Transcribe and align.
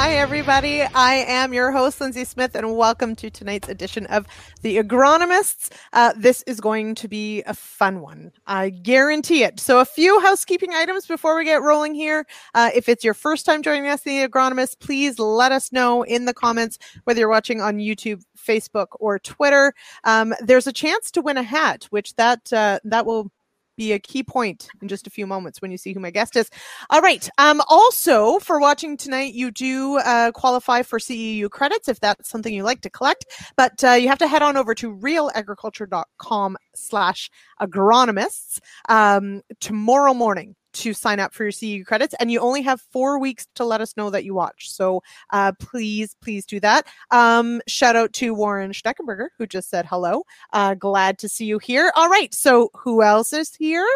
Hi, 0.00 0.14
everybody. 0.14 0.80
I 0.80 1.16
am 1.28 1.52
your 1.52 1.72
host, 1.72 1.98
Lyndsey 1.98 2.26
Smith, 2.26 2.54
and 2.54 2.74
welcome 2.74 3.14
to 3.16 3.28
tonight's 3.28 3.68
edition 3.68 4.06
of 4.06 4.26
The 4.62 4.78
Agronomists. 4.78 5.68
Uh, 5.92 6.14
this 6.16 6.40
is 6.46 6.58
going 6.58 6.94
to 6.94 7.06
be 7.06 7.42
a 7.42 7.52
fun 7.52 8.00
one. 8.00 8.32
I 8.46 8.70
guarantee 8.70 9.42
it. 9.42 9.60
So, 9.60 9.78
a 9.78 9.84
few 9.84 10.18
housekeeping 10.20 10.72
items 10.72 11.06
before 11.06 11.36
we 11.36 11.44
get 11.44 11.60
rolling 11.60 11.94
here. 11.94 12.26
Uh, 12.54 12.70
if 12.74 12.88
it's 12.88 13.04
your 13.04 13.12
first 13.12 13.44
time 13.44 13.60
joining 13.60 13.88
us, 13.88 14.00
The 14.00 14.26
Agronomists, 14.26 14.80
please 14.80 15.18
let 15.18 15.52
us 15.52 15.70
know 15.70 16.02
in 16.02 16.24
the 16.24 16.32
comments 16.32 16.78
whether 17.04 17.20
you're 17.20 17.28
watching 17.28 17.60
on 17.60 17.76
YouTube, 17.76 18.22
Facebook, 18.38 18.86
or 19.00 19.18
Twitter. 19.18 19.74
Um, 20.04 20.32
there's 20.40 20.66
a 20.66 20.72
chance 20.72 21.10
to 21.10 21.20
win 21.20 21.36
a 21.36 21.42
hat, 21.42 21.88
which 21.90 22.16
that 22.16 22.50
uh, 22.54 22.78
that 22.84 23.04
will 23.04 23.30
be 23.76 23.92
a 23.92 23.98
key 23.98 24.22
point 24.22 24.68
in 24.82 24.88
just 24.88 25.06
a 25.06 25.10
few 25.10 25.26
moments 25.26 25.62
when 25.62 25.70
you 25.70 25.78
see 25.78 25.92
who 25.92 26.00
my 26.00 26.10
guest 26.10 26.36
is. 26.36 26.50
All 26.90 27.00
right. 27.00 27.28
Um, 27.38 27.62
also, 27.68 28.38
for 28.38 28.60
watching 28.60 28.96
tonight, 28.96 29.34
you 29.34 29.50
do 29.50 29.98
uh, 29.98 30.32
qualify 30.32 30.82
for 30.82 30.98
CEU 30.98 31.50
credits 31.50 31.88
if 31.88 32.00
that's 32.00 32.28
something 32.28 32.52
you 32.52 32.62
like 32.62 32.82
to 32.82 32.90
collect, 32.90 33.24
but 33.56 33.82
uh, 33.84 33.92
you 33.92 34.08
have 34.08 34.18
to 34.18 34.28
head 34.28 34.42
on 34.42 34.56
over 34.56 34.74
to 34.74 34.94
realagriculture.com 34.94 36.56
slash 36.74 37.30
agronomists 37.60 38.58
um, 38.88 39.42
tomorrow 39.60 40.14
morning 40.14 40.56
to 40.72 40.92
sign 40.92 41.20
up 41.20 41.34
for 41.34 41.44
your 41.44 41.52
CEU 41.52 41.84
credits, 41.84 42.14
and 42.20 42.30
you 42.30 42.40
only 42.40 42.62
have 42.62 42.80
four 42.80 43.18
weeks 43.18 43.46
to 43.54 43.64
let 43.64 43.80
us 43.80 43.96
know 43.96 44.10
that 44.10 44.24
you 44.24 44.34
watch. 44.34 44.70
So 44.70 45.02
uh, 45.30 45.52
please, 45.58 46.16
please 46.20 46.44
do 46.46 46.60
that. 46.60 46.86
Um, 47.10 47.60
shout 47.66 47.96
out 47.96 48.12
to 48.14 48.34
Warren 48.34 48.72
Steckenberger 48.72 49.28
who 49.38 49.46
just 49.46 49.70
said 49.70 49.86
hello. 49.86 50.24
Uh, 50.52 50.74
glad 50.74 51.18
to 51.18 51.28
see 51.28 51.46
you 51.46 51.58
here. 51.58 51.92
All 51.96 52.08
right, 52.08 52.32
so 52.34 52.70
who 52.74 53.02
else 53.02 53.32
is 53.32 53.54
here? 53.54 53.86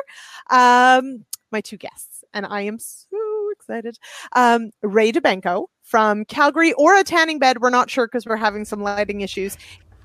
Um, 0.50 1.24
my 1.50 1.60
two 1.60 1.76
guests, 1.76 2.24
and 2.32 2.46
I 2.46 2.62
am 2.62 2.78
so 2.78 3.50
excited. 3.52 3.98
Um, 4.34 4.70
Ray 4.82 5.12
Dowbenko 5.12 5.66
from 5.82 6.24
Calgary 6.24 6.72
or 6.74 6.96
a 6.96 7.04
tanning 7.04 7.38
bed. 7.38 7.60
We're 7.60 7.70
not 7.70 7.90
sure 7.90 8.06
because 8.06 8.26
we're 8.26 8.36
having 8.36 8.64
some 8.64 8.82
lighting 8.82 9.20
issues. 9.20 9.56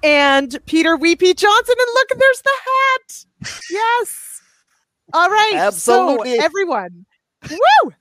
And 0.04 0.58
Peter 0.66 0.96
Wheat 0.96 1.20
Pete 1.20 1.38
Johnson, 1.38 1.76
and 1.78 1.90
look, 1.94 2.20
there's 2.20 2.42
the 2.42 2.50
hat. 2.66 3.26
Yes. 3.72 4.39
All 5.14 5.30
right. 5.30 5.54
Absolutely. 5.56 6.38
So 6.38 6.44
everyone. 6.44 7.06
Woo! 7.50 7.92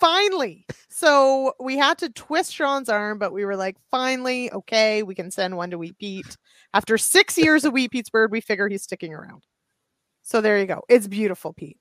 Finally. 0.00 0.64
So 0.88 1.52
we 1.60 1.76
had 1.76 1.98
to 1.98 2.08
twist 2.10 2.54
Sean's 2.54 2.88
arm, 2.88 3.18
but 3.18 3.32
we 3.32 3.44
were 3.44 3.56
like, 3.56 3.76
finally, 3.90 4.50
okay, 4.52 5.02
we 5.02 5.14
can 5.14 5.30
send 5.30 5.56
one 5.56 5.70
to 5.70 5.78
Wheat 5.78 5.98
Pete. 5.98 6.36
After 6.72 6.96
six 6.96 7.36
years 7.36 7.64
of 7.64 7.72
Wheat 7.74 7.90
Pete's 7.90 8.08
bird, 8.10 8.32
we 8.32 8.40
figure 8.40 8.68
he's 8.68 8.82
sticking 8.82 9.12
around. 9.12 9.42
So 10.22 10.40
there 10.40 10.58
you 10.58 10.66
go. 10.66 10.82
It's 10.88 11.06
beautiful, 11.06 11.52
Pete. 11.52 11.78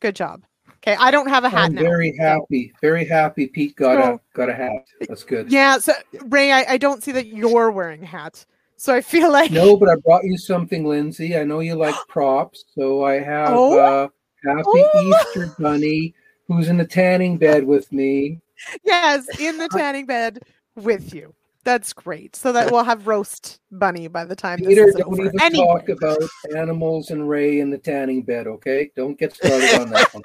Good 0.00 0.14
job. 0.14 0.42
Okay, 0.78 0.96
I 0.98 1.10
don't 1.10 1.28
have 1.28 1.44
a 1.44 1.48
hat 1.48 1.66
I'm 1.66 1.74
now. 1.74 1.82
very 1.82 2.16
happy. 2.18 2.72
Very 2.80 3.04
happy. 3.06 3.46
Pete 3.46 3.74
got 3.76 4.02
So- 4.02 4.14
a 4.14 4.36
got 4.36 4.48
a 4.50 4.54
hat. 4.54 4.84
That's 5.08 5.24
good. 5.24 5.50
Yeah, 5.50 5.78
so 5.78 5.92
Ray, 6.26 6.52
I, 6.52 6.74
I 6.74 6.76
don't 6.78 7.02
see 7.02 7.12
that 7.12 7.26
you're 7.26 7.70
wearing 7.70 8.02
a 8.02 8.06
hat. 8.06 8.44
So 8.82 8.92
I 8.92 9.00
feel 9.00 9.30
like 9.30 9.52
No, 9.52 9.76
but 9.76 9.88
I 9.88 9.94
brought 9.94 10.24
you 10.24 10.36
something, 10.36 10.82
Lyndsey. 10.82 11.40
I 11.40 11.44
know 11.44 11.60
you 11.60 11.76
like 11.76 11.94
props, 12.08 12.64
so 12.76 13.04
I 13.04 13.20
have 13.20 13.50
Oh. 13.52 13.78
uh, 13.78 14.08
Happy 14.44 14.62
Oh. 14.66 15.22
Easter 15.36 15.54
Bunny, 15.56 16.12
who's 16.48 16.66
in 16.68 16.78
the 16.78 16.84
tanning 16.84 17.38
bed 17.38 17.62
with 17.64 17.92
me. 17.92 18.40
yes, 18.82 19.24
in 19.38 19.56
the 19.56 19.68
tanning 19.72 20.04
bed 20.04 20.40
with 20.74 21.14
you. 21.14 21.32
That's 21.62 21.92
great. 21.92 22.34
So 22.34 22.50
that 22.50 22.72
we'll 22.72 22.82
have 22.82 23.06
roast 23.06 23.60
bunny 23.70 24.08
by 24.08 24.24
the 24.24 24.34
time 24.34 24.58
Peter, 24.58 24.86
this 24.86 24.96
is 24.96 25.00
don't 25.00 25.12
over. 25.12 25.26
even 25.26 25.40
Anyway. 25.40 25.64
talk 25.64 25.88
about 25.88 26.18
animals 26.56 27.10
and 27.10 27.28
Ray 27.28 27.60
in 27.60 27.70
the 27.70 27.78
tanning 27.78 28.22
bed, 28.22 28.48
okay? 28.48 28.90
Don't 28.96 29.16
get 29.16 29.32
started 29.32 29.78
on 29.80 29.90
that 29.90 30.12
one. 30.12 30.22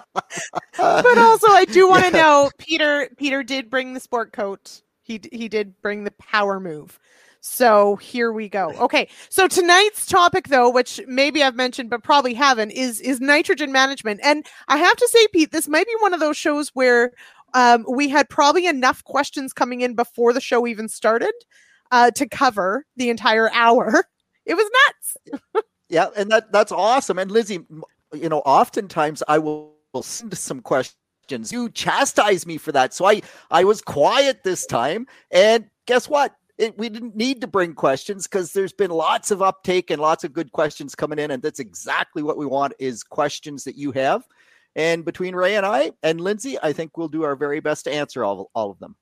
but 0.78 1.18
also 1.18 1.48
I 1.48 1.66
do 1.66 1.90
want 1.90 2.06
to 2.06 2.12
know 2.12 2.52
Peter 2.60 3.10
Peter 3.18 3.42
did 3.42 3.72
bring 3.72 3.96
the 3.96 4.00
sport 4.00 4.32
coat. 4.32 4.84
He 5.06 5.22
he 5.32 5.48
did 5.48 5.80
bring 5.82 6.04
the 6.04 6.12
power 6.12 6.60
move. 6.60 7.00
So 7.40 7.96
here 7.98 8.32
we 8.32 8.50
go. 8.50 8.72
Okay. 8.80 9.08
So 9.30 9.48
tonight's 9.48 10.08
topic 10.08 10.48
though, 10.48 10.68
which 10.68 11.00
maybe 11.08 11.44
I've 11.44 11.56
mentioned 11.56 11.92
but 11.92 12.04
probably 12.04 12.34
haven't, 12.34 12.72
is 12.72 13.00
is 13.00 13.22
nitrogen 13.22 13.72
management. 13.72 14.20
And 14.24 14.48
I 14.68 14.78
have 14.78 14.96
to 14.98 15.08
say 15.08 15.28
Pete, 15.28 15.52
this 15.52 15.68
might 15.68 15.86
be 15.86 15.96
one 16.00 16.16
of 16.16 16.20
those 16.20 16.36
shows 16.36 16.70
where 16.70 17.12
um, 17.54 17.86
we 17.88 18.10
had 18.10 18.28
probably 18.30 18.66
enough 18.66 19.04
questions 19.04 19.54
coming 19.54 19.82
in 19.82 19.94
before 19.94 20.34
the 20.34 20.42
show 20.42 20.66
even 20.66 20.90
started 20.90 21.34
uh, 21.92 22.10
to 22.12 22.28
cover 22.28 22.86
the 22.98 23.10
entire 23.10 23.52
hour. 23.52 24.06
It 24.48 24.54
was 24.54 24.70
nuts. 24.86 25.66
yeah, 25.90 26.10
and 26.16 26.30
that 26.30 26.52
that's 26.52 26.72
awesome. 26.72 27.18
And 27.18 27.32
Lizzie, 27.32 27.66
you 28.14 28.30
know, 28.30 28.42
oftentimes 28.42 29.24
I 29.28 29.40
will, 29.40 29.74
will 29.92 30.04
send 30.04 30.38
some 30.38 30.62
questions. 30.62 31.00
You 31.30 31.70
chastise 31.70 32.46
me 32.46 32.58
for 32.58 32.72
that, 32.72 32.94
so 32.94 33.06
I 33.06 33.22
I 33.52 33.64
was 33.64 33.82
quiet 33.82 34.44
this 34.44 34.66
time. 34.66 35.08
And 35.32 35.66
guess 35.86 36.08
what? 36.08 36.36
It, 36.58 36.78
we 36.78 36.88
didn't 36.88 37.18
need 37.18 37.42
to 37.42 37.48
bring 37.48 37.74
questions 37.74 38.28
because 38.28 38.54
there's 38.54 38.72
been 38.72 38.92
lots 38.92 39.30
of 39.30 39.42
uptake 39.42 39.92
and 39.92 40.02
lots 40.02 40.24
of 40.24 40.32
good 40.32 40.54
questions 40.54 40.96
coming 40.96 41.20
in, 41.20 41.32
and 41.32 41.44
that's 41.44 41.60
exactly 41.60 42.24
what 42.24 42.38
we 42.38 42.46
want 42.46 42.74
is 42.80 43.04
questions 43.04 43.66
that 43.66 43.76
you 43.76 43.92
have. 43.92 44.26
And 44.76 45.06
between 45.06 45.36
Ray 45.36 45.56
and 45.56 45.66
I 45.66 45.92
and 46.04 46.20
Lyndsey, 46.20 46.58
I 46.62 46.74
think 46.74 46.98
we'll 46.98 47.08
do 47.08 47.24
our 47.24 47.36
very 47.36 47.60
best 47.60 47.86
to 47.86 47.94
answer 47.94 48.24
all, 48.24 48.52
all 48.54 48.72
of 48.72 48.80
them. 48.80 48.96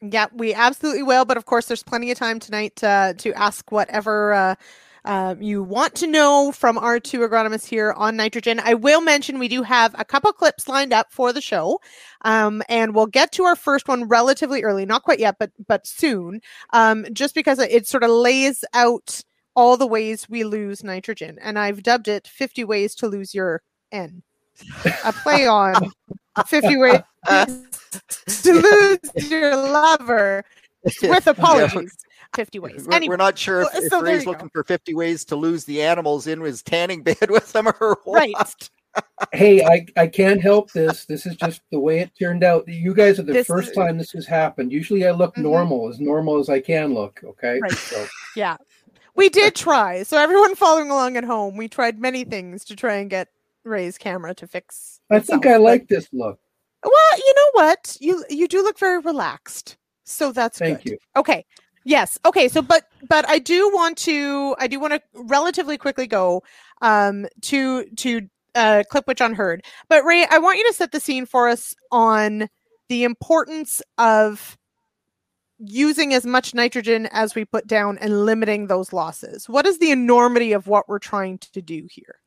Yeah, 0.00 0.26
we 0.32 0.54
absolutely 0.54 1.02
will. 1.02 1.24
But 1.24 1.36
of 1.36 1.44
course, 1.44 1.66
there's 1.66 1.82
plenty 1.82 2.10
of 2.10 2.18
time 2.18 2.38
tonight 2.40 2.82
uh, 2.82 3.14
to 3.14 3.32
ask 3.34 3.70
whatever 3.70 4.32
uh, 4.32 4.54
uh, 5.04 5.34
you 5.40 5.62
want 5.62 5.94
to 5.96 6.06
know 6.06 6.52
from 6.52 6.78
our 6.78 7.00
two 7.00 7.20
agronomists 7.20 7.66
here 7.66 7.92
on 7.92 8.16
nitrogen. 8.16 8.60
I 8.60 8.74
will 8.74 9.00
mention 9.00 9.38
we 9.38 9.48
do 9.48 9.62
have 9.62 9.94
a 9.98 10.04
couple 10.04 10.32
clips 10.32 10.68
lined 10.68 10.92
up 10.92 11.12
for 11.12 11.32
the 11.32 11.40
show, 11.40 11.80
um, 12.22 12.62
and 12.68 12.94
we'll 12.94 13.06
get 13.06 13.32
to 13.32 13.44
our 13.44 13.56
first 13.56 13.88
one 13.88 14.06
relatively 14.08 14.62
early. 14.62 14.86
Not 14.86 15.02
quite 15.02 15.18
yet, 15.18 15.36
but 15.38 15.50
but 15.66 15.86
soon. 15.86 16.40
Um, 16.72 17.06
just 17.12 17.34
because 17.34 17.58
it 17.58 17.86
sort 17.86 18.04
of 18.04 18.10
lays 18.10 18.64
out 18.74 19.22
all 19.54 19.76
the 19.76 19.86
ways 19.86 20.28
we 20.28 20.44
lose 20.44 20.84
nitrogen, 20.84 21.38
and 21.40 21.58
I've 21.58 21.82
dubbed 21.82 22.08
it 22.08 22.28
"50 22.28 22.64
Ways 22.64 22.94
to 22.96 23.08
Lose 23.08 23.34
Your 23.34 23.62
N." 23.90 24.22
A 25.04 25.12
play 25.12 25.46
on 25.48 25.74
50 26.46 26.76
ways 26.76 27.00
to 28.42 28.52
lose 28.52 29.30
your 29.30 29.56
lover 29.56 30.44
with 31.02 31.26
apologies. 31.26 31.96
50 32.34 32.58
ways. 32.58 32.86
We're, 32.86 32.94
Anyway, 32.94 33.12
we're 33.12 33.16
not 33.16 33.38
sure 33.38 33.62
if, 33.62 33.68
so- 33.88 33.98
if 33.98 34.02
Ray's 34.02 34.20
you 34.20 34.24
go. 34.26 34.30
looking 34.32 34.48
for 34.50 34.64
50 34.64 34.94
ways 34.94 35.24
to 35.26 35.36
lose 35.36 35.64
the 35.64 35.82
animals 35.82 36.26
in 36.26 36.40
his 36.40 36.62
tanning 36.62 37.02
bed 37.04 37.30
with 37.30 37.54
him 37.54 37.68
or 37.68 37.98
what. 38.04 38.16
Right. 38.16 38.70
hey, 39.32 39.64
I, 39.64 39.86
I 39.96 40.06
can't 40.06 40.40
help 40.42 40.70
this. 40.72 41.04
This 41.06 41.24
is 41.26 41.34
just 41.36 41.62
the 41.70 41.78
way 41.80 42.00
it 42.00 42.10
turned 42.18 42.44
out. 42.44 42.68
You 42.68 42.94
guys 42.94 43.18
are 43.18 43.22
the 43.22 43.32
This 43.32 43.46
first 43.46 43.70
is- 43.70 43.76
time 43.76 43.98
this 43.98 44.12
has 44.12 44.26
happened. 44.26 44.70
Usually 44.72 45.06
I 45.06 45.12
look 45.12 45.34
Mhm. 45.36 45.42
normal, 45.42 45.88
as 45.88 45.98
normal 46.00 46.38
as 46.38 46.48
I 46.48 46.60
can 46.60 46.92
look. 46.94 47.20
Okay. 47.24 47.58
Right. 47.60 47.72
So 47.72 48.04
yeah. 48.36 48.56
We 49.14 49.28
did 49.28 49.54
try. 49.54 50.04
So 50.04 50.16
everyone 50.16 50.54
following 50.54 50.90
along 50.90 51.18
at 51.18 51.24
home, 51.24 51.56
we 51.58 51.68
tried 51.68 51.98
many 51.98 52.24
things 52.24 52.64
to 52.66 52.76
try 52.76 52.94
and 52.96 53.10
get 53.10 53.28
Ray's 53.62 53.98
camera 53.98 54.34
to 54.36 54.46
fix. 54.46 55.00
I 55.10 55.20
think 55.20 55.44
I 55.46 55.56
like 55.58 55.86
this 55.88 56.08
look. 56.14 56.38
Well, 56.82 57.18
you 57.18 57.34
know 57.36 57.50
what? 57.64 57.96
You 58.00 58.24
you 58.30 58.48
do 58.48 58.62
look 58.62 58.78
very 58.78 58.98
relaxed. 58.98 59.76
So 60.04 60.32
that's 60.32 60.58
Thank 60.58 60.82
good. 60.82 60.92
you. 60.92 60.98
Okay. 61.14 61.44
Yes. 61.84 62.18
Okay. 62.24 62.48
So, 62.48 62.62
but 62.62 62.84
but 63.08 63.28
I 63.28 63.38
do 63.38 63.70
want 63.72 63.98
to 63.98 64.54
I 64.58 64.66
do 64.66 64.78
want 64.78 64.92
to 64.94 65.02
relatively 65.14 65.76
quickly 65.78 66.06
go 66.06 66.42
um 66.80 67.26
to 67.42 67.84
to 67.96 68.22
uh 68.54 68.84
clip 68.90 69.06
which 69.06 69.20
unheard. 69.20 69.64
But 69.88 70.04
Ray, 70.04 70.26
I 70.30 70.38
want 70.38 70.58
you 70.58 70.66
to 70.68 70.74
set 70.74 70.92
the 70.92 71.00
scene 71.00 71.26
for 71.26 71.48
us 71.48 71.74
on 71.90 72.48
the 72.88 73.04
importance 73.04 73.82
of 73.98 74.56
using 75.58 76.12
as 76.12 76.26
much 76.26 76.54
nitrogen 76.54 77.08
as 77.12 77.34
we 77.34 77.44
put 77.44 77.66
down 77.66 77.98
and 77.98 78.26
limiting 78.26 78.66
those 78.66 78.92
losses. 78.92 79.48
What 79.48 79.66
is 79.66 79.78
the 79.78 79.90
enormity 79.92 80.52
of 80.52 80.66
what 80.66 80.88
we're 80.88 80.98
trying 80.98 81.38
to 81.38 81.62
do 81.62 81.86
here? 81.90 82.21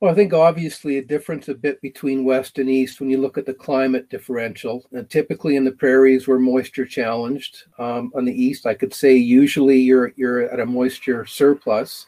Well, 0.00 0.10
I 0.10 0.14
think 0.14 0.32
obviously 0.32 0.96
a 0.96 1.04
difference 1.04 1.48
a 1.48 1.54
bit 1.54 1.78
between 1.82 2.24
west 2.24 2.58
and 2.58 2.70
east 2.70 3.00
when 3.00 3.10
you 3.10 3.18
look 3.18 3.36
at 3.36 3.44
the 3.44 3.52
climate 3.52 4.08
differential. 4.08 4.86
And 4.92 5.08
typically 5.10 5.56
in 5.56 5.64
the 5.64 5.72
prairies, 5.72 6.26
we're 6.26 6.38
moisture 6.38 6.86
challenged. 6.86 7.64
Um, 7.78 8.10
on 8.14 8.24
the 8.24 8.32
east, 8.32 8.64
I 8.64 8.72
could 8.72 8.94
say 8.94 9.14
usually 9.14 9.78
you're 9.78 10.14
you're 10.16 10.50
at 10.50 10.58
a 10.58 10.64
moisture 10.64 11.26
surplus. 11.26 12.06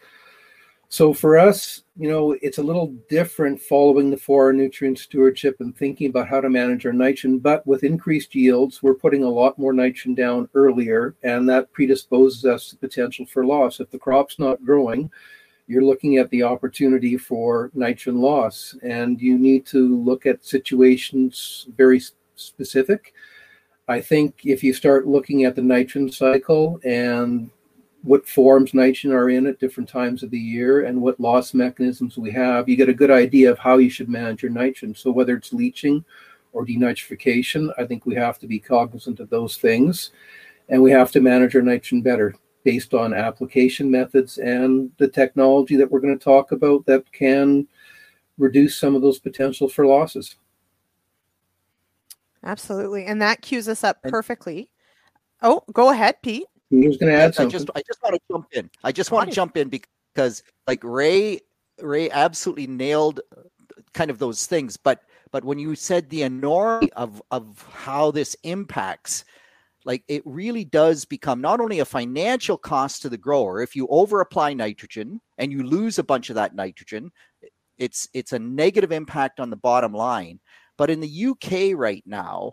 So 0.89 1.13
for 1.13 1.39
us, 1.39 1.83
you 1.97 2.09
know, 2.09 2.33
it's 2.41 2.59
a 2.59 2.63
little 2.63 2.95
different 3.11 3.61
following 3.61 4.11
the 4.11 4.17
four 4.17 4.53
nutrient 4.55 4.99
stewardship 4.99 5.57
and 5.61 5.77
thinking 5.77 6.09
about 6.09 6.29
how 6.29 6.41
to 6.41 6.51
manage 6.51 6.87
our 6.87 6.93
nitrogen. 6.95 7.39
But 7.41 7.67
with 7.67 7.85
increased 7.85 8.35
yields, 8.35 8.83
we're 8.83 8.95
putting 8.95 9.25
a 9.25 9.29
lot 9.29 9.59
more 9.59 9.73
nitrogen 9.75 10.15
down 10.15 10.49
earlier, 10.55 11.15
and 11.23 11.47
that 11.49 11.73
predisposes 11.73 12.47
us 12.47 12.71
to 12.71 12.77
potential 12.77 13.27
for 13.27 13.45
loss. 13.45 13.81
If 13.81 13.91
the 13.91 13.99
crop's 13.99 14.39
not 14.39 14.65
growing, 14.65 15.11
you're 15.73 15.83
looking 15.83 16.19
at 16.19 16.29
the 16.29 16.43
opportunity 16.43 17.17
for 17.17 17.71
nitrogen 17.73 18.21
loss, 18.21 18.77
and 18.83 19.19
you 19.21 19.39
need 19.39 19.65
to 19.67 20.03
look 20.03 20.27
at 20.27 20.45
situations 20.45 21.67
very 21.79 22.01
specific. 22.37 23.15
I 23.89 24.01
think 24.01 24.43
if 24.45 24.63
you 24.63 24.75
start 24.75 25.07
looking 25.07 25.45
at 25.45 25.57
the 25.57 25.63
nitrogen 25.63 26.13
cycle 26.13 26.79
and 26.85 27.51
what 28.03 28.29
forms 28.29 28.75
nitrogen 28.75 29.13
are 29.13 29.31
in 29.31 29.47
at 29.47 29.61
different 29.61 29.89
times 29.89 30.23
of 30.23 30.31
the 30.31 30.39
year 30.39 30.85
and 30.85 31.01
what 31.01 31.19
loss 31.19 31.55
mechanisms 31.55 32.19
we 32.19 32.31
have, 32.33 32.69
you 32.69 32.77
get 32.77 32.91
a 32.91 32.95
good 32.95 33.11
idea 33.11 33.51
of 33.51 33.59
how 33.59 33.79
you 33.79 33.89
should 33.89 34.09
manage 34.09 34.43
your 34.43 34.53
nitrogen. 34.53 34.95
So 34.95 35.11
whether 35.11 35.37
it's 35.37 35.53
leaching 35.53 36.05
or 36.53 36.67
denitrification. 36.67 37.73
I 37.79 37.87
think 37.87 38.05
we 38.05 38.15
have 38.17 38.39
to 38.41 38.47
be 38.47 38.59
cognizant 38.59 39.21
of 39.21 39.31
those 39.31 39.57
things 39.57 40.11
and 40.69 40.83
we 40.83 40.91
have 40.91 41.11
to 41.13 41.21
manage 41.21 41.57
our 41.57 41.63
nitrogen 41.63 42.03
better 42.03 42.35
based 42.65 42.95
on 42.95 43.13
application 43.13 43.91
methods 43.91 44.39
and 44.39 44.91
the 44.99 45.09
technology 45.09 45.77
that 45.77 45.91
we're 45.91 46.01
going 46.01 46.17
to 46.17 46.25
talk 46.25 46.53
about 46.53 46.87
that 46.87 47.11
can 47.13 47.67
reduce 48.39 48.79
some 48.79 48.95
of 48.95 49.03
those 49.03 49.19
potential 49.19 49.69
for 49.69 49.87
losses. 49.87 50.37
Absolutely. 52.45 53.05
And 53.05 53.21
that 53.23 53.43
cues 53.43 53.69
us 53.69 53.85
up 53.85 54.03
perfectly. 54.03 54.69
Oh, 55.43 55.63
go 55.73 55.91
ahead, 55.91 56.21
Pete. 56.23 56.47
He 56.71 56.89
was 56.89 56.97
going 56.97 57.13
to 57.13 57.19
add 57.19 57.35
something. 57.35 57.55
I 57.55 57.59
just, 57.59 57.71
I 57.77 57.83
just 57.87 58.03
want 58.03 58.15
to 58.15 58.21
jump 58.31 58.47
in. 58.53 58.71
I 58.83 58.93
just 58.93 59.11
want 59.11 59.29
to 59.29 59.35
jump 59.35 59.57
in 59.57 59.69
because, 59.69 60.43
like 60.67 60.83
Ray, 60.83 61.41
Ray 61.81 62.11
absolutely 62.11 62.67
nailed 62.67 63.21
uh, 63.37 63.43
kind 63.93 64.11
of 64.11 64.19
those 64.19 64.47
things. 64.47 64.77
But 64.77 65.03
but 65.33 65.45
when 65.45 65.59
you 65.59 65.75
said 65.75 66.09
the 66.09 66.23
enormity 66.23 66.93
of 66.95 67.21
of 67.31 67.65
how 67.73 68.11
this 68.11 68.35
impacts, 68.43 69.25
like 69.85 70.05
it 70.09 70.23
really 70.25 70.65
does 70.65 71.05
become 71.05 71.41
not 71.41 71.61
only 71.61 71.81
a 71.81 71.85
financial 71.85 72.57
cost 72.57 73.03
to 73.03 73.09
the 73.09 73.19
grower 73.19 73.63
if 73.63 73.75
you 73.75 73.87
overapply 73.89 74.57
nitrogen 74.57 75.21
and 75.39 75.53
you 75.53 75.63
lose 75.63 75.99
a 75.99 76.05
bunch 76.05 76.31
of 76.31 76.37
that 76.37 76.55
nitrogen, 76.55 77.11
it's 77.79 78.09
it's 78.15 78.33
a 78.33 78.39
negative 78.39 78.93
impact 78.93 79.41
on 79.41 79.51
the 79.51 79.57
bottom 79.57 79.93
line. 79.93 80.41
But 80.79 80.91
in 80.91 81.01
the 81.01 81.27
UK 81.27 81.77
right 81.77 82.03
now, 82.07 82.53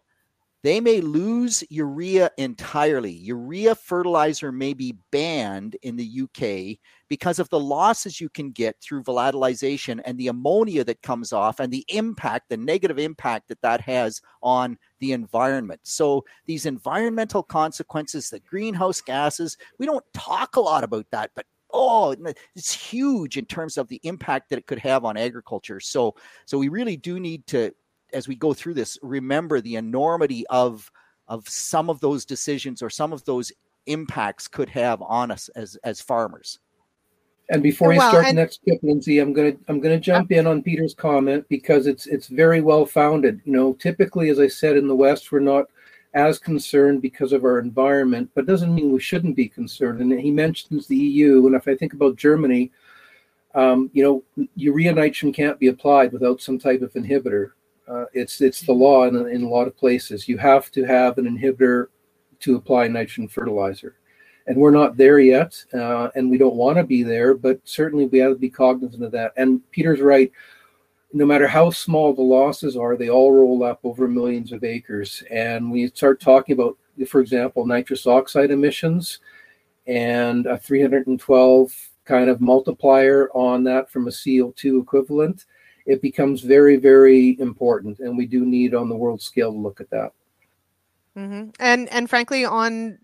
they 0.62 0.82
may 0.82 1.00
lose 1.00 1.64
urea 1.70 2.32
entirely. 2.38 3.12
Urea 3.12 3.76
fertilizer 3.76 4.52
may 4.52 4.74
be 4.74 4.98
banned 5.12 5.78
in 5.84 5.96
the 5.96 6.22
UK 6.24 6.78
because 7.08 7.40
of 7.40 7.50
the 7.50 7.60
losses 7.60 8.20
you 8.20 8.30
can 8.30 8.52
get 8.52 8.76
through 8.82 9.04
volatilization 9.04 10.02
and 10.04 10.18
the 10.18 10.28
ammonia 10.28 10.84
that 10.84 11.02
comes 11.02 11.32
off 11.32 11.60
and 11.60 11.72
the 11.72 11.86
impact, 11.88 12.50
the 12.50 12.58
negative 12.58 13.00
impact 13.00 13.48
that 13.48 13.62
that 13.62 13.80
has 13.82 14.22
on 14.44 14.78
the 15.00 15.14
environment. 15.14 15.80
So, 15.84 16.26
these 16.46 16.66
environmental 16.66 17.42
consequences, 17.42 18.30
the 18.30 18.40
greenhouse 18.42 19.00
gases, 19.00 19.58
we 19.78 19.86
don't 19.86 20.06
talk 20.14 20.58
a 20.58 20.62
lot 20.62 20.84
about 20.84 21.06
that, 21.12 21.32
but 21.36 21.46
oh 21.72 22.16
it's 22.56 22.74
huge 22.74 23.38
in 23.38 23.46
terms 23.46 23.78
of 23.78 23.88
the 23.88 24.00
impact 24.04 24.50
that 24.50 24.58
it 24.58 24.66
could 24.66 24.80
have 24.80 25.06
on 25.06 25.16
agriculture 25.16 25.80
so 25.80 26.16
so 26.46 26.58
we 26.58 26.68
really 26.68 26.98
do 26.98 27.20
need 27.20 27.46
to 27.46 27.72
as 28.14 28.28
we 28.28 28.36
go 28.36 28.54
through 28.54 28.74
this, 28.74 28.98
remember 29.02 29.62
the 29.62 29.76
enormity 29.76 30.46
of 30.48 30.92
of 31.28 31.48
some 31.48 31.90
of 31.90 32.00
those 32.00 32.26
decisions 32.26 32.82
or 32.82 32.90
some 32.90 33.14
of 33.14 33.24
those 33.26 33.52
impacts 33.86 34.48
could 34.48 34.70
have 34.70 35.02
on 35.02 35.32
us 35.32 35.50
as 35.50 35.76
as 35.84 36.02
farmers. 36.02 36.60
And 37.52 37.64
before 37.64 37.92
you 37.94 38.00
well, 38.00 38.10
start 38.12 38.26
and- 38.26 38.38
the 38.38 38.42
next 38.42 38.62
tip, 38.64 38.80
Lyndsey, 38.82 39.22
I'm 39.22 39.34
gonna 39.34 39.54
I'm 39.68 39.80
gonna 39.80 40.00
jump 40.00 40.32
in 40.32 40.46
on 40.46 40.62
Peter's 40.62 40.94
comment 40.94 41.46
because 41.50 41.88
it's 41.88 42.06
it's 42.06 42.28
very 42.28 42.62
well 42.62 42.86
founded. 42.86 43.42
You 43.46 43.54
know, 43.54 43.74
typically, 43.74 44.30
as 44.30 44.40
I 44.40 44.48
said, 44.48 44.78
in 44.78 44.88
the 44.88 44.96
West, 44.96 45.32
we're 45.32 45.40
not 45.40 45.66
as 46.14 46.40
concerned 46.40 47.02
because 47.02 47.34
of 47.34 47.44
our 47.44 47.60
environment, 47.60 48.30
but 48.34 48.48
doesn't 48.48 48.74
mean 48.74 48.92
we 48.92 49.00
shouldn't 49.00 49.36
be 49.36 49.48
concerned. 49.48 50.02
And 50.02 50.20
he 50.20 50.32
mentions 50.32 50.88
the 50.88 50.96
EU, 50.96 51.46
and 51.46 51.56
if 51.56 51.68
I 51.68 51.76
think 51.76 51.94
about 51.94 52.16
Germany, 52.16 52.72
um, 53.56 53.90
you 53.94 54.04
know, 54.04 54.48
urea 54.56 54.94
nitrogen 54.94 55.34
can't 55.34 55.60
be 55.60 55.68
applied 55.68 56.12
without 56.12 56.42
some 56.42 56.60
type 56.60 56.82
of 56.82 56.94
inhibitor. 56.94 57.52
Uh, 57.90 58.06
it's 58.14 58.40
it's 58.42 58.62
the 58.62 58.74
law 58.74 59.06
in, 59.06 59.16
in 59.30 59.44
a 59.44 59.50
lot 59.50 59.68
of 59.68 59.76
places. 59.76 60.28
You 60.28 60.38
have 60.38 60.70
to 60.72 60.84
have 60.84 61.18
an 61.18 61.26
inhibitor 61.26 61.88
to 62.42 62.56
apply 62.56 62.88
nitrogen 62.88 63.28
fertilizer, 63.28 63.96
and 64.48 64.58
we're 64.58 64.72
not 64.72 64.96
there 64.96 65.20
yet, 65.20 65.64
uh, 65.74 66.10
and 66.16 66.30
we 66.30 66.38
don't 66.38 66.56
want 66.56 66.78
to 66.78 66.84
be 66.84 67.02
there. 67.02 67.34
But 67.34 67.60
certainly, 67.64 68.06
we 68.06 68.20
have 68.20 68.34
to 68.34 68.40
be 68.40 68.50
cognizant 68.50 69.04
of 69.04 69.12
that. 69.14 69.34
And 69.38 69.68
Peter's 69.72 70.02
right. 70.02 70.32
No 71.12 71.26
matter 71.26 71.48
how 71.48 71.72
small 71.72 72.14
the 72.14 72.22
losses 72.22 72.78
are, 72.78 72.96
they 72.96 73.10
all 73.10 73.32
roll 73.32 73.64
up 73.64 73.80
over 73.84 74.08
millions 74.08 74.52
of 74.52 74.64
acres. 74.64 75.24
And 75.32 75.72
we 75.72 75.88
start 75.88 76.22
talking 76.22 76.54
about, 76.54 76.78
for 77.08 77.20
example, 77.20 77.66
nitrous 77.66 78.06
oxide 78.06 78.52
emissions, 78.52 79.18
and 79.88 80.46
a 80.46 80.56
312 80.60 81.90
kind 82.06 82.30
of 82.30 82.42
multiplier 82.42 83.30
on 83.34 83.64
that 83.64 83.90
from 83.90 84.08
a 84.08 84.12
CO2 84.12 84.80
equivalent 84.84 85.46
it 85.90 86.04
becomes 86.04 86.42
very, 86.42 86.78
very 86.78 87.36
important, 87.40 88.00
and 88.00 88.16
we 88.16 88.28
do 88.28 88.46
need 88.46 88.76
on 88.76 88.90
the 88.90 88.96
world 88.96 89.22
scale 89.22 89.52
to 89.52 89.58
look 89.58 89.82
at 89.82 89.90
that. 89.90 90.12
Mm-hmm. 91.18 91.50
And 91.60 91.90
and 91.90 92.08
frankly, 92.08 92.46
on 92.46 93.00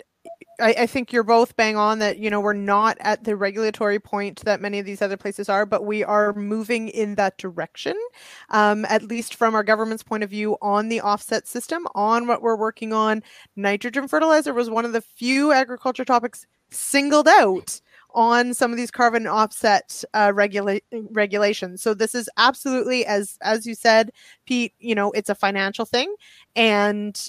I, 0.60 0.76
I, 0.80 0.86
think 0.86 1.12
you're 1.12 1.24
both 1.24 1.56
bang 1.58 1.76
on 1.76 2.00
that 2.00 2.20
you 2.20 2.30
know 2.30 2.40
we're 2.40 2.54
not 2.54 2.98
at 3.00 3.24
the 3.24 3.36
regulatory 3.36 4.00
point 4.00 4.42
that 4.46 4.62
many 4.62 4.78
of 4.78 4.86
these 4.86 5.02
other 5.02 5.18
places 5.18 5.50
are, 5.50 5.66
but 5.66 5.84
we 5.84 6.04
are 6.04 6.32
moving 6.34 6.90
in 6.90 7.16
that 7.16 7.40
direction, 7.40 7.98
um, 8.52 8.86
at 8.86 9.02
least 9.02 9.34
from 9.34 9.56
our 9.56 9.64
government's 9.64 10.04
point 10.04 10.24
of 10.24 10.30
view 10.30 10.56
on 10.62 10.88
the 10.88 11.02
offset 11.02 11.48
system, 11.48 11.88
on 11.96 12.28
what 12.28 12.44
we're 12.44 12.56
working 12.56 12.94
on. 12.94 13.24
Nitrogen 13.56 14.08
fertilizer 14.08 14.54
was 14.54 14.70
one 14.70 14.86
of 14.86 14.94
the 14.94 15.02
few 15.02 15.52
agriculture 15.52 16.06
topics 16.06 16.46
singled 16.70 17.28
out 17.28 17.82
on 18.16 18.54
some 18.54 18.72
of 18.72 18.78
these 18.78 18.90
carbon 18.90 19.28
offset 19.28 20.04
uh, 20.14 20.32
regula- 20.34 20.80
regulations. 21.12 21.84
So 21.84 21.94
this 21.94 22.16
is 22.16 22.30
absolutely, 22.38 23.06
as 23.06 23.38
as 23.42 23.68
you 23.68 23.76
said, 23.76 24.12
Pete. 24.46 24.74
You 24.80 24.96
know, 24.96 25.12
it's 25.12 25.30
a 25.30 25.36
financial 25.36 25.86
thing, 25.86 26.16
and 26.56 27.22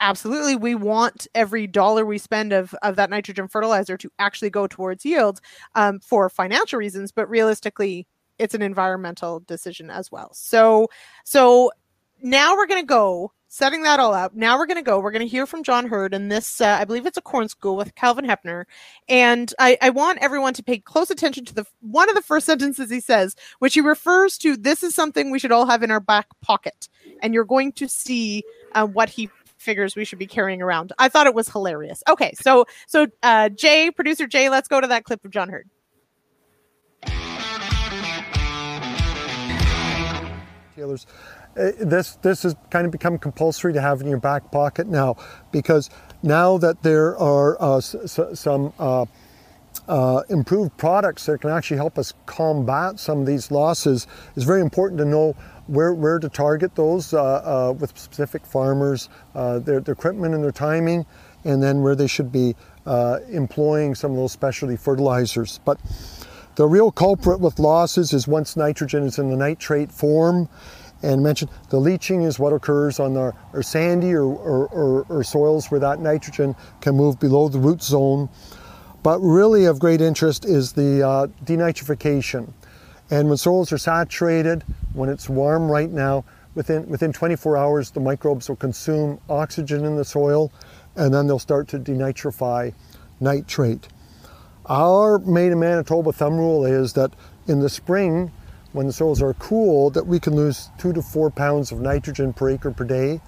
absolutely, 0.00 0.56
we 0.56 0.74
want 0.74 1.26
every 1.34 1.66
dollar 1.66 2.06
we 2.06 2.16
spend 2.16 2.52
of 2.52 2.74
of 2.82 2.96
that 2.96 3.10
nitrogen 3.10 3.48
fertilizer 3.48 3.96
to 3.98 4.10
actually 4.18 4.50
go 4.50 4.66
towards 4.66 5.04
yield 5.04 5.40
um, 5.74 6.00
for 6.00 6.30
financial 6.30 6.78
reasons. 6.78 7.12
But 7.12 7.28
realistically, 7.28 8.06
it's 8.38 8.54
an 8.54 8.62
environmental 8.62 9.40
decision 9.40 9.90
as 9.90 10.10
well. 10.10 10.32
So 10.32 10.88
so 11.24 11.72
now 12.22 12.54
we're 12.54 12.66
going 12.66 12.82
to 12.82 12.86
go 12.86 13.32
setting 13.50 13.82
that 13.82 13.98
all 13.98 14.14
up. 14.14 14.32
Now 14.32 14.56
we're 14.56 14.66
going 14.66 14.76
to 14.76 14.82
go. 14.82 15.00
We're 15.00 15.10
going 15.10 15.26
to 15.26 15.28
hear 15.28 15.44
from 15.44 15.64
John 15.64 15.88
Heard 15.88 16.14
and 16.14 16.30
this, 16.30 16.60
uh, 16.60 16.78
I 16.80 16.84
believe 16.84 17.04
it's 17.04 17.18
a 17.18 17.22
corn 17.22 17.48
school 17.48 17.76
with 17.76 17.96
Kelvin 17.96 18.24
Heppner. 18.24 18.64
And 19.08 19.52
I, 19.58 19.76
I 19.82 19.90
want 19.90 20.20
everyone 20.20 20.54
to 20.54 20.62
pay 20.62 20.78
close 20.78 21.10
attention 21.10 21.44
to 21.46 21.54
the 21.54 21.66
one 21.80 22.08
of 22.08 22.14
the 22.14 22.22
first 22.22 22.46
sentences 22.46 22.90
he 22.90 23.00
says, 23.00 23.34
which 23.58 23.74
he 23.74 23.80
refers 23.80 24.38
to 24.38 24.56
this 24.56 24.84
is 24.84 24.94
something 24.94 25.30
we 25.30 25.40
should 25.40 25.50
all 25.50 25.66
have 25.66 25.82
in 25.82 25.90
our 25.90 25.98
back 25.98 26.28
pocket. 26.40 26.88
And 27.22 27.34
you're 27.34 27.44
going 27.44 27.72
to 27.72 27.88
see 27.88 28.44
uh, 28.72 28.86
what 28.86 29.08
he 29.08 29.28
figures 29.58 29.96
we 29.96 30.04
should 30.04 30.20
be 30.20 30.28
carrying 30.28 30.62
around. 30.62 30.92
I 31.00 31.08
thought 31.08 31.26
it 31.26 31.34
was 31.34 31.48
hilarious. 31.48 32.04
Okay, 32.08 32.32
so 32.34 32.66
so 32.86 33.08
uh, 33.24 33.48
Jay, 33.48 33.90
producer 33.90 34.28
Jay, 34.28 34.48
let's 34.48 34.68
go 34.68 34.80
to 34.80 34.86
that 34.86 35.02
clip 35.02 35.24
of 35.24 35.32
John 35.32 35.48
Heard. 35.48 35.68
Taylor's 40.76 41.06
this 41.54 42.16
this 42.16 42.42
has 42.44 42.54
kind 42.70 42.86
of 42.86 42.92
become 42.92 43.18
compulsory 43.18 43.72
to 43.72 43.80
have 43.80 44.00
in 44.00 44.06
your 44.06 44.20
back 44.20 44.50
pocket 44.50 44.86
now 44.86 45.16
because 45.52 45.90
now 46.22 46.58
that 46.58 46.82
there 46.82 47.16
are 47.18 47.60
uh, 47.60 47.76
s- 47.78 48.18
some 48.34 48.72
uh, 48.78 49.06
uh, 49.88 50.22
improved 50.28 50.76
products 50.76 51.26
that 51.26 51.40
can 51.40 51.50
actually 51.50 51.76
help 51.76 51.98
us 51.98 52.12
combat 52.26 52.98
some 52.98 53.20
of 53.20 53.26
these 53.26 53.50
losses, 53.50 54.06
it's 54.36 54.44
very 54.44 54.60
important 54.60 54.98
to 54.98 55.04
know 55.04 55.34
where, 55.66 55.94
where 55.94 56.18
to 56.18 56.28
target 56.28 56.74
those 56.74 57.14
uh, 57.14 57.22
uh, 57.68 57.72
with 57.72 57.96
specific 57.98 58.44
farmers, 58.44 59.08
their, 59.34 59.80
their 59.80 59.92
equipment 59.92 60.34
and 60.34 60.42
their 60.42 60.52
timing, 60.52 61.06
and 61.44 61.62
then 61.62 61.80
where 61.82 61.94
they 61.94 62.06
should 62.06 62.30
be 62.30 62.54
employing 63.30 63.94
some 63.94 64.10
of 64.10 64.16
those 64.16 64.32
specialty 64.32 64.76
fertilizers. 64.76 65.60
But 65.64 65.80
the 66.56 66.66
real 66.66 66.90
culprit 66.90 67.40
with 67.40 67.58
losses 67.58 68.12
is 68.12 68.28
once 68.28 68.56
nitrogen 68.56 69.04
is 69.04 69.18
in 69.18 69.30
the 69.30 69.36
nitrate 69.36 69.90
form 69.92 70.48
and 71.02 71.22
mentioned 71.22 71.50
the 71.70 71.78
leaching 71.78 72.22
is 72.22 72.38
what 72.38 72.52
occurs 72.52 73.00
on 73.00 73.16
our, 73.16 73.34
sandy 73.62 74.12
or, 74.12 74.24
or, 74.24 74.66
or, 74.68 75.06
or, 75.08 75.24
soils 75.24 75.70
where 75.70 75.80
that 75.80 76.00
nitrogen 76.00 76.54
can 76.80 76.94
move 76.94 77.18
below 77.18 77.48
the 77.48 77.58
root 77.58 77.82
zone. 77.82 78.28
But 79.02 79.18
really 79.20 79.64
of 79.64 79.78
great 79.78 80.00
interest 80.00 80.44
is 80.44 80.72
the 80.72 81.06
uh, 81.06 81.26
denitrification. 81.44 82.52
And 83.10 83.28
when 83.28 83.38
soils 83.38 83.72
are 83.72 83.78
saturated, 83.78 84.62
when 84.92 85.08
it's 85.08 85.28
warm 85.28 85.70
right 85.70 85.90
now, 85.90 86.24
within, 86.54 86.86
within 86.88 87.12
24 87.12 87.56
hours 87.56 87.90
the 87.90 88.00
microbes 88.00 88.48
will 88.48 88.56
consume 88.56 89.18
oxygen 89.28 89.84
in 89.84 89.96
the 89.96 90.04
soil 90.04 90.52
and 90.96 91.14
then 91.14 91.26
they'll 91.26 91.38
start 91.38 91.68
to 91.68 91.78
denitrify 91.78 92.72
nitrate. 93.20 93.88
Our 94.66 95.18
made 95.20 95.52
in 95.52 95.60
Manitoba 95.60 96.12
thumb 96.12 96.36
rule 96.36 96.64
is 96.64 96.92
that 96.94 97.12
in 97.46 97.60
the 97.60 97.68
spring 97.68 98.30
when 98.72 98.86
the 98.86 98.92
soils 98.92 99.20
are 99.20 99.34
cool 99.34 99.90
that 99.90 100.06
we 100.06 100.20
can 100.20 100.34
lose 100.36 100.70
two 100.78 100.92
to 100.92 101.02
four 101.02 101.30
pounds 101.30 101.72
of 101.72 101.80
nitrogen 101.80 102.32
per 102.32 102.50
acre 102.50 102.70
per 102.70 102.84
day. 102.84 103.20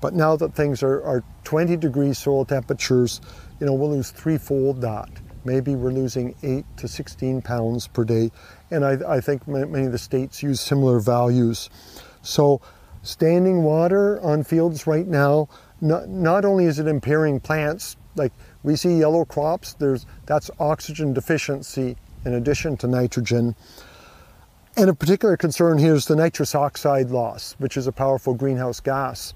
But 0.00 0.14
now 0.14 0.36
that 0.36 0.54
things 0.54 0.82
are, 0.82 1.02
are 1.04 1.22
20 1.44 1.76
degree 1.76 2.12
soil 2.12 2.44
temperatures, 2.44 3.20
you 3.60 3.66
know, 3.66 3.74
we'll 3.74 3.90
lose 3.90 4.10
threefold 4.10 4.80
that. 4.80 5.10
Maybe 5.44 5.74
we're 5.74 5.92
losing 5.92 6.34
8 6.42 6.64
to 6.78 6.88
16 6.88 7.42
pounds 7.42 7.86
per 7.86 8.04
day. 8.04 8.30
And 8.70 8.84
I, 8.84 9.16
I 9.16 9.20
think 9.20 9.46
many 9.46 9.86
of 9.86 9.92
the 9.92 9.98
states 9.98 10.42
use 10.42 10.60
similar 10.60 11.00
values. 11.00 11.70
So, 12.22 12.60
standing 13.02 13.62
water 13.62 14.20
on 14.20 14.44
fields 14.44 14.86
right 14.86 15.06
now, 15.06 15.48
not, 15.80 16.08
not 16.08 16.44
only 16.44 16.66
is 16.66 16.78
it 16.78 16.86
impairing 16.86 17.40
plants, 17.40 17.96
like 18.16 18.32
we 18.62 18.76
see 18.76 18.98
yellow 18.98 19.24
crops, 19.24 19.74
there's, 19.74 20.04
that's 20.26 20.50
oxygen 20.58 21.14
deficiency 21.14 21.96
in 22.26 22.34
addition 22.34 22.76
to 22.78 22.86
nitrogen 22.86 23.54
and 24.76 24.88
a 24.88 24.94
particular 24.94 25.36
concern 25.36 25.78
here 25.78 25.94
is 25.94 26.06
the 26.06 26.16
nitrous 26.16 26.54
oxide 26.54 27.10
loss, 27.10 27.54
which 27.58 27.76
is 27.76 27.86
a 27.86 27.92
powerful 27.92 28.34
greenhouse 28.34 28.80
gas. 28.80 29.34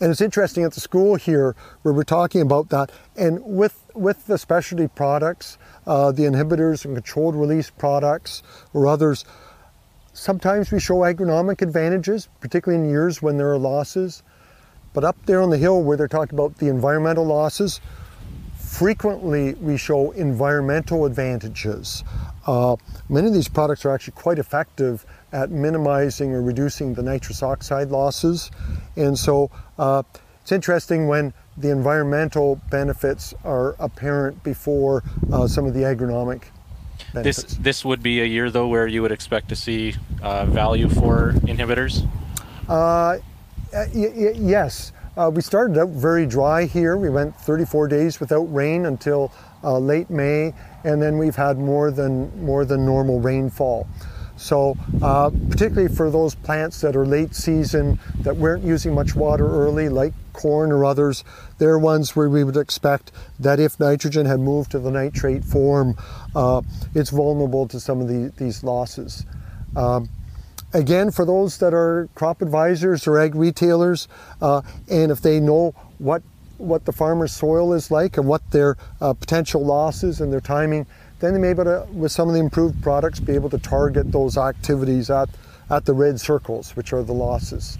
And 0.00 0.10
it's 0.12 0.20
interesting 0.20 0.62
at 0.62 0.72
the 0.72 0.80
school 0.80 1.16
here 1.16 1.56
where 1.82 1.92
we're 1.92 2.04
talking 2.04 2.40
about 2.40 2.68
that. 2.68 2.92
And 3.16 3.42
with, 3.44 3.84
with 3.94 4.26
the 4.26 4.38
specialty 4.38 4.86
products, 4.86 5.58
uh, 5.86 6.12
the 6.12 6.22
inhibitors 6.22 6.84
and 6.84 6.94
controlled 6.94 7.34
release 7.34 7.70
products 7.70 8.42
or 8.72 8.86
others, 8.86 9.24
sometimes 10.12 10.70
we 10.70 10.78
show 10.78 10.98
agronomic 10.98 11.62
advantages, 11.62 12.28
particularly 12.40 12.82
in 12.82 12.88
years 12.88 13.20
when 13.20 13.38
there 13.38 13.50
are 13.50 13.58
losses. 13.58 14.22
But 14.94 15.04
up 15.04 15.16
there 15.26 15.42
on 15.42 15.50
the 15.50 15.58
hill 15.58 15.82
where 15.82 15.96
they're 15.96 16.08
talking 16.08 16.38
about 16.38 16.58
the 16.58 16.68
environmental 16.68 17.24
losses, 17.24 17.80
frequently 18.56 19.54
we 19.54 19.76
show 19.76 20.12
environmental 20.12 21.06
advantages. 21.06 22.04
Uh, 22.48 22.76
many 23.10 23.26
of 23.26 23.34
these 23.34 23.46
products 23.46 23.84
are 23.84 23.90
actually 23.94 24.14
quite 24.14 24.38
effective 24.38 25.04
at 25.32 25.50
minimizing 25.50 26.32
or 26.32 26.40
reducing 26.40 26.94
the 26.94 27.02
nitrous 27.02 27.42
oxide 27.42 27.90
losses. 27.90 28.50
And 28.96 29.18
so 29.18 29.50
uh, 29.78 30.02
it's 30.40 30.50
interesting 30.50 31.08
when 31.08 31.34
the 31.58 31.70
environmental 31.70 32.58
benefits 32.70 33.34
are 33.44 33.76
apparent 33.78 34.42
before 34.42 35.04
uh, 35.30 35.46
some 35.46 35.66
of 35.66 35.74
the 35.74 35.80
agronomic 35.80 36.44
benefits. 37.12 37.42
This 37.42 37.54
this 37.56 37.84
would 37.84 38.02
be 38.02 38.22
a 38.22 38.24
year 38.24 38.50
though 38.50 38.66
where 38.66 38.86
you 38.86 39.02
would 39.02 39.12
expect 39.12 39.50
to 39.50 39.56
see 39.56 39.94
uh, 40.22 40.46
value 40.46 40.88
for 40.88 41.32
inhibitors. 41.42 42.08
Uh, 42.66 43.18
y- 43.74 43.90
y- 43.94 44.32
yes, 44.36 44.92
uh, 45.18 45.30
we 45.30 45.42
started 45.42 45.76
out 45.76 45.90
very 45.90 46.24
dry 46.24 46.64
here. 46.64 46.96
We 46.96 47.10
went 47.10 47.36
34 47.36 47.88
days 47.88 48.20
without 48.20 48.44
rain 48.54 48.86
until 48.86 49.32
uh, 49.62 49.78
late 49.78 50.10
May, 50.10 50.54
and 50.84 51.00
then 51.02 51.18
we've 51.18 51.36
had 51.36 51.58
more 51.58 51.90
than 51.90 52.44
more 52.44 52.64
than 52.64 52.84
normal 52.84 53.20
rainfall. 53.20 53.86
So, 54.38 54.76
uh, 55.02 55.30
particularly 55.50 55.92
for 55.92 56.10
those 56.10 56.36
plants 56.36 56.80
that 56.82 56.94
are 56.94 57.04
late 57.04 57.34
season 57.34 57.98
that 58.20 58.36
weren't 58.36 58.62
using 58.62 58.94
much 58.94 59.16
water 59.16 59.46
early, 59.46 59.88
like 59.88 60.14
corn 60.32 60.70
or 60.70 60.84
others, 60.84 61.24
they're 61.58 61.78
ones 61.78 62.14
where 62.14 62.30
we 62.30 62.44
would 62.44 62.56
expect 62.56 63.10
that 63.40 63.58
if 63.58 63.80
nitrogen 63.80 64.26
had 64.26 64.38
moved 64.38 64.70
to 64.70 64.78
the 64.78 64.92
nitrate 64.92 65.44
form, 65.44 65.96
uh, 66.36 66.62
it's 66.94 67.10
vulnerable 67.10 67.66
to 67.66 67.80
some 67.80 68.00
of 68.00 68.06
the, 68.06 68.32
these 68.36 68.62
losses. 68.62 69.26
Um, 69.74 70.08
again, 70.72 71.10
for 71.10 71.24
those 71.24 71.58
that 71.58 71.74
are 71.74 72.08
crop 72.14 72.40
advisors 72.40 73.08
or 73.08 73.18
ag 73.18 73.34
retailers, 73.34 74.06
uh, 74.40 74.62
and 74.88 75.10
if 75.10 75.20
they 75.20 75.40
know 75.40 75.74
what 75.98 76.22
what 76.58 76.84
the 76.84 76.92
farmer's 76.92 77.32
soil 77.32 77.72
is 77.72 77.90
like 77.90 78.16
and 78.16 78.26
what 78.26 78.50
their 78.50 78.76
uh, 79.00 79.12
potential 79.14 79.64
losses 79.64 80.20
and 80.20 80.32
their 80.32 80.40
timing, 80.40 80.86
then 81.20 81.32
they 81.32 81.40
may 81.40 81.54
be 81.54 81.60
able 81.60 81.64
to, 81.64 81.86
with 81.92 82.12
some 82.12 82.28
of 82.28 82.34
the 82.34 82.40
improved 82.40 82.82
products, 82.82 83.20
be 83.20 83.34
able 83.34 83.50
to 83.50 83.58
target 83.58 84.12
those 84.12 84.36
activities 84.36 85.10
at, 85.10 85.28
at 85.70 85.84
the 85.84 85.94
red 85.94 86.20
circles, 86.20 86.76
which 86.76 86.92
are 86.92 87.02
the 87.02 87.12
losses. 87.12 87.78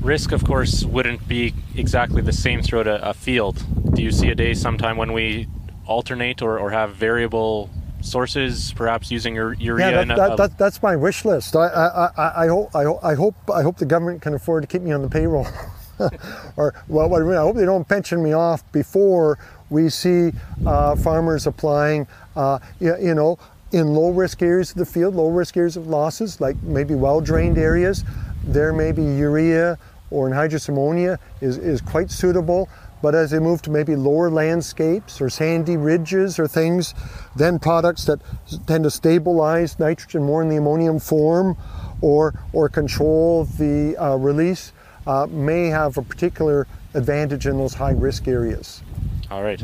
Risk, 0.00 0.32
of 0.32 0.44
course, 0.44 0.84
wouldn't 0.84 1.26
be 1.28 1.54
exactly 1.76 2.22
the 2.22 2.32
same 2.32 2.62
throughout 2.62 2.88
a, 2.88 3.10
a 3.10 3.14
field. 3.14 3.64
Do 3.94 4.02
you 4.02 4.10
see 4.10 4.30
a 4.30 4.34
day 4.34 4.54
sometime 4.54 4.96
when 4.96 5.12
we 5.12 5.46
alternate 5.86 6.42
or, 6.42 6.58
or 6.58 6.70
have 6.70 6.94
variable 6.94 7.70
sources, 8.00 8.72
perhaps 8.72 9.10
using 9.10 9.34
your 9.34 9.52
urea? 9.54 9.90
Yeah, 9.90 10.04
that, 10.04 10.16
that, 10.16 10.36
that, 10.36 10.58
that's 10.58 10.82
my 10.82 10.96
wish 10.96 11.24
list. 11.24 11.54
I, 11.54 11.68
I, 11.68 12.10
I, 12.16 12.44
I, 12.44 12.46
hope, 12.48 12.74
I 12.74 13.14
hope 13.14 13.34
I 13.52 13.62
hope 13.62 13.76
the 13.76 13.86
government 13.86 14.22
can 14.22 14.34
afford 14.34 14.64
to 14.64 14.66
keep 14.66 14.82
me 14.82 14.92
on 14.92 15.02
the 15.02 15.08
payroll. 15.08 15.46
or 16.56 16.74
well, 16.88 17.08
what 17.08 17.22
I, 17.22 17.36
hope 17.36 17.56
they 17.56 17.64
don't 17.64 17.88
pension 17.88 18.22
me 18.22 18.32
off 18.32 18.70
before 18.72 19.38
we 19.70 19.88
see 19.88 20.32
uh, 20.66 20.96
farmers 20.96 21.46
applying, 21.46 22.06
uh, 22.36 22.58
you, 22.80 22.96
you, 23.00 23.14
know, 23.14 23.38
in 23.72 23.94
low 23.94 24.10
risk 24.10 24.42
areas 24.42 24.70
of 24.70 24.76
the 24.76 24.86
field, 24.86 25.14
low 25.14 25.28
risk 25.28 25.56
areas 25.56 25.76
of 25.76 25.86
losses, 25.86 26.40
like 26.40 26.60
maybe 26.62 26.94
well 26.94 27.20
drained 27.20 27.58
areas. 27.58 28.04
There 28.44 28.72
may 28.72 28.92
be 28.92 29.02
urea 29.02 29.78
or 30.10 30.28
anhydrous 30.28 30.68
ammonia 30.68 31.18
is, 31.40 31.56
is 31.56 31.80
quite 31.80 32.10
suitable. 32.10 32.68
But 33.00 33.16
as 33.16 33.32
they 33.32 33.40
move 33.40 33.62
to 33.62 33.70
maybe 33.70 33.96
lower 33.96 34.30
landscapes 34.30 35.20
or 35.20 35.28
sandy 35.28 35.76
ridges 35.76 36.38
or 36.38 36.46
things, 36.46 36.94
then 37.34 37.58
products 37.58 38.04
that 38.04 38.20
tend 38.68 38.84
to 38.84 38.90
stabilize 38.90 39.80
nitrogen 39.80 40.22
more 40.22 40.40
in 40.40 40.48
the 40.48 40.56
ammonium 40.56 41.00
form 41.00 41.56
or, 42.00 42.32
or 42.52 42.68
control 42.68 43.44
the 43.44 43.96
uh, 43.96 44.14
release 44.16 44.72
uh, 45.06 45.26
may 45.30 45.66
have 45.66 45.98
a 45.98 46.02
particular 46.02 46.66
advantage 46.94 47.46
in 47.46 47.56
those 47.58 47.74
high 47.74 47.92
risk 47.92 48.28
areas. 48.28 48.82
All 49.30 49.42
right. 49.42 49.62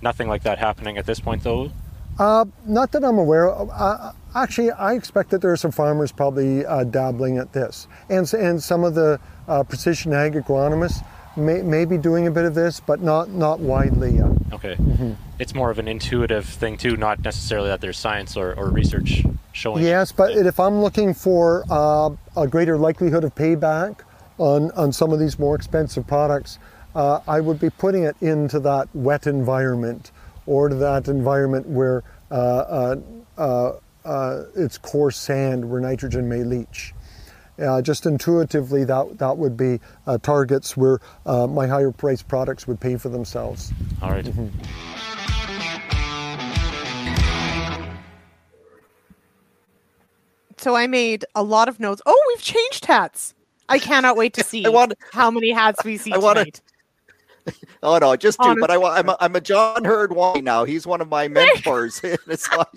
Nothing 0.00 0.28
like 0.28 0.42
that 0.42 0.58
happening 0.58 0.98
at 0.98 1.06
this 1.06 1.20
point, 1.20 1.44
though? 1.44 1.70
Uh, 2.18 2.44
not 2.66 2.92
that 2.92 3.04
I'm 3.04 3.18
aware 3.18 3.48
of. 3.48 3.70
Uh, 3.72 4.12
actually, 4.34 4.70
I 4.70 4.94
expect 4.94 5.30
that 5.30 5.40
there 5.40 5.52
are 5.52 5.56
some 5.56 5.70
farmers 5.70 6.12
probably 6.12 6.66
uh, 6.66 6.84
dabbling 6.84 7.38
at 7.38 7.52
this. 7.52 7.86
And, 8.08 8.30
and 8.34 8.62
some 8.62 8.84
of 8.84 8.94
the 8.94 9.20
uh, 9.48 9.62
precision 9.62 10.12
ag 10.12 10.34
agronomists 10.34 11.04
may, 11.36 11.62
may 11.62 11.84
be 11.84 11.96
doing 11.96 12.26
a 12.26 12.30
bit 12.30 12.44
of 12.44 12.54
this, 12.54 12.80
but 12.80 13.00
not, 13.00 13.30
not 13.30 13.60
widely 13.60 14.16
yet. 14.16 14.30
Okay. 14.52 14.76
Mm-hmm. 14.76 15.12
It's 15.38 15.54
more 15.54 15.70
of 15.70 15.78
an 15.78 15.88
intuitive 15.88 16.46
thing, 16.46 16.76
too, 16.76 16.96
not 16.96 17.20
necessarily 17.20 17.68
that 17.68 17.80
there's 17.80 17.98
science 17.98 18.36
or, 18.36 18.54
or 18.54 18.68
research 18.68 19.24
showing. 19.52 19.82
Yes, 19.82 20.12
but 20.12 20.32
if 20.32 20.60
I'm 20.60 20.80
looking 20.80 21.14
for 21.14 21.64
uh, 21.70 22.10
a 22.36 22.46
greater 22.46 22.76
likelihood 22.76 23.24
of 23.24 23.34
payback, 23.34 24.00
on, 24.38 24.70
on 24.72 24.92
some 24.92 25.12
of 25.12 25.18
these 25.18 25.38
more 25.38 25.54
expensive 25.54 26.06
products, 26.06 26.58
uh, 26.94 27.20
I 27.26 27.40
would 27.40 27.58
be 27.58 27.70
putting 27.70 28.04
it 28.04 28.16
into 28.20 28.60
that 28.60 28.88
wet 28.94 29.26
environment 29.26 30.12
or 30.46 30.68
to 30.68 30.74
that 30.76 31.08
environment 31.08 31.66
where 31.66 32.02
uh, 32.30 32.34
uh, 32.34 32.96
uh, 33.38 33.72
uh 34.04 34.44
it's 34.56 34.78
coarse 34.78 35.16
sand 35.16 35.68
where 35.70 35.80
nitrogen 35.80 36.28
may 36.28 36.42
leach. 36.42 36.94
Uh, 37.58 37.80
just 37.80 38.06
intuitively, 38.06 38.82
that, 38.84 39.18
that 39.18 39.36
would 39.36 39.56
be 39.56 39.78
targets 40.22 40.76
where 40.76 40.98
my 41.24 41.66
higher 41.66 41.92
priced 41.92 42.26
products 42.26 42.66
would 42.66 42.80
pay 42.80 42.96
for 42.96 43.10
themselves. 43.10 43.72
All 44.00 44.10
right. 44.10 44.24
mm-hmm. 44.24 44.48
So 50.56 50.76
I 50.76 50.86
made 50.86 51.24
a 51.34 51.42
lot 51.42 51.68
of 51.68 51.80
notes. 51.80 52.00
Oh, 52.06 52.24
we've 52.28 52.42
changed 52.42 52.86
hats. 52.86 53.34
I 53.68 53.78
cannot 53.78 54.16
wait 54.16 54.34
to 54.34 54.44
see 54.44 54.68
want, 54.68 54.94
how 55.12 55.30
many 55.30 55.50
hats 55.50 55.84
we 55.84 55.96
see 55.96 56.12
I 56.12 56.18
wanna, 56.18 56.44
tonight. 56.44 56.60
Oh 57.82 57.98
no, 57.98 58.14
just 58.14 58.40
two. 58.40 58.56
But 58.60 58.70
I, 58.70 58.76
I'm 58.76 59.08
a, 59.08 59.16
I'm 59.18 59.34
a 59.34 59.40
John 59.40 59.84
Heard 59.84 60.12
Wine 60.12 60.44
now. 60.44 60.62
He's 60.64 60.86
one 60.86 61.00
of 61.00 61.08
my 61.08 61.26
mentors. 61.28 62.00
it's 62.04 62.48
like 62.52 62.68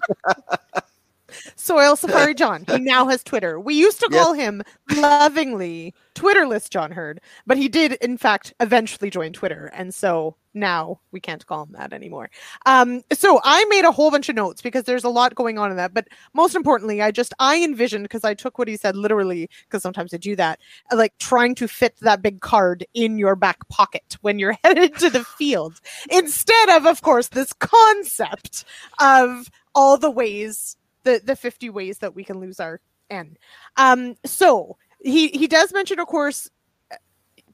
Soil 1.56 1.96
Safari 1.96 2.34
John. 2.36 2.66
He 2.68 2.80
now 2.80 3.08
has 3.08 3.24
Twitter. 3.24 3.60
We 3.60 3.76
used 3.76 4.00
to 4.02 4.10
call 4.10 4.36
yes. 4.36 4.46
him 4.46 4.64
lovingly 4.96 5.94
Twitterless 6.16 6.70
John 6.70 6.92
Heard, 6.92 7.22
but 7.46 7.58
he 7.58 7.68
did, 7.68 7.94
in 7.94 8.18
fact, 8.18 8.54
eventually 8.60 9.10
join 9.10 9.34
Twitter. 9.34 9.72
And 9.74 9.94
so 9.94 10.36
now 10.56 11.02
we 11.12 11.20
can't 11.20 11.46
call 11.46 11.64
him 11.64 11.74
that 11.74 11.94
anymore. 11.94 12.30
Um, 12.66 13.04
so 13.12 13.40
I 13.44 13.66
made 13.66 13.84
a 13.84 13.92
whole 13.92 14.10
bunch 14.10 14.30
of 14.30 14.36
notes 14.36 14.62
because 14.62 14.86
there's 14.86 15.04
a 15.04 15.10
lot 15.10 15.36
going 15.36 15.60
on 15.60 15.70
in 15.70 15.78
that. 15.78 15.94
But 15.94 16.08
most 16.34 16.56
importantly, 16.56 17.02
I 17.02 17.12
just, 17.12 17.34
I 17.40 17.62
envisioned, 17.62 18.06
because 18.06 18.24
I 18.24 18.34
took 18.34 18.58
what 18.58 18.68
he 18.68 18.78
said 18.78 18.96
literally, 18.96 19.50
because 19.68 19.84
sometimes 19.84 20.14
I 20.14 20.18
do 20.18 20.36
that, 20.38 20.60
like 20.92 21.16
trying 21.20 21.54
to 21.56 21.68
fit 21.68 21.98
that 22.02 22.22
big 22.22 22.40
card 22.40 22.86
in 22.94 23.20
your 23.20 23.36
back 23.36 23.68
pocket 23.68 24.18
when 24.22 24.40
you're 24.40 24.58
headed 24.64 24.96
to 25.00 25.10
the 25.10 25.24
field 25.24 25.82
instead 26.10 26.70
of, 26.70 26.86
of 26.86 27.02
course, 27.02 27.28
this 27.28 27.54
concept 27.54 28.64
of 29.00 29.52
all 29.76 29.98
the 29.98 30.12
ways 30.12 30.78
the 31.06 31.22
the 31.24 31.36
50 31.36 31.70
ways 31.70 32.00
that 32.00 32.14
we 32.14 32.26
can 32.26 32.40
lose 32.40 32.60
our 32.60 32.82
N. 33.10 33.38
Um, 33.78 34.16
so 34.26 34.78
he 35.02 35.30
he 35.30 35.48
does 35.48 35.72
mention, 35.72 36.00
of 36.00 36.08
course, 36.08 36.50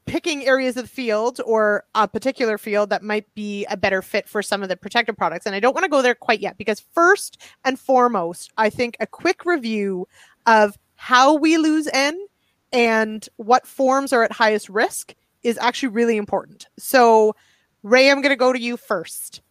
picking 0.06 0.44
areas 0.44 0.76
of 0.76 0.84
the 0.84 0.90
field 0.90 1.40
or 1.44 1.84
a 1.94 2.08
particular 2.08 2.58
field 2.58 2.90
that 2.90 3.02
might 3.02 3.32
be 3.34 3.64
a 3.66 3.76
better 3.76 4.02
fit 4.02 4.28
for 4.28 4.42
some 4.42 4.62
of 4.62 4.68
the 4.68 4.76
protective 4.76 5.16
products. 5.16 5.46
And 5.46 5.54
I 5.54 5.60
don't 5.60 5.74
want 5.74 5.84
to 5.84 5.90
go 5.90 6.02
there 6.02 6.14
quite 6.14 6.40
yet 6.40 6.58
because 6.58 6.80
first 6.80 7.40
and 7.64 7.78
foremost, 7.78 8.50
I 8.56 8.70
think 8.70 8.96
a 8.98 9.06
quick 9.06 9.44
review 9.44 10.08
of 10.46 10.76
how 10.96 11.34
we 11.36 11.56
lose 11.56 11.88
N 11.92 12.18
and 12.72 13.28
what 13.36 13.66
forms 13.66 14.12
are 14.12 14.24
at 14.24 14.32
highest 14.32 14.68
risk 14.68 15.14
is 15.42 15.58
actually 15.58 15.90
really 15.90 16.16
important. 16.16 16.66
So, 16.78 17.34
Ray, 17.82 18.10
I'm 18.10 18.22
going 18.22 18.30
to 18.30 18.36
go 18.36 18.52
to 18.52 18.60
you 18.60 18.76
first 18.76 19.42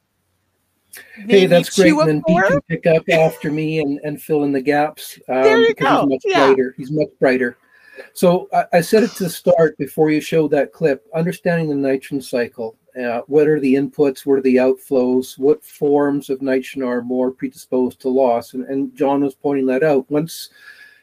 hey, 1.28 1.46
that's 1.46 1.76
great. 1.76 1.94
And 1.94 2.08
then 2.08 2.24
Pete 2.28 2.44
can 2.44 2.62
pick 2.62 2.86
up 2.86 3.08
after 3.10 3.52
me 3.52 3.80
and, 3.80 4.00
and 4.04 4.22
fill 4.22 4.44
in 4.44 4.52
the 4.52 4.62
gaps. 4.62 5.20
Um, 5.28 5.44
there 5.44 5.60
you 5.60 5.74
go. 5.74 6.02
He's 6.02 6.10
much 6.10 6.22
yeah. 6.26 6.46
brighter. 6.48 6.74
He's 6.78 6.92
much 6.92 7.10
brighter. 7.20 7.58
So 8.14 8.48
I, 8.54 8.66
I, 8.74 8.82
said 8.82 9.04
it 9.04 9.12
to 9.12 9.30
start 9.30 9.78
before 9.78 10.10
you 10.10 10.22
showed 10.22 10.52
that 10.52 10.72
clip. 10.72 11.06
Understanding 11.14 11.70
the 11.70 11.76
nitrogen 11.76 12.22
cycle. 12.22 12.78
Uh, 13.00 13.22
what 13.28 13.48
are 13.48 13.60
the 13.60 13.76
inputs? 13.76 14.26
What 14.26 14.40
are 14.40 14.42
the 14.42 14.58
outflows? 14.58 15.38
What 15.38 15.64
forms 15.64 16.30
of 16.30 16.42
nitrogen 16.42 16.84
are 16.84 17.02
more 17.02 17.32
predisposed 17.32 18.02
to 18.02 18.10
loss? 18.10 18.54
And, 18.54 18.66
and 18.66 18.96
John 18.96 19.24
was 19.24 19.36
pointing 19.36 19.68
that 19.68 19.84
out. 19.84 20.10
Once 20.10 20.50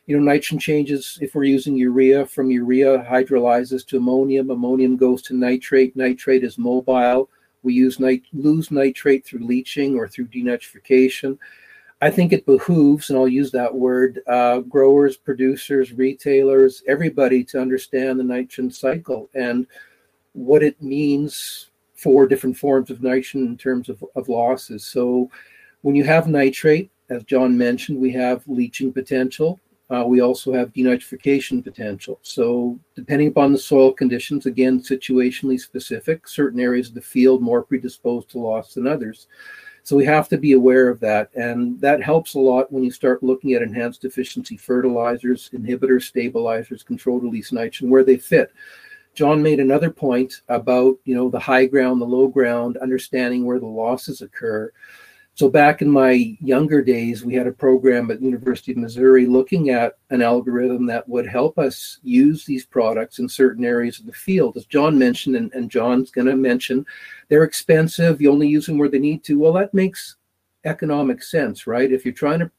you 0.07 0.17
know 0.17 0.23
nitrogen 0.23 0.59
changes, 0.59 1.19
if 1.21 1.35
we're 1.35 1.45
using 1.45 1.77
urea, 1.77 2.27
from 2.27 2.51
urea 2.51 2.99
hydrolyzes 3.09 3.87
to 3.87 3.99
ammonium. 3.99 4.51
Ammonium 4.51 4.97
goes 4.97 5.23
to 5.23 5.35
nitrate. 5.35 5.95
Nitrate 5.97 6.45
is 6.45 6.59
mobile 6.59 7.29
we 7.63 7.75
use 7.75 7.99
nit- 7.99 8.23
lose 8.33 8.71
nitrate 8.71 9.25
through 9.25 9.45
leaching 9.45 9.97
or 9.97 10.09
through 10.09 10.27
denitrification. 10.27 11.39
I 12.01 12.11
think 12.11 12.33
it 12.33 12.47
behooves, 12.47 13.11
and 13.11 13.19
I'll 13.19 13.27
use 13.27 13.51
that 13.53 13.75
word, 13.75 14.21
uh, 14.29 14.61
growers, 14.61 15.17
producers, 15.17 15.93
retailers, 15.93 16.83
everybody 16.87 17.43
to 17.45 17.61
understand 17.61 18.21
the 18.21 18.25
nitrogen 18.25 18.71
cycle 18.71 19.29
and 19.35 19.67
what 20.33 20.63
it 20.63 20.81
means 20.81 21.71
for 21.95 22.29
different 22.29 22.57
forms 22.57 22.91
of 22.91 23.03
nitrogen 23.03 23.47
in 23.47 23.57
terms 23.57 23.89
of, 23.89 24.05
of 24.15 24.29
losses. 24.29 24.87
So 24.87 25.29
when 25.83 25.97
you 25.97 26.05
have 26.05 26.29
nitrate, 26.29 26.91
as 27.11 27.25
John 27.25 27.59
mentioned, 27.59 27.99
we 27.99 28.13
have 28.13 28.47
leaching 28.47 28.93
potential. 28.93 29.59
Uh, 29.91 30.05
we 30.07 30.21
also 30.21 30.53
have 30.53 30.73
denitrification 30.73 31.65
potential. 31.65 32.19
So, 32.23 32.79
depending 32.95 33.29
upon 33.29 33.53
the 33.53 33.59
soil 33.59 33.93
conditions, 33.93 34.45
again, 34.45 34.81
situationally 34.81 35.59
specific, 35.59 36.29
certain 36.29 36.61
areas 36.61 36.89
of 36.89 36.95
the 36.95 37.01
field 37.01 37.41
more 37.41 37.63
predisposed 37.63 38.29
to 38.31 38.39
loss 38.39 38.75
than 38.75 38.87
others. 38.87 39.29
So, 39.85 39.97
we 39.97 40.05
have 40.05 40.29
to 40.29 40.37
be 40.37 40.53
aware 40.53 40.91
of 40.91 41.01
that. 41.01 41.31
And 41.35 41.81
that 41.81 42.03
helps 42.03 42.35
a 42.35 42.39
lot 42.39 42.71
when 42.71 42.85
you 42.85 42.91
start 42.91 43.23
looking 43.23 43.55
at 43.55 43.63
enhanced 43.63 44.05
efficiency 44.05 44.59
fertilizers, 44.59 45.49
inhibitors, 45.55 46.03
stabilizers, 46.03 46.83
controlled 46.83 47.23
release 47.23 47.51
nitrogen, 47.51 47.89
where 47.89 48.05
they 48.05 48.19
fit. 48.19 48.53
John 49.15 49.43
made 49.43 49.59
another 49.59 49.91
point 49.91 50.43
about, 50.49 50.97
you 51.05 51.15
know, 51.15 51.31
the 51.31 51.41
high 51.41 51.65
ground, 51.65 52.01
the 52.01 52.07
low 52.07 52.29
ground, 52.29 52.77
understanding 52.77 53.45
where 53.45 53.59
the 53.59 53.67
losses 53.67 54.21
occur. 54.21 54.71
So 55.39 55.49
back 55.49 55.83
in 55.83 55.89
my 55.89 56.37
younger 56.41 56.83
days, 56.83 57.25
we 57.25 57.33
had 57.33 57.47
a 57.47 57.53
program 57.53 58.11
at 58.11 58.21
University 58.21 58.73
of 58.73 58.79
Missouri 58.79 59.25
looking 59.25 59.71
at 59.71 59.97
an 60.11 60.21
algorithm 60.21 60.85
that 60.87 61.09
would 61.09 61.29
help 61.29 61.61
us 61.61 62.01
use 62.03 62.45
these 62.45 62.67
products 62.67 63.21
in 63.21 63.29
certain 63.29 63.65
areas 63.65 64.01
of 64.01 64.07
the 64.07 64.13
field. 64.13 64.57
As 64.57 64.67
John 64.67 64.99
mentioned, 64.99 65.37
and, 65.37 65.55
and 65.55 65.71
John's 65.71 66.11
going 66.11 66.27
to 66.27 66.35
mention, 66.35 66.85
they're 67.29 67.45
expensive. 67.45 68.21
You 68.21 68.33
only 68.33 68.49
use 68.49 68.67
them 68.67 68.79
where 68.79 68.89
they 68.89 68.99
need 68.99 69.23
to. 69.27 69.39
Well, 69.39 69.53
that 69.53 69.73
makes 69.73 70.17
economic 70.65 71.23
sense, 71.23 71.69
right? 71.69 71.93
If 71.93 72.05
you're 72.05 72.15
trying 72.15 72.41
to 72.41 72.51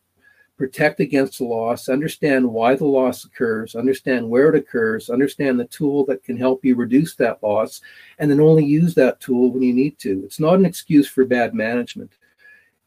protect 0.55 1.01
against 1.01 1.39
the 1.39 1.43
loss, 1.43 1.89
understand 1.89 2.49
why 2.49 2.75
the 2.75 2.85
loss 2.85 3.25
occurs, 3.25 3.75
understand 3.75 4.29
where 4.29 4.55
it 4.55 4.55
occurs, 4.57 5.09
understand 5.09 5.59
the 5.59 5.65
tool 5.65 6.05
that 6.05 6.23
can 6.23 6.37
help 6.37 6.63
you 6.63 6.77
reduce 6.77 7.13
that 7.15 7.43
loss, 7.43 7.81
and 8.19 8.31
then 8.31 8.39
only 8.39 8.63
use 8.63 8.95
that 8.95 9.19
tool 9.19 9.51
when 9.51 9.63
you 9.63 9.73
need 9.73 9.99
to. 9.99 10.21
It's 10.23 10.39
not 10.39 10.55
an 10.55 10.65
excuse 10.65 11.09
for 11.09 11.25
bad 11.25 11.53
management 11.53 12.13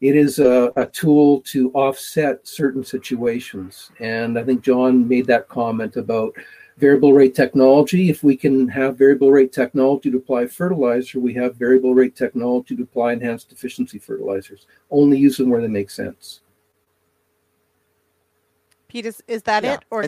it 0.03 0.17
is 0.17 0.39
a, 0.39 0.69
a, 0.75 0.85
tool 0.87 1.39
to 1.43 1.71
offset 1.71 2.45
certain 2.45 2.83
situations. 2.83 3.89
And 4.01 4.37
I 4.37 4.43
think 4.43 4.61
John 4.61 5.07
made 5.07 5.25
that 5.27 5.47
comment 5.47 5.95
about 5.95 6.35
variable 6.77 7.13
rate 7.13 7.33
technology. 7.33 8.09
If 8.09 8.21
we 8.21 8.35
can 8.35 8.67
have 8.67 8.97
variable 8.97 9.31
rate 9.31 9.53
technology 9.53 10.11
to 10.11 10.17
apply 10.17 10.47
fertilizer, 10.47 11.21
we 11.21 11.33
have 11.35 11.55
variable 11.55 11.95
rate 11.95 12.17
technology 12.17 12.75
to 12.75 12.83
apply 12.83 13.13
enhanced 13.13 13.53
efficiency 13.53 13.97
fertilizers. 13.97 14.67
Only 14.91 15.17
use 15.17 15.37
them 15.37 15.49
where 15.49 15.61
they 15.61 15.69
make 15.69 15.89
sense. 15.89 16.41
Pete, 18.89 19.05
is, 19.05 19.23
is 19.29 19.41
that 19.43 19.63
yeah. 19.63 19.75
it? 19.75 19.85
Or 19.89 20.03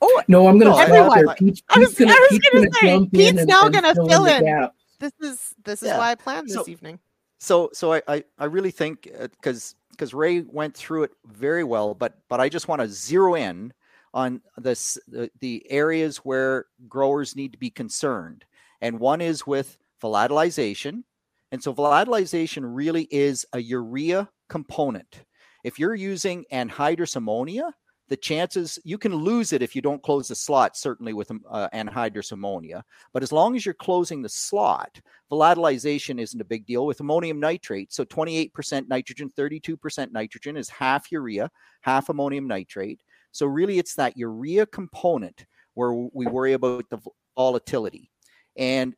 oh 0.00 0.22
no, 0.26 0.48
I'm 0.48 0.58
going 0.58 0.72
to 0.72 0.78
everyone. 0.78 1.34
Pete's, 1.36 1.62
I 1.68 1.80
was, 1.80 1.92
gonna, 1.92 2.14
was 2.30 2.38
going 2.50 2.64
to 2.64 2.78
say 2.80 3.06
Pete's 3.12 3.44
now 3.44 3.68
going 3.68 3.84
to 3.84 3.94
fill 3.94 4.24
in. 4.24 4.48
in 4.48 4.68
this 4.98 5.12
is 5.20 5.54
this 5.64 5.82
is 5.82 5.88
yeah. 5.88 5.98
why 5.98 6.12
I 6.12 6.14
planned 6.14 6.48
this 6.48 6.54
so, 6.54 6.64
evening 6.66 6.98
so 7.42 7.70
so 7.72 7.94
I 7.94 8.02
I, 8.06 8.24
I 8.38 8.44
really 8.44 8.70
think 8.70 9.10
because 9.20 9.74
uh, 9.74 9.78
because 9.90 10.14
Ray 10.14 10.40
went 10.42 10.74
through 10.74 11.04
it 11.04 11.10
very 11.26 11.64
well, 11.64 11.94
but 11.94 12.18
but 12.28 12.40
I 12.40 12.48
just 12.48 12.68
want 12.68 12.80
to 12.80 12.88
zero 12.88 13.34
in 13.34 13.72
on 14.14 14.40
this 14.56 14.96
the, 15.08 15.30
the 15.40 15.66
areas 15.68 16.18
where 16.18 16.66
growers 16.88 17.34
need 17.34 17.52
to 17.52 17.58
be 17.58 17.70
concerned, 17.70 18.44
and 18.80 19.00
one 19.00 19.20
is 19.20 19.46
with 19.46 19.76
volatilization, 20.00 21.02
and 21.50 21.62
so 21.62 21.74
volatilization 21.74 22.62
really 22.64 23.08
is 23.10 23.44
a 23.52 23.58
urea 23.60 24.28
component. 24.48 25.24
If 25.64 25.78
you're 25.78 25.94
using 25.94 26.44
anhydrous 26.52 27.16
ammonia, 27.16 27.74
the 28.12 28.16
chances 28.18 28.78
you 28.84 28.98
can 28.98 29.14
lose 29.14 29.54
it 29.54 29.62
if 29.62 29.74
you 29.74 29.80
don't 29.80 30.02
close 30.02 30.28
the 30.28 30.34
slot, 30.34 30.76
certainly 30.76 31.14
with 31.14 31.32
uh, 31.48 31.66
anhydrous 31.72 32.32
ammonia. 32.32 32.84
But 33.14 33.22
as 33.22 33.32
long 33.32 33.56
as 33.56 33.64
you're 33.64 33.72
closing 33.72 34.20
the 34.20 34.28
slot, 34.28 35.00
volatilization 35.30 36.20
isn't 36.20 36.38
a 36.38 36.44
big 36.44 36.66
deal 36.66 36.84
with 36.84 37.00
ammonium 37.00 37.40
nitrate. 37.40 37.90
So 37.90 38.04
28% 38.04 38.86
nitrogen, 38.86 39.30
32% 39.34 40.12
nitrogen 40.12 40.58
is 40.58 40.68
half 40.68 41.10
urea, 41.10 41.50
half 41.80 42.10
ammonium 42.10 42.46
nitrate. 42.46 43.00
So 43.30 43.46
really, 43.46 43.78
it's 43.78 43.94
that 43.94 44.18
urea 44.18 44.66
component 44.66 45.46
where 45.72 45.94
we 45.94 46.26
worry 46.26 46.52
about 46.52 46.84
the 46.90 46.98
volatility. 47.34 48.10
And 48.58 48.94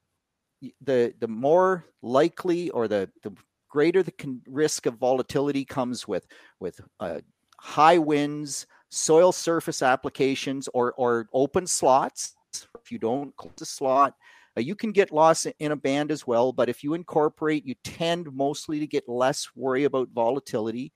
the 0.81 1.15
the 1.21 1.29
more 1.29 1.85
likely 2.03 2.69
or 2.71 2.89
the 2.89 3.09
the 3.23 3.33
greater 3.69 4.03
the 4.03 4.11
con- 4.11 4.43
risk 4.49 4.87
of 4.87 4.97
volatility 4.97 5.65
comes 5.65 6.09
with 6.09 6.27
with 6.59 6.81
uh, 6.99 7.21
high 7.61 7.99
winds, 7.99 8.67
soil 8.95 9.33
surface 9.33 9.83
applications 9.83 10.69
or, 10.73 10.93
or 10.95 11.29
open 11.33 11.67
slots. 11.67 12.37
If 12.81 12.93
you 12.93 12.99
don't 12.99 13.37
close 13.37 13.61
a 13.61 13.67
slot, 13.67 14.15
uh, 14.57 14.61
you 14.61 14.75
can 14.75 14.93
get 14.93 15.13
loss 15.13 15.47
in 15.59 15.73
a 15.73 15.77
band 15.77 16.11
as 16.11 16.27
well. 16.27 16.53
But 16.53 16.69
if 16.69 16.85
you 16.85 16.95
incorporate, 16.95 17.67
you 17.67 17.75
tend 17.83 18.33
mostly 18.33 18.79
to 18.79 18.87
get 18.87 19.09
less 19.09 19.49
worry 19.57 19.85
about 19.85 20.11
volatility. 20.15 20.93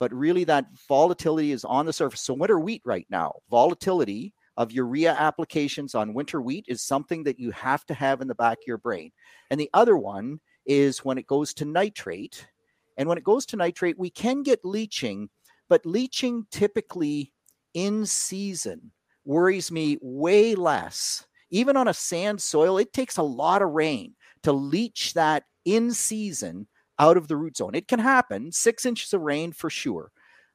But 0.00 0.12
really, 0.12 0.44
that 0.44 0.66
volatility 0.88 1.52
is 1.52 1.64
on 1.64 1.86
the 1.86 1.92
surface. 1.92 2.20
So, 2.20 2.34
winter 2.34 2.58
wheat 2.58 2.82
right 2.84 3.06
now, 3.10 3.40
volatility 3.50 4.32
of 4.56 4.72
urea 4.72 5.12
applications 5.12 5.94
on 5.94 6.14
winter 6.14 6.40
wheat 6.40 6.64
is 6.68 6.82
something 6.82 7.24
that 7.24 7.38
you 7.38 7.50
have 7.52 7.84
to 7.86 7.94
have 7.94 8.20
in 8.20 8.28
the 8.28 8.34
back 8.34 8.58
of 8.58 8.66
your 8.66 8.78
brain. 8.78 9.10
And 9.50 9.60
the 9.60 9.70
other 9.74 9.96
one 9.96 10.40
is 10.66 11.04
when 11.04 11.18
it 11.18 11.26
goes 11.26 11.54
to 11.54 11.64
nitrate. 11.64 12.46
And 12.96 13.08
when 13.08 13.18
it 13.18 13.24
goes 13.24 13.46
to 13.46 13.56
nitrate, 13.56 13.98
we 13.98 14.10
can 14.10 14.42
get 14.42 14.64
leaching 14.64 15.30
but 15.68 15.86
leaching 15.86 16.46
typically 16.50 17.32
in 17.74 18.06
season 18.06 18.92
worries 19.24 19.70
me 19.70 19.98
way 20.00 20.54
less. 20.54 21.26
Even 21.50 21.76
on 21.76 21.88
a 21.88 21.94
sand 21.94 22.40
soil, 22.40 22.78
it 22.78 22.92
takes 22.92 23.16
a 23.16 23.22
lot 23.22 23.62
of 23.62 23.70
rain 23.70 24.14
to 24.42 24.52
leach 24.52 25.14
that 25.14 25.44
in 25.64 25.92
season 25.92 26.66
out 26.98 27.16
of 27.16 27.28
the 27.28 27.36
root 27.36 27.56
zone. 27.56 27.74
It 27.74 27.88
can 27.88 27.98
happen, 27.98 28.52
six 28.52 28.84
inches 28.84 29.12
of 29.12 29.20
rain 29.20 29.52
for 29.52 29.70
sure. 29.70 30.10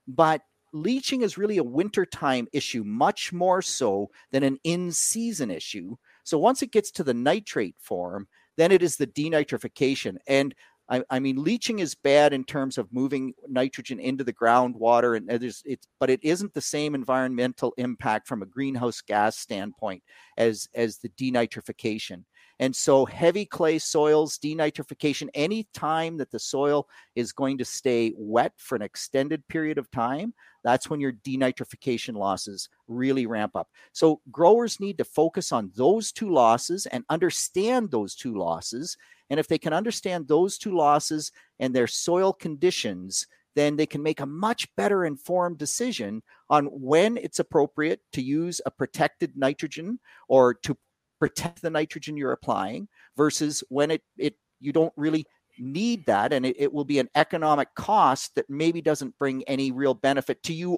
But 0.07 0.41
leaching 0.73 1.21
is 1.21 1.37
really 1.37 1.57
a 1.57 1.63
wintertime 1.63 2.47
issue, 2.51 2.83
much 2.83 3.31
more 3.31 3.61
so 3.61 4.09
than 4.31 4.43
an 4.43 4.57
in 4.63 4.91
season 4.91 5.51
issue. 5.51 5.95
So 6.23 6.37
once 6.37 6.61
it 6.61 6.71
gets 6.71 6.91
to 6.91 7.03
the 7.03 7.13
nitrate 7.13 7.75
form, 7.79 8.27
then 8.57 8.71
it 8.71 8.83
is 8.83 8.97
the 8.97 9.07
denitrification. 9.07 10.17
And 10.27 10.53
I, 10.93 11.01
I, 11.09 11.19
mean, 11.19 11.43
leaching 11.43 11.79
is 11.79 11.95
bad 11.95 12.33
in 12.33 12.43
terms 12.43 12.77
of 12.77 12.93
moving 12.93 13.33
nitrogen 13.47 13.99
into 13.99 14.23
the 14.23 14.31
groundwater, 14.31 15.17
and 15.17 15.27
there's 15.27 15.63
it's, 15.65 15.87
but 15.99 16.11
it 16.11 16.19
isn't 16.21 16.53
the 16.53 16.61
same 16.61 16.93
environmental 16.93 17.73
impact 17.77 18.27
from 18.27 18.43
a 18.43 18.45
greenhouse 18.45 19.01
gas 19.01 19.35
standpoint 19.35 20.03
as 20.37 20.69
as 20.75 20.99
the 20.99 21.09
denitrification. 21.09 22.25
And 22.59 22.75
so, 22.75 23.05
heavy 23.05 23.45
clay 23.45 23.79
soils, 23.79 24.37
denitrification, 24.37 25.29
any 25.33 25.67
time 25.73 26.17
that 26.17 26.31
the 26.31 26.39
soil 26.39 26.87
is 27.15 27.31
going 27.31 27.57
to 27.57 27.65
stay 27.65 28.13
wet 28.15 28.53
for 28.57 28.75
an 28.75 28.81
extended 28.81 29.47
period 29.47 29.77
of 29.77 29.89
time, 29.91 30.33
that's 30.63 30.89
when 30.89 30.99
your 30.99 31.11
denitrification 31.11 32.15
losses 32.15 32.69
really 32.87 33.25
ramp 33.25 33.55
up. 33.55 33.69
So, 33.91 34.21
growers 34.31 34.79
need 34.79 34.97
to 34.99 35.03
focus 35.03 35.51
on 35.51 35.71
those 35.75 36.11
two 36.11 36.31
losses 36.31 36.85
and 36.85 37.03
understand 37.09 37.91
those 37.91 38.15
two 38.15 38.35
losses 38.35 38.97
and 39.29 39.39
if 39.39 39.47
they 39.47 39.57
can 39.57 39.73
understand 39.73 40.27
those 40.27 40.59
two 40.59 40.75
losses 40.75 41.31
and 41.59 41.73
their 41.73 41.87
soil 41.87 42.33
conditions, 42.33 43.25
then 43.55 43.75
they 43.75 43.85
can 43.85 44.03
make 44.03 44.19
a 44.19 44.25
much 44.25 44.67
better 44.75 45.05
informed 45.05 45.57
decision 45.57 46.21
on 46.49 46.65
when 46.65 47.17
it's 47.17 47.39
appropriate 47.39 48.01
to 48.13 48.21
use 48.21 48.61
a 48.65 48.71
protected 48.71 49.35
nitrogen 49.35 49.99
or 50.27 50.53
to 50.53 50.77
protect 51.23 51.61
the 51.61 51.69
nitrogen 51.69 52.17
you're 52.17 52.33
applying 52.33 52.85
versus 53.15 53.63
when 53.69 53.91
it, 53.91 54.01
it 54.17 54.35
you 54.59 54.73
don't 54.73 54.91
really 54.97 55.25
need 55.57 56.05
that 56.05 56.33
and 56.33 56.45
it, 56.45 56.53
it 56.59 56.73
will 56.73 56.83
be 56.83 56.99
an 56.99 57.07
economic 57.15 57.73
cost 57.75 58.35
that 58.35 58.49
maybe 58.49 58.81
doesn't 58.81 59.17
bring 59.17 59.41
any 59.43 59.71
real 59.71 59.93
benefit 59.93 60.43
to 60.43 60.53
you 60.53 60.77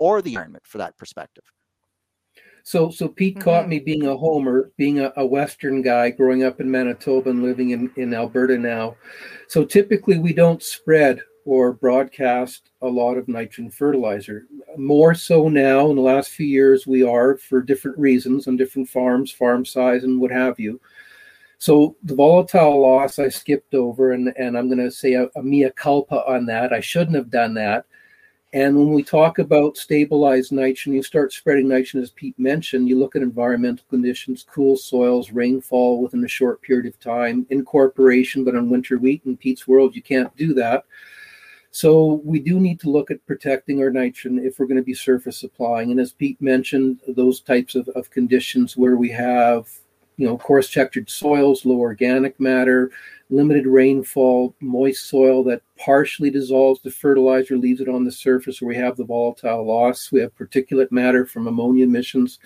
or 0.00 0.20
the 0.20 0.30
environment 0.32 0.64
for 0.66 0.78
that 0.78 0.98
perspective. 0.98 1.44
So, 2.64 2.90
so 2.90 3.06
Pete 3.06 3.36
mm-hmm. 3.36 3.44
caught 3.44 3.68
me 3.68 3.78
being 3.78 4.08
a 4.08 4.16
homer, 4.16 4.72
being 4.76 4.98
a, 4.98 5.12
a, 5.16 5.24
Western 5.24 5.82
guy, 5.82 6.10
growing 6.10 6.42
up 6.42 6.60
in 6.60 6.68
Manitoba 6.68 7.30
and 7.30 7.44
living 7.44 7.70
in, 7.70 7.88
in 7.94 8.12
Alberta 8.12 8.58
now. 8.58 8.96
So 9.46 9.64
typically 9.64 10.18
we 10.18 10.32
don't 10.32 10.64
spread 10.64 11.20
or 11.46 11.72
broadcast 11.72 12.70
a 12.82 12.86
lot 12.86 13.16
of 13.16 13.28
nitrogen 13.28 13.70
fertilizer. 13.70 14.46
More 14.76 15.14
so 15.14 15.48
now 15.48 15.88
in 15.90 15.96
the 15.96 16.02
last 16.02 16.30
few 16.30 16.46
years, 16.46 16.86
we 16.86 17.04
are 17.04 17.36
for 17.36 17.62
different 17.62 17.96
reasons 17.96 18.48
on 18.48 18.56
different 18.56 18.88
farms, 18.88 19.30
farm 19.30 19.64
size, 19.64 20.02
and 20.02 20.20
what 20.20 20.32
have 20.32 20.58
you. 20.58 20.80
So 21.58 21.96
the 22.02 22.16
volatile 22.16 22.82
loss 22.82 23.18
I 23.18 23.28
skipped 23.28 23.74
over, 23.74 24.12
and, 24.12 24.34
and 24.36 24.58
I'm 24.58 24.68
going 24.68 24.84
to 24.84 24.90
say 24.90 25.14
a, 25.14 25.28
a 25.36 25.42
mea 25.42 25.70
culpa 25.74 26.26
on 26.26 26.46
that. 26.46 26.72
I 26.72 26.80
shouldn't 26.80 27.16
have 27.16 27.30
done 27.30 27.54
that. 27.54 27.86
And 28.52 28.76
when 28.76 28.92
we 28.92 29.02
talk 29.02 29.38
about 29.38 29.76
stabilized 29.76 30.50
nitrogen, 30.50 30.94
you 30.94 31.02
start 31.02 31.32
spreading 31.32 31.68
nitrogen, 31.68 32.02
as 32.02 32.10
Pete 32.10 32.38
mentioned, 32.38 32.88
you 32.88 32.98
look 32.98 33.14
at 33.14 33.22
environmental 33.22 33.84
conditions, 33.88 34.44
cool 34.48 34.76
soils, 34.76 35.30
rainfall 35.30 36.02
within 36.02 36.24
a 36.24 36.28
short 36.28 36.60
period 36.62 36.86
of 36.86 36.98
time, 36.98 37.46
incorporation, 37.50 38.44
but 38.44 38.56
on 38.56 38.70
winter 38.70 38.98
wheat 38.98 39.22
in 39.26 39.36
Pete's 39.36 39.68
world, 39.68 39.94
you 39.94 40.02
can't 40.02 40.34
do 40.36 40.54
that. 40.54 40.84
So 41.76 42.22
we 42.24 42.38
do 42.38 42.58
need 42.58 42.80
to 42.80 42.90
look 42.90 43.10
at 43.10 43.26
protecting 43.26 43.82
our 43.82 43.90
nitrogen 43.90 44.38
if 44.38 44.58
we're 44.58 44.64
going 44.64 44.78
to 44.78 44.82
be 44.82 44.94
surface 44.94 45.36
supplying. 45.36 45.90
And 45.90 46.00
as 46.00 46.10
Pete 46.10 46.40
mentioned, 46.40 47.00
those 47.06 47.42
types 47.42 47.74
of, 47.74 47.86
of 47.88 48.10
conditions 48.10 48.78
where 48.78 48.96
we 48.96 49.10
have, 49.10 49.68
you 50.16 50.26
know, 50.26 50.38
coarse 50.38 50.70
textured 50.72 51.10
soils, 51.10 51.66
low 51.66 51.76
organic 51.76 52.40
matter, 52.40 52.92
limited 53.28 53.66
rainfall, 53.66 54.54
moist 54.60 55.04
soil 55.10 55.44
that 55.44 55.60
partially 55.78 56.30
dissolves 56.30 56.80
the 56.80 56.90
fertilizer, 56.90 57.58
leaves 57.58 57.82
it 57.82 57.90
on 57.90 58.06
the 58.06 58.10
surface 58.10 58.62
where 58.62 58.70
we 58.70 58.76
have 58.76 58.96
the 58.96 59.04
volatile 59.04 59.66
loss. 59.66 60.10
We 60.10 60.20
have 60.20 60.34
particulate 60.34 60.90
matter 60.90 61.26
from 61.26 61.46
ammonia 61.46 61.84
emissions. 61.84 62.38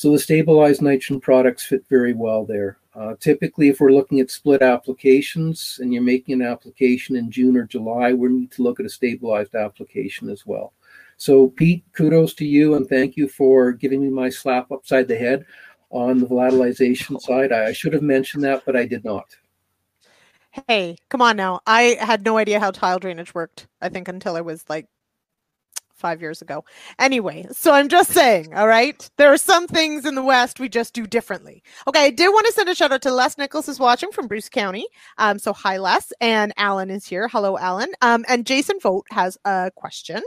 So 0.00 0.10
the 0.10 0.18
stabilized 0.18 0.80
nitrogen 0.80 1.20
products 1.20 1.62
fit 1.62 1.84
very 1.90 2.14
well 2.14 2.46
there. 2.46 2.78
Uh, 2.94 3.16
typically, 3.20 3.68
if 3.68 3.80
we're 3.80 3.92
looking 3.92 4.18
at 4.18 4.30
split 4.30 4.62
applications 4.62 5.78
and 5.82 5.92
you're 5.92 6.02
making 6.02 6.40
an 6.40 6.48
application 6.48 7.16
in 7.16 7.30
June 7.30 7.54
or 7.54 7.64
July, 7.64 8.14
we 8.14 8.30
need 8.30 8.50
to 8.52 8.62
look 8.62 8.80
at 8.80 8.86
a 8.86 8.88
stabilized 8.88 9.54
application 9.54 10.30
as 10.30 10.46
well. 10.46 10.72
So, 11.18 11.48
Pete, 11.48 11.84
kudos 11.92 12.32
to 12.36 12.46
you 12.46 12.76
and 12.76 12.88
thank 12.88 13.18
you 13.18 13.28
for 13.28 13.72
giving 13.72 14.00
me 14.00 14.08
my 14.08 14.30
slap 14.30 14.72
upside 14.72 15.06
the 15.06 15.18
head 15.18 15.44
on 15.90 16.18
the 16.18 16.26
volatilization 16.26 17.20
side. 17.20 17.52
I 17.52 17.74
should 17.74 17.92
have 17.92 18.00
mentioned 18.00 18.42
that, 18.44 18.62
but 18.64 18.76
I 18.76 18.86
did 18.86 19.04
not. 19.04 19.26
Hey, 20.66 20.96
come 21.10 21.20
on 21.20 21.36
now. 21.36 21.60
I 21.66 21.98
had 22.00 22.24
no 22.24 22.38
idea 22.38 22.58
how 22.58 22.70
tile 22.70 23.00
drainage 23.00 23.34
worked, 23.34 23.68
I 23.82 23.90
think, 23.90 24.08
until 24.08 24.34
I 24.34 24.40
was 24.40 24.64
like 24.66 24.86
five 26.00 26.20
years 26.20 26.42
ago. 26.42 26.64
Anyway, 26.98 27.46
so 27.52 27.72
I'm 27.72 27.88
just 27.88 28.10
saying, 28.10 28.54
all 28.54 28.66
right, 28.66 29.08
there 29.16 29.32
are 29.32 29.38
some 29.38 29.68
things 29.68 30.04
in 30.04 30.14
the 30.16 30.22
West 30.22 30.58
we 30.58 30.68
just 30.68 30.94
do 30.94 31.06
differently. 31.06 31.62
Okay, 31.86 32.04
I 32.04 32.10
did 32.10 32.28
want 32.28 32.46
to 32.46 32.52
send 32.52 32.68
a 32.68 32.74
shout 32.74 32.92
out 32.92 33.02
to 33.02 33.12
Les 33.12 33.38
Nichols 33.38 33.68
is 33.68 33.78
watching 33.78 34.10
from 34.10 34.26
Bruce 34.26 34.48
County. 34.48 34.86
Um, 35.18 35.38
so 35.38 35.52
hi 35.52 35.76
Les, 35.76 36.12
and 36.20 36.52
Alan 36.56 36.90
is 36.90 37.06
here. 37.06 37.28
Hello, 37.28 37.56
Alan. 37.58 37.90
Um, 38.02 38.24
and 38.28 38.46
Jason 38.46 38.80
Vote 38.80 39.06
has 39.10 39.38
a 39.44 39.70
question. 39.76 40.22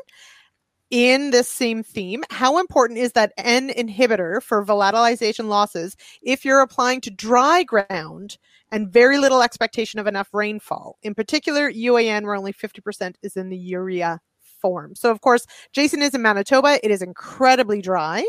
In 0.93 1.31
this 1.31 1.49
same 1.49 1.81
theme, 1.81 2.23
how 2.29 2.59
important 2.59 2.99
is 2.99 3.13
that 3.13 3.33
N 3.35 3.69
inhibitor 3.69 4.43
for 4.43 4.63
volatilization 4.63 5.47
losses 5.47 5.95
if 6.21 6.45
you're 6.45 6.61
applying 6.61 7.01
to 7.01 7.09
dry 7.09 7.63
ground 7.63 8.37
and 8.71 8.93
very 8.93 9.17
little 9.17 9.41
expectation 9.41 9.99
of 9.99 10.05
enough 10.05 10.29
rainfall? 10.33 10.99
In 11.01 11.15
particular, 11.15 11.71
UAN, 11.71 12.25
where 12.25 12.35
only 12.35 12.53
50% 12.53 13.15
is 13.23 13.35
in 13.35 13.49
the 13.49 13.57
urea 13.57 14.19
form. 14.63 14.95
So, 14.95 15.11
of 15.11 15.21
course, 15.21 15.45
Jason 15.73 16.01
is 16.01 16.15
in 16.15 16.21
Manitoba. 16.21 16.79
It 16.83 16.89
is 16.89 17.01
incredibly 17.01 17.81
dry. 17.81 18.25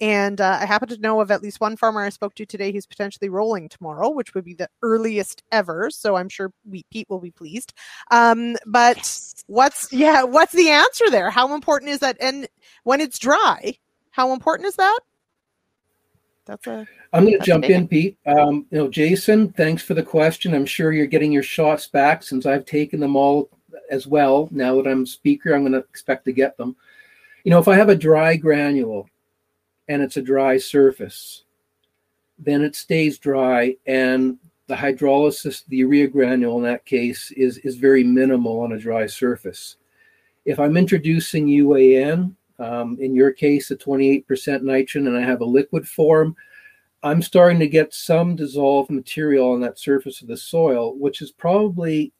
And 0.00 0.40
uh, 0.40 0.58
I 0.60 0.66
happen 0.66 0.88
to 0.88 0.98
know 0.98 1.20
of 1.20 1.30
at 1.30 1.42
least 1.42 1.60
one 1.60 1.76
farmer 1.76 2.02
I 2.02 2.08
spoke 2.08 2.34
to 2.34 2.44
today 2.44 2.72
who's 2.72 2.86
potentially 2.86 3.28
rolling 3.28 3.68
tomorrow, 3.68 4.10
which 4.10 4.34
would 4.34 4.44
be 4.44 4.54
the 4.54 4.68
earliest 4.82 5.44
ever. 5.52 5.90
So 5.90 6.16
I'm 6.16 6.28
sure 6.28 6.52
Wheat 6.68 6.86
Pete 6.90 7.08
will 7.08 7.20
be 7.20 7.30
pleased. 7.30 7.72
Um, 8.10 8.56
but 8.66 8.96
yes. 8.96 9.44
what's 9.46 9.92
yeah, 9.92 10.24
what's 10.24 10.52
the 10.54 10.70
answer 10.70 11.08
there? 11.08 11.30
How 11.30 11.54
important 11.54 11.92
is 11.92 12.00
that? 12.00 12.16
And 12.20 12.48
when 12.82 13.00
it's 13.00 13.18
dry, 13.18 13.78
how 14.10 14.32
important 14.32 14.66
is 14.66 14.74
that? 14.76 14.98
That's 16.46 16.66
a. 16.66 16.84
I'm 17.12 17.24
going 17.24 17.38
to 17.38 17.44
jump 17.44 17.64
in, 17.66 17.86
Pete. 17.86 18.18
Um, 18.26 18.66
you 18.70 18.78
know, 18.78 18.88
Jason, 18.88 19.52
thanks 19.52 19.84
for 19.84 19.94
the 19.94 20.02
question. 20.02 20.52
I'm 20.52 20.66
sure 20.66 20.92
you're 20.92 21.06
getting 21.06 21.30
your 21.30 21.44
shots 21.44 21.86
back 21.86 22.24
since 22.24 22.44
I've 22.44 22.64
taken 22.64 22.98
them 22.98 23.14
all 23.14 23.48
as 23.90 24.06
well. 24.06 24.48
Now 24.50 24.76
that 24.76 24.88
I'm 24.88 25.06
speaker, 25.06 25.54
I'm 25.54 25.62
going 25.62 25.72
to 25.72 25.78
expect 25.78 26.24
to 26.26 26.32
get 26.32 26.56
them. 26.56 26.76
You 27.44 27.50
know, 27.50 27.58
if 27.58 27.68
I 27.68 27.76
have 27.76 27.88
a 27.88 27.96
dry 27.96 28.36
granule 28.36 29.08
and 29.88 30.02
it's 30.02 30.16
a 30.16 30.22
dry 30.22 30.58
surface, 30.58 31.44
then 32.38 32.62
it 32.62 32.74
stays 32.74 33.18
dry 33.18 33.76
and 33.86 34.38
the 34.68 34.74
hydrolysis, 34.74 35.64
the 35.66 35.78
urea 35.78 36.06
granule 36.06 36.56
in 36.58 36.64
that 36.64 36.84
case, 36.84 37.30
is, 37.32 37.58
is 37.58 37.76
very 37.76 38.04
minimal 38.04 38.60
on 38.60 38.72
a 38.72 38.78
dry 38.78 39.06
surface. 39.06 39.76
If 40.44 40.58
I'm 40.58 40.76
introducing 40.76 41.46
UAN, 41.46 42.34
um, 42.58 42.96
in 43.00 43.14
your 43.14 43.32
case, 43.32 43.70
a 43.70 43.76
28% 43.76 44.62
nitrogen, 44.62 45.08
and 45.08 45.16
I 45.16 45.22
have 45.22 45.40
a 45.40 45.44
liquid 45.44 45.86
form, 45.86 46.36
I'm 47.02 47.22
starting 47.22 47.58
to 47.58 47.68
get 47.68 47.92
some 47.92 48.36
dissolved 48.36 48.90
material 48.90 49.52
on 49.52 49.60
that 49.62 49.78
surface 49.78 50.22
of 50.22 50.28
the 50.28 50.36
soil, 50.36 50.96
which 50.96 51.20
is 51.20 51.32
probably 51.32 52.12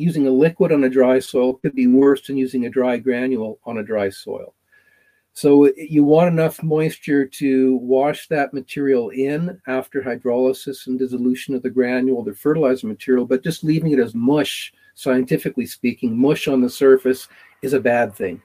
using 0.00 0.26
a 0.26 0.30
liquid 0.30 0.72
on 0.72 0.84
a 0.84 0.90
dry 0.90 1.18
soil 1.18 1.54
could 1.54 1.74
be 1.74 1.86
worse 1.86 2.26
than 2.26 2.36
using 2.36 2.66
a 2.66 2.70
dry 2.70 2.96
granule 2.96 3.58
on 3.64 3.78
a 3.78 3.84
dry 3.84 4.08
soil. 4.08 4.54
So 5.32 5.72
you 5.76 6.02
want 6.02 6.32
enough 6.32 6.62
moisture 6.62 7.24
to 7.24 7.76
wash 7.76 8.26
that 8.28 8.52
material 8.52 9.10
in 9.10 9.60
after 9.66 10.02
hydrolysis 10.02 10.86
and 10.86 10.98
dissolution 10.98 11.54
of 11.54 11.62
the 11.62 11.70
granule, 11.70 12.24
the 12.24 12.34
fertilizer 12.34 12.86
material, 12.86 13.24
but 13.24 13.44
just 13.44 13.62
leaving 13.62 13.92
it 13.92 14.00
as 14.00 14.14
mush, 14.14 14.72
scientifically 14.94 15.66
speaking, 15.66 16.18
mush 16.18 16.48
on 16.48 16.60
the 16.60 16.68
surface 16.68 17.28
is 17.62 17.74
a 17.74 17.80
bad 17.80 18.14
thing. 18.14 18.42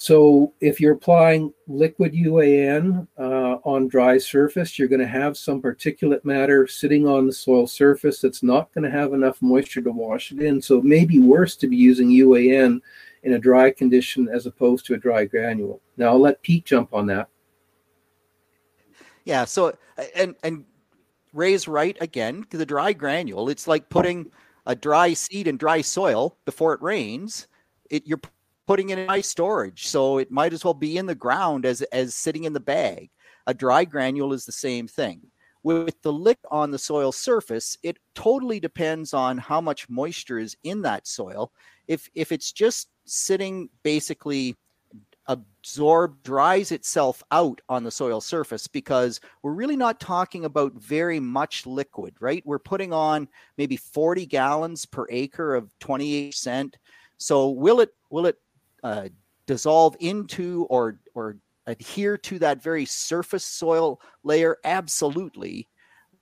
So 0.00 0.54
if 0.62 0.80
you're 0.80 0.94
applying 0.94 1.52
liquid 1.68 2.14
UAN 2.14 3.06
uh, 3.18 3.56
on 3.64 3.86
dry 3.86 4.16
surface, 4.16 4.78
you're 4.78 4.88
going 4.88 5.02
to 5.02 5.06
have 5.06 5.36
some 5.36 5.60
particulate 5.60 6.24
matter 6.24 6.66
sitting 6.66 7.06
on 7.06 7.26
the 7.26 7.32
soil 7.34 7.66
surface 7.66 8.18
that's 8.18 8.42
not 8.42 8.72
going 8.72 8.84
to 8.84 8.90
have 8.90 9.12
enough 9.12 9.42
moisture 9.42 9.82
to 9.82 9.90
wash 9.90 10.32
it 10.32 10.40
in. 10.40 10.62
So 10.62 10.78
it 10.78 10.84
may 10.84 11.04
be 11.04 11.18
worse 11.18 11.54
to 11.56 11.68
be 11.68 11.76
using 11.76 12.08
UAN 12.08 12.80
in 13.24 13.34
a 13.34 13.38
dry 13.38 13.70
condition 13.70 14.26
as 14.32 14.46
opposed 14.46 14.86
to 14.86 14.94
a 14.94 14.96
dry 14.96 15.26
granule. 15.26 15.82
Now 15.98 16.12
I'll 16.12 16.18
let 16.18 16.40
Pete 16.40 16.64
jump 16.64 16.94
on 16.94 17.04
that. 17.08 17.28
Yeah. 19.26 19.44
So 19.44 19.76
and 20.14 20.34
and 20.42 20.64
Ray's 21.34 21.68
right 21.68 21.98
again. 22.00 22.46
The 22.48 22.64
dry 22.64 22.94
granule, 22.94 23.50
it's 23.50 23.68
like 23.68 23.90
putting 23.90 24.32
a 24.64 24.74
dry 24.74 25.12
seed 25.12 25.46
in 25.46 25.58
dry 25.58 25.82
soil 25.82 26.38
before 26.46 26.72
it 26.72 26.80
rains. 26.80 27.48
It 27.90 28.06
you're 28.06 28.20
putting 28.70 28.90
it 28.90 29.00
in 29.00 29.10
ice 29.10 29.26
storage. 29.26 29.88
So 29.88 30.18
it 30.18 30.30
might 30.30 30.52
as 30.52 30.64
well 30.64 30.74
be 30.74 30.96
in 30.96 31.06
the 31.06 31.14
ground 31.16 31.66
as 31.66 31.82
as 31.82 32.14
sitting 32.14 32.44
in 32.44 32.52
the 32.52 32.60
bag. 32.60 33.10
A 33.48 33.52
dry 33.52 33.84
granule 33.84 34.32
is 34.32 34.44
the 34.44 34.52
same 34.52 34.86
thing. 34.86 35.22
With 35.64 36.00
the 36.02 36.12
lick 36.12 36.38
on 36.52 36.70
the 36.70 36.78
soil 36.78 37.10
surface, 37.10 37.76
it 37.82 37.98
totally 38.14 38.60
depends 38.60 39.12
on 39.12 39.38
how 39.38 39.60
much 39.60 39.88
moisture 39.88 40.38
is 40.38 40.56
in 40.62 40.82
that 40.82 41.08
soil. 41.08 41.50
If 41.88 42.08
if 42.14 42.30
it's 42.30 42.52
just 42.52 42.90
sitting 43.06 43.70
basically 43.82 44.54
absorb 45.26 46.22
dries 46.22 46.70
itself 46.70 47.24
out 47.32 47.60
on 47.68 47.82
the 47.82 47.90
soil 47.90 48.20
surface 48.20 48.68
because 48.68 49.20
we're 49.42 49.52
really 49.52 49.76
not 49.76 49.98
talking 49.98 50.44
about 50.44 50.72
very 50.74 51.20
much 51.20 51.66
liquid 51.66 52.14
right 52.20 52.42
we're 52.46 52.58
putting 52.58 52.92
on 52.92 53.28
maybe 53.56 53.76
40 53.76 54.26
gallons 54.26 54.86
per 54.86 55.06
acre 55.08 55.54
of 55.54 55.70
28 55.78 56.34
cent 56.34 56.78
so 57.18 57.50
will 57.50 57.80
it 57.80 57.90
will 58.10 58.26
it 58.26 58.38
uh, 58.82 59.08
dissolve 59.46 59.96
into 60.00 60.66
or 60.70 60.98
or 61.14 61.36
adhere 61.66 62.16
to 62.16 62.38
that 62.38 62.62
very 62.62 62.84
surface 62.84 63.44
soil 63.44 64.00
layer 64.24 64.58
absolutely. 64.64 65.68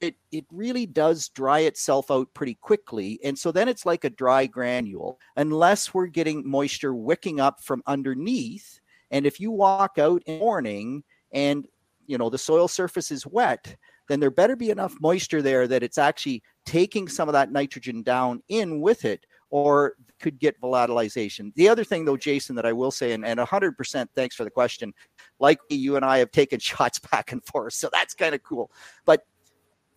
It 0.00 0.16
it 0.30 0.44
really 0.52 0.86
does 0.86 1.28
dry 1.28 1.60
itself 1.60 2.10
out 2.10 2.32
pretty 2.34 2.54
quickly. 2.54 3.18
And 3.24 3.38
so 3.38 3.50
then 3.50 3.68
it's 3.68 3.86
like 3.86 4.04
a 4.04 4.10
dry 4.10 4.46
granule. 4.46 5.18
Unless 5.36 5.92
we're 5.92 6.06
getting 6.06 6.48
moisture 6.48 6.94
wicking 6.94 7.40
up 7.40 7.62
from 7.62 7.82
underneath 7.86 8.80
and 9.10 9.26
if 9.26 9.40
you 9.40 9.50
walk 9.50 9.98
out 9.98 10.22
in 10.26 10.34
the 10.34 10.44
morning 10.44 11.02
and 11.32 11.66
you 12.06 12.18
know 12.18 12.30
the 12.30 12.38
soil 12.38 12.68
surface 12.68 13.10
is 13.10 13.26
wet 13.26 13.76
then 14.08 14.20
there 14.20 14.30
better 14.30 14.56
be 14.56 14.70
enough 14.70 14.94
moisture 15.00 15.42
there 15.42 15.68
that 15.68 15.82
it's 15.82 15.98
actually 15.98 16.42
taking 16.64 17.08
some 17.08 17.28
of 17.28 17.34
that 17.34 17.52
nitrogen 17.52 18.02
down 18.02 18.42
in 18.48 18.80
with 18.80 19.04
it 19.04 19.26
or 19.50 19.94
could 20.20 20.38
get 20.38 20.61
volatilization. 20.61 21.54
The 21.54 21.68
other 21.68 21.84
thing, 21.84 22.04
though, 22.04 22.16
Jason, 22.16 22.56
that 22.56 22.66
I 22.66 22.72
will 22.72 22.90
say, 22.90 23.12
and, 23.12 23.24
and 23.24 23.40
100% 23.40 24.08
thanks 24.14 24.37
for 24.37 24.44
the 24.44 24.50
question. 24.50 24.92
Like 25.38 25.58
you 25.70 25.96
and 25.96 26.04
I 26.04 26.18
have 26.18 26.30
taken 26.30 26.58
shots 26.61 26.98
back 26.98 27.32
and 27.32 27.44
forth, 27.44 27.74
so 27.74 27.88
that's 27.92 28.14
kind 28.14 28.34
of 28.34 28.42
cool. 28.42 28.70
But 29.04 29.24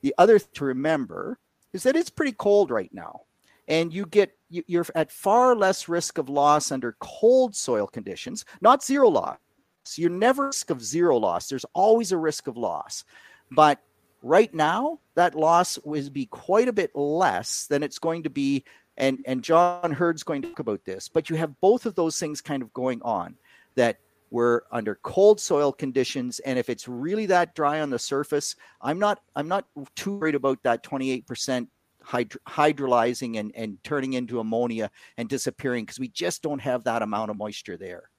the 0.02 0.14
other 0.18 0.40
to 0.40 0.66
remember 0.66 1.40
is 1.74 1.84
that 1.84 1.96
it's 1.96 2.10
pretty 2.10 2.34
cold 2.34 2.72
right 2.72 2.94
now, 2.94 3.22
and 3.68 3.94
you 3.94 4.06
get 4.06 4.32
you're 4.50 4.86
at 4.96 5.12
far 5.12 5.56
less 5.56 5.88
risk 5.88 6.18
of 6.18 6.28
loss 6.28 6.72
under 6.72 6.98
cold 7.00 7.56
soil 7.56 7.88
conditions, 7.88 8.44
not 8.60 8.84
zero 8.84 9.08
loss. 9.10 9.38
So 9.84 10.02
you're 10.02 10.12
never 10.12 10.48
risk 10.48 10.70
of 10.70 10.84
zero 10.84 11.18
loss. 11.18 11.48
There's 11.48 11.66
always 11.74 12.12
a 12.12 12.18
risk 12.18 12.48
of 12.48 12.58
loss, 12.58 13.06
but 13.50 13.80
right 14.22 14.54
now 14.54 15.00
that 15.16 15.36
loss 15.36 15.80
would 15.84 16.14
be 16.14 16.26
quite 16.28 16.68
a 16.68 16.74
bit 16.74 16.96
less 16.96 17.66
than 17.68 17.82
it's 17.84 18.00
going 18.00 18.24
to 18.24 18.30
be 18.30 18.64
and 19.02 19.20
and 19.26 19.44
John 19.44 19.92
Heard's 19.92 20.24
going 20.24 20.42
to 20.44 20.50
talk 20.50 20.60
about 20.60 20.86
this, 20.86 21.10
but 21.10 21.30
you 21.30 21.36
have 21.36 21.60
both 21.60 21.86
of 21.86 21.96
those 21.96 22.18
things 22.18 22.40
kind 22.40 22.64
of 22.64 22.72
going 22.74 23.02
on 23.02 23.36
that 23.76 23.98
we're 24.30 24.62
under 24.72 24.96
cold 25.04 25.42
soil 25.42 25.74
conditions. 25.74 26.40
And 26.40 26.58
if 26.58 26.70
it's 26.70 26.88
really 26.88 27.26
that 27.26 27.54
dry 27.54 27.82
on 27.82 27.90
the 27.90 28.00
surface 28.00 28.56
i'm 28.82 28.98
not 28.98 29.22
i'm 29.36 29.48
not 29.48 29.66
too 29.96 30.18
worried 30.18 30.36
about 30.36 30.64
that 30.64 30.84
28% 30.84 31.68
hydro- 32.02 32.42
hydrolyzing 32.48 33.40
and, 33.40 33.52
and 33.56 33.78
turning 33.84 34.14
into 34.14 34.40
ammonia 34.40 34.90
and 35.18 35.30
disappearing 35.30 35.86
because 35.86 36.00
we 36.00 36.08
just 36.08 36.42
don't 36.42 36.60
have 36.60 36.84
that 36.86 37.02
amount 37.02 37.30
of 37.30 37.38
moisture 37.38 37.78
there. 37.78 38.10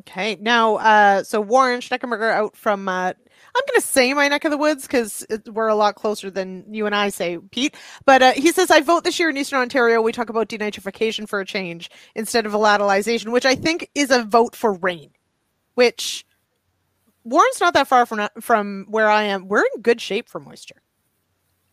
Okay. 0.00 0.36
Now 0.40 0.76
uh 0.76 1.22
so 1.24 1.40
warren 1.40 1.80
schneckenberger 1.80 2.32
out 2.32 2.56
from 2.56 2.88
uh 2.88 3.14
I'm 3.58 3.64
going 3.66 3.80
to 3.80 3.86
say 3.86 4.14
my 4.14 4.28
neck 4.28 4.44
of 4.44 4.52
the 4.52 4.56
woods 4.56 4.82
because 4.86 5.26
we're 5.46 5.66
a 5.66 5.74
lot 5.74 5.96
closer 5.96 6.30
than 6.30 6.64
you 6.72 6.86
and 6.86 6.94
I 6.94 7.08
say, 7.08 7.38
Pete. 7.50 7.74
But 8.04 8.22
uh, 8.22 8.32
he 8.32 8.52
says, 8.52 8.70
I 8.70 8.80
vote 8.80 9.02
this 9.02 9.18
year 9.18 9.30
in 9.30 9.36
Eastern 9.36 9.58
Ontario. 9.58 10.00
We 10.00 10.12
talk 10.12 10.28
about 10.28 10.48
denitrification 10.48 11.28
for 11.28 11.40
a 11.40 11.44
change 11.44 11.90
instead 12.14 12.46
of 12.46 12.52
volatilization, 12.52 13.32
which 13.32 13.44
I 13.44 13.56
think 13.56 13.90
is 13.96 14.12
a 14.12 14.22
vote 14.22 14.54
for 14.54 14.74
rain, 14.74 15.10
which 15.74 16.24
Warren's 17.24 17.60
not 17.60 17.74
that 17.74 17.88
far 17.88 18.06
from 18.06 18.28
from 18.40 18.86
where 18.88 19.10
I 19.10 19.24
am. 19.24 19.48
We're 19.48 19.64
in 19.74 19.82
good 19.82 20.00
shape 20.00 20.28
for 20.28 20.38
moisture. 20.38 20.82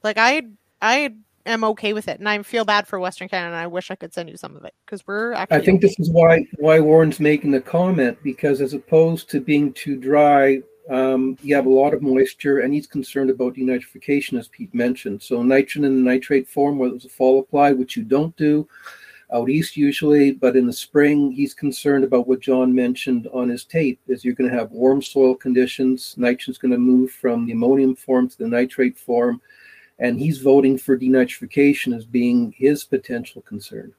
Like 0.03 0.17
I 0.17 0.41
I 0.81 1.13
am 1.45 1.63
okay 1.63 1.93
with 1.93 2.07
it, 2.07 2.19
and 2.19 2.27
I 2.27 2.41
feel 2.41 2.65
bad 2.65 2.87
for 2.87 2.99
Western 2.99 3.29
Canada. 3.29 3.55
And 3.55 3.63
I 3.63 3.67
wish 3.67 3.91
I 3.91 3.95
could 3.95 4.13
send 4.13 4.29
you 4.29 4.37
some 4.37 4.55
of 4.55 4.65
it 4.65 4.73
because 4.85 5.05
we're 5.05 5.33
actually. 5.33 5.57
I 5.57 5.61
think 5.61 5.81
this 5.81 5.99
is 5.99 6.09
why 6.09 6.45
why 6.57 6.79
Warren's 6.79 7.19
making 7.19 7.51
the 7.51 7.61
comment 7.61 8.17
because 8.23 8.59
as 8.59 8.73
opposed 8.73 9.29
to 9.29 9.39
being 9.39 9.71
too 9.73 9.95
dry, 9.95 10.61
um, 10.89 11.37
you 11.41 11.55
have 11.55 11.65
a 11.65 11.69
lot 11.69 11.93
of 11.93 12.01
moisture, 12.01 12.59
and 12.59 12.73
he's 12.73 12.87
concerned 12.87 13.29
about 13.29 13.55
denitrification, 13.55 14.37
as 14.37 14.47
Pete 14.47 14.73
mentioned. 14.73 15.21
So 15.21 15.41
nitrogen 15.41 15.85
in 15.85 15.95
the 15.95 16.11
nitrate 16.11 16.47
form, 16.47 16.77
whether 16.77 16.95
it's 16.95 17.05
a 17.05 17.09
fall 17.09 17.39
apply, 17.39 17.71
which 17.73 17.95
you 17.95 18.03
don't 18.03 18.35
do 18.37 18.67
out 19.33 19.49
east 19.49 19.75
usually, 19.75 20.31
but 20.31 20.55
in 20.55 20.67
the 20.67 20.73
spring, 20.73 21.31
he's 21.31 21.53
concerned 21.53 22.03
about 22.03 22.27
what 22.27 22.39
John 22.39 22.73
mentioned 22.73 23.27
on 23.33 23.49
his 23.49 23.65
tape: 23.65 23.99
is 24.07 24.23
you're 24.23 24.35
going 24.35 24.49
to 24.49 24.55
have 24.55 24.71
warm 24.71 25.01
soil 25.01 25.35
conditions. 25.35 26.15
Nitrogen's 26.17 26.57
going 26.57 26.71
to 26.71 26.77
move 26.77 27.11
from 27.11 27.45
the 27.45 27.53
ammonium 27.53 27.95
form 27.95 28.29
to 28.29 28.37
the 28.37 28.47
nitrate 28.47 28.97
form, 28.97 29.41
and 29.99 30.19
he's 30.19 30.39
voting 30.39 30.77
for 30.77 30.97
denitrification 30.97 31.95
as 31.95 32.05
being 32.05 32.53
his 32.55 32.83
potential 32.83 33.41
concern. 33.41 33.93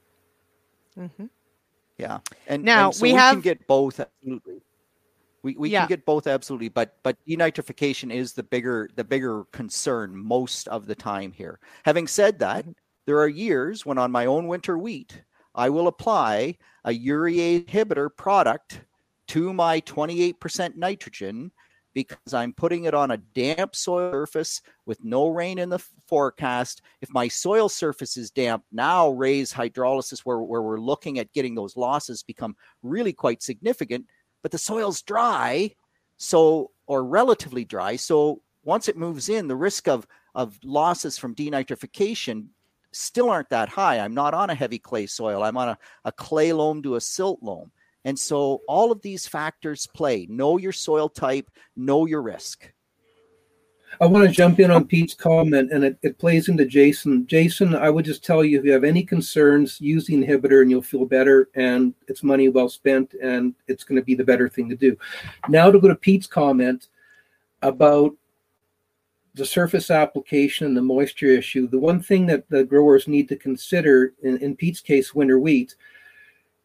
Mm-hmm. 0.97 1.27
Yeah, 1.99 2.19
and 2.47 2.63
now 2.63 2.87
and 2.87 2.95
so 2.95 3.03
we, 3.03 3.13
we 3.13 3.19
have 3.19 3.35
can 3.35 3.41
get 3.41 3.67
both 3.67 3.99
absolutely. 3.99 4.61
We, 5.47 5.55
we 5.57 5.71
Yeah. 5.71 5.83
can 5.83 5.89
get 5.89 6.05
both 6.05 6.27
absolutely, 6.27 6.69
but 6.71 6.97
but 7.05 7.17
denitrification 7.25 8.13
is 8.13 8.33
the 8.33 8.43
bigger 8.43 8.91
the 8.97 9.05
bigger 9.05 9.45
concern 9.53 10.17
most 10.17 10.67
of 10.69 10.87
the 10.87 10.95
time 10.97 11.31
here. 11.31 11.61
Having 11.85 12.09
said 12.09 12.41
that, 12.41 12.65
Mm-hmm. 12.65 12.73
there 13.07 13.21
are 13.21 13.29
years 13.29 13.87
when 13.87 13.97
on 13.97 14.11
my 14.11 14.27
own 14.27 14.49
winter 14.49 14.77
wheat, 14.77 15.23
I 15.55 15.71
will 15.71 15.87
apply 15.87 16.57
a 16.85 16.91
urea 16.93 17.61
inhibitor 17.61 18.09
product 18.17 18.83
to 19.29 19.53
my 19.53 19.81
28% 19.83 20.75
nitrogen 20.77 21.53
because 21.95 22.35
I'm 22.35 22.53
putting 22.53 22.85
it 22.85 22.93
on 22.95 23.13
a 23.13 23.17
damp 23.17 23.75
soil 23.77 24.11
surface 24.13 24.61
with 24.85 25.03
no 25.05 25.29
rain 25.29 25.59
in 25.59 25.69
the 25.71 25.79
forecast. 26.09 26.83
If 27.01 27.09
my 27.11 27.29
soil 27.29 27.69
surface 27.69 28.17
is 28.17 28.31
damp, 28.31 28.65
now 28.73 29.11
raise 29.11 29.53
hydrolysis 29.53 30.21
where, 30.21 30.39
where 30.41 30.63
we're 30.63 30.79
looking 30.81 31.19
at 31.21 31.33
getting 31.33 31.55
those 31.55 31.77
losses 31.77 32.23
become 32.23 32.55
really 32.83 33.13
quite 33.15 33.43
significant, 33.43 34.07
but 34.43 34.53
the 34.53 34.59
soil's 34.59 35.03
dry, 35.03 35.75
so 36.17 36.71
or 36.87 37.05
relatively 37.05 37.65
dry. 37.65 37.97
So 37.97 38.43
once 38.65 38.89
it 38.89 38.97
moves 38.97 39.29
in, 39.29 39.49
the 39.49 39.57
risk 39.57 39.89
of 39.89 40.07
of 40.35 40.59
losses 40.63 41.17
from 41.17 41.35
denitrification 41.35 42.49
still 42.93 43.31
aren't 43.31 43.51
that 43.51 43.69
high. 43.69 43.99
I'm 43.99 44.15
not 44.15 44.35
on 44.35 44.51
a 44.51 44.55
heavy 44.55 44.79
clay 44.79 45.07
soil. 45.07 45.43
I'm 45.43 45.57
on 45.57 45.71
a, 45.71 45.79
a 46.05 46.13
clay 46.13 46.53
loam 46.53 46.83
to 46.83 46.97
a 46.97 47.01
silt 47.01 47.43
loam. 47.43 47.71
And 48.05 48.19
so 48.19 48.61
all 48.69 48.93
of 48.93 49.03
these 49.03 49.27
factors 49.27 49.87
play. 49.87 50.27
Know 50.31 50.59
your 50.59 50.73
soil 50.73 51.09
type, 51.09 51.51
know 51.77 52.07
your 52.07 52.23
risk. 52.23 52.73
I 54.01 54.07
want 54.07 54.27
to 54.27 54.33
jump 54.33 54.61
in 54.61 54.71
on 54.71 54.83
oh. 54.83 54.85
Pete's 54.85 55.15
comment, 55.15 55.73
and 55.73 55.85
it, 55.85 55.99
it 56.03 56.19
plays 56.19 56.49
into 56.49 56.67
Jason. 56.67 57.27
Jason, 57.27 57.75
I 57.75 57.91
would 57.91 58.05
just 58.05 58.25
tell 58.25 58.45
you 58.45 58.59
if 58.59 58.65
you 58.65 58.73
have 58.73 58.85
any 58.85 59.03
concerns, 59.03 59.81
use 59.81 60.07
the 60.07 60.15
inhibitor 60.15 60.63
and 60.63 60.71
you'll 60.71 60.83
feel 60.83 61.07
better, 61.07 61.49
and 61.55 61.95
it's 62.09 62.23
money 62.23 62.49
well 62.49 62.69
spent, 62.69 63.15
and 63.23 63.55
it's 63.69 63.85
going 63.85 63.97
to 63.97 64.05
be 64.05 64.15
the 64.15 64.25
better 64.25 64.49
thing 64.49 64.69
to 64.69 64.77
do. 64.77 64.97
Now 65.49 65.71
to 65.71 65.81
go 65.81 65.89
to 65.89 65.95
Pete's 65.95 66.27
comment 66.27 66.89
about 67.63 68.15
the 69.35 69.45
surface 69.45 69.91
application 69.91 70.67
and 70.67 70.77
the 70.77 70.83
moisture 70.83 71.27
issue. 71.27 71.69
The 71.69 71.79
one 71.79 72.03
thing 72.03 72.27
that 72.27 72.49
the 72.49 72.65
growers 72.65 73.07
need 73.07 73.29
to 73.29 73.37
consider 73.37 74.15
in, 74.23 74.39
in 74.39 74.57
Pete's 74.57 74.81
case, 74.81 75.15
winter 75.15 75.39
wheat, 75.39 75.75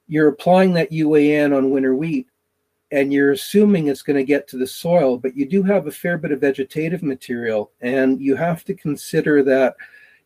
you're 0.07 0.29
applying 0.29 0.73
that 0.73 0.91
UAN 0.91 1.55
on 1.55 1.71
winter 1.71 1.95
wheat 1.95 2.27
and 2.91 3.13
you're 3.13 3.31
assuming 3.31 3.87
it's 3.87 4.01
going 4.01 4.17
to 4.17 4.23
get 4.23 4.47
to 4.49 4.57
the 4.57 4.67
soil, 4.67 5.17
but 5.17 5.35
you 5.35 5.47
do 5.47 5.63
have 5.63 5.87
a 5.87 5.91
fair 5.91 6.17
bit 6.17 6.31
of 6.31 6.41
vegetative 6.41 7.03
material, 7.03 7.71
and 7.81 8.21
you 8.21 8.35
have 8.35 8.65
to 8.65 8.73
consider 8.73 9.43
that 9.43 9.75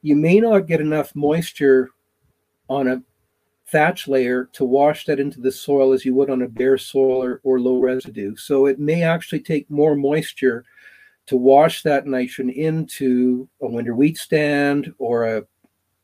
you 0.01 0.15
may 0.15 0.39
not 0.39 0.67
get 0.67 0.81
enough 0.81 1.15
moisture 1.15 1.91
on 2.67 2.87
a 2.87 3.01
thatch 3.67 4.07
layer 4.07 4.45
to 4.53 4.65
wash 4.65 5.05
that 5.05 5.19
into 5.19 5.41
the 5.41 5.51
soil 5.51 5.91
as 5.91 6.05
you 6.05 6.13
would 6.13 6.29
on 6.29 6.43
a 6.43 6.47
bare 6.47 6.77
soil 6.77 7.23
or, 7.23 7.41
or 7.43 7.59
low 7.59 7.79
residue. 7.79 8.35
So 8.35 8.67
it 8.67 8.79
may 8.79 9.03
actually 9.03 9.39
take 9.39 9.69
more 9.69 9.95
moisture 9.95 10.65
to 11.27 11.37
wash 11.37 11.81
that 11.83 12.05
nitrogen 12.05 12.51
into 12.51 13.47
a 13.61 13.67
winter 13.67 13.95
wheat 13.95 14.17
stand 14.17 14.93
or 14.99 15.25
a 15.25 15.43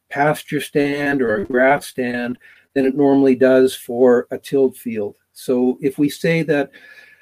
pasture 0.09 0.61
stand 0.61 1.21
or 1.21 1.35
a 1.35 1.45
grass 1.45 1.87
stand 1.87 2.37
than 2.73 2.85
it 2.85 2.95
normally 2.95 3.35
does 3.35 3.75
for 3.75 4.27
a 4.31 4.37
tilled 4.37 4.75
field. 4.75 5.15
So 5.33 5.77
if 5.81 5.97
we 5.97 6.09
say 6.09 6.43
that 6.43 6.71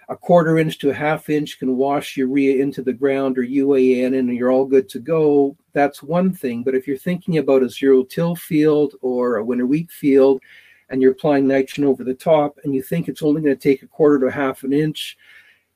a 0.09 0.17
quarter 0.17 0.57
inch 0.57 0.79
to 0.79 0.89
a 0.89 0.93
half 0.93 1.29
inch 1.29 1.59
can 1.59 1.77
wash 1.77 2.17
urea 2.17 2.61
into 2.61 2.81
the 2.81 2.93
ground 2.93 3.37
or 3.37 3.43
UAN 3.43 4.17
and 4.17 4.35
you're 4.35 4.51
all 4.51 4.65
good 4.65 4.89
to 4.89 4.99
go, 4.99 5.55
that's 5.73 6.01
one 6.01 6.33
thing. 6.33 6.63
But 6.63 6.73
if 6.73 6.87
you're 6.87 6.97
thinking 6.97 7.37
about 7.37 7.61
a 7.61 7.69
zero 7.69 8.03
till 8.03 8.35
field 8.35 8.95
or 9.01 9.37
a 9.37 9.45
winter 9.45 9.67
wheat 9.67 9.91
field 9.91 10.41
and 10.89 11.01
you're 11.01 11.11
applying 11.11 11.47
nitrogen 11.47 11.85
over 11.85 12.03
the 12.03 12.15
top 12.15 12.57
and 12.63 12.73
you 12.73 12.81
think 12.81 13.07
it's 13.07 13.21
only 13.21 13.41
going 13.41 13.55
to 13.55 13.61
take 13.61 13.83
a 13.83 13.87
quarter 13.87 14.19
to 14.19 14.25
a 14.25 14.31
half 14.31 14.63
an 14.63 14.73
inch, 14.73 15.15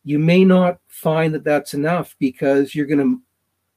you 0.03 0.17
may 0.17 0.43
not 0.43 0.79
find 0.87 1.33
that 1.35 1.43
that's 1.43 1.75
enough 1.75 2.15
because 2.17 2.73
you're 2.73 2.87
going 2.87 2.99
to 2.99 3.21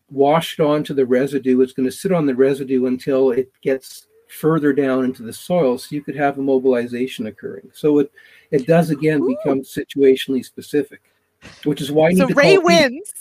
wash 0.09 0.59
it 0.59 0.63
onto 0.63 0.95
the 0.95 1.05
residue. 1.05 1.61
It's 1.61 1.73
going 1.75 1.89
to 1.89 1.95
sit 1.95 2.13
on 2.13 2.25
the 2.25 2.35
residue 2.35 2.87
until 2.87 3.31
it 3.31 3.53
gets 3.61 4.07
further 4.29 4.73
down 4.73 5.05
into 5.05 5.23
the 5.23 5.33
soil 5.33 5.79
so 5.79 5.95
you 5.95 6.03
could 6.03 6.17
have 6.17 6.37
immobilization 6.37 7.27
occurring. 7.29 7.71
So 7.73 7.99
it 8.01 8.13
it 8.51 8.67
does 8.67 8.91
again 8.91 9.23
Ooh. 9.23 9.37
become 9.37 9.61
situationally 9.63 10.45
specific, 10.45 11.03
which 11.65 11.81
is 11.81 11.91
why 11.93 12.11
you 12.11 12.19
so 12.19 12.29
Ray 12.29 12.57
call 12.57 12.57
Pete. 12.57 12.65
wins. 12.65 13.13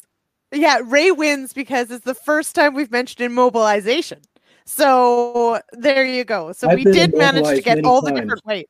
Yeah, 0.52 0.80
Ray 0.84 1.12
wins 1.12 1.54
because 1.54 1.92
it's 1.92 2.06
the 2.06 2.16
first 2.16 2.56
time 2.56 2.74
we've 2.74 2.92
mentioned 2.92 3.30
immobilization. 3.30 4.24
So 4.66 5.62
there 5.74 6.06
you 6.06 6.24
go. 6.24 6.52
So 6.52 6.70
I've 6.70 6.78
we 6.78 6.86
did 6.86 7.16
manage 7.16 7.48
to 7.48 7.62
get 7.62 7.76
many 7.76 7.88
all 7.88 8.02
the 8.02 8.12
different 8.12 8.46
weight. 8.46 8.70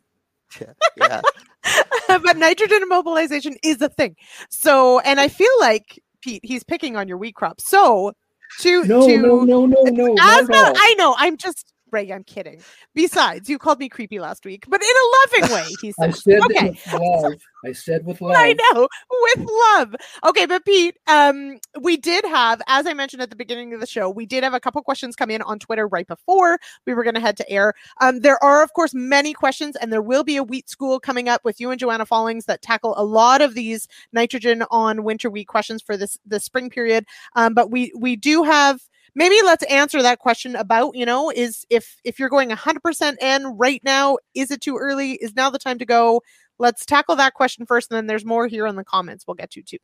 Yeah. 0.98 1.22
but 2.08 2.38
nitrogen 2.38 2.82
immobilization 2.90 3.58
is 3.64 3.82
a 3.82 3.90
thing. 3.90 4.16
So, 4.50 5.00
and 5.00 5.20
I 5.20 5.28
feel 5.28 5.52
like 5.60 6.02
Pete, 6.22 6.40
he's 6.44 6.64
picking 6.64 6.96
on 6.96 7.10
your 7.10 7.18
wheat 7.18 7.36
crop. 7.36 7.60
So, 7.60 8.14
to 8.60 8.86
No, 8.86 9.06
to 9.06 9.18
no, 9.18 9.44
no, 9.44 9.66
no, 9.66 9.84
no, 9.84 10.14
not 10.14 10.42
as 10.42 10.50
at. 10.50 10.76
I 10.78 10.96
know, 10.98 11.16
I'm 11.18 11.36
just 11.36 11.74
Ray. 11.96 12.12
I'm 12.12 12.24
kidding. 12.24 12.62
Besides, 12.94 13.50
you 13.50 13.58
called 13.58 13.80
me 13.80 13.88
creepy 13.88 14.20
last 14.20 14.46
week, 14.46 14.66
but 14.68 14.82
in 14.82 14.88
a 14.88 15.42
loving 15.42 15.56
way. 15.56 15.70
He 15.82 15.94
said, 15.94 16.10
I 16.10 16.12
said, 16.12 16.40
okay. 16.42 16.70
with 16.70 16.94
love. 16.94 17.34
I 17.66 17.72
said 17.72 18.06
with 18.06 18.22
love. 18.22 18.36
I 18.36 18.54
know, 18.54 18.88
with 19.10 19.50
love. 19.50 19.96
Okay, 20.26 20.46
but 20.46 20.66
Pete, 20.66 20.98
um, 21.08 21.58
we 21.82 21.98
did 21.98 22.24
have, 22.26 22.62
as 22.68 22.86
I 22.86 22.94
mentioned 22.94 23.24
at 23.24 23.30
the 23.30 23.36
beginning 23.36 23.74
of 23.74 23.80
the 23.80 23.88
show, 23.88 24.10
we 24.10 24.26
did 24.26 24.44
have 24.44 24.54
a 24.54 24.60
couple 24.60 24.82
questions 24.84 25.16
come 25.16 25.32
in 25.32 25.42
on 25.42 25.58
Twitter 25.58 25.88
right 25.88 26.06
before 26.06 26.60
we 26.86 26.94
were 26.94 27.04
going 27.04 27.16
to 27.16 27.22
head 27.22 27.38
to 27.38 27.50
air. 27.50 27.74
Um, 28.02 28.20
there 28.20 28.44
are, 28.44 28.62
of 28.62 28.74
course, 28.74 28.94
many 28.94 29.34
questions, 29.34 29.76
and 29.78 29.92
there 29.92 30.02
will 30.02 30.24
be 30.24 30.36
a 30.36 30.44
wheat 30.44 30.70
school 30.70 31.00
coming 31.00 31.30
up 31.30 31.44
with 31.46 31.60
you 31.60 31.72
and 31.72 31.80
Joanna 31.80 32.06
Follings 32.06 32.46
that 32.46 32.62
tackle 32.62 32.94
a 32.98 33.04
lot 33.04 33.42
of 33.42 33.56
these 33.56 33.88
nitrogen 34.12 34.64
on 34.70 35.04
winter 35.04 35.30
wheat 35.30 35.48
questions 35.48 35.82
for 35.82 35.98
this 35.98 36.20
the 36.26 36.40
spring 36.40 36.70
period. 36.70 37.06
Um, 37.36 37.54
but 37.54 37.72
we 37.72 37.92
we 37.98 38.16
do 38.16 38.44
have 38.44 38.82
maybe 39.16 39.36
let's 39.44 39.64
answer 39.66 40.02
that 40.02 40.20
question 40.20 40.56
about 40.56 40.96
you 40.96 41.06
know 41.06 41.32
is 41.32 41.66
if 41.70 41.98
if 42.04 42.20
you're 42.20 42.30
going 42.30 42.50
100% 42.50 43.16
in 43.22 43.46
right 43.58 43.82
now 43.84 44.18
is 44.36 44.52
it 44.52 44.62
too 44.62 44.78
early 44.78 45.14
is 45.14 45.36
now 45.36 45.50
the 45.50 45.60
time 45.60 45.80
to 45.80 45.86
go 45.86 46.22
let's 46.60 46.86
tackle 46.86 47.16
that 47.16 47.34
question 47.34 47.66
first 47.66 47.92
and 47.92 47.98
then 47.98 48.08
there's 48.08 48.26
more 48.26 48.48
here 48.48 48.68
in 48.68 48.76
the 48.76 48.84
comments 48.84 49.26
we'll 49.28 49.36
get 49.36 49.52
to 49.52 49.62
too 49.64 49.78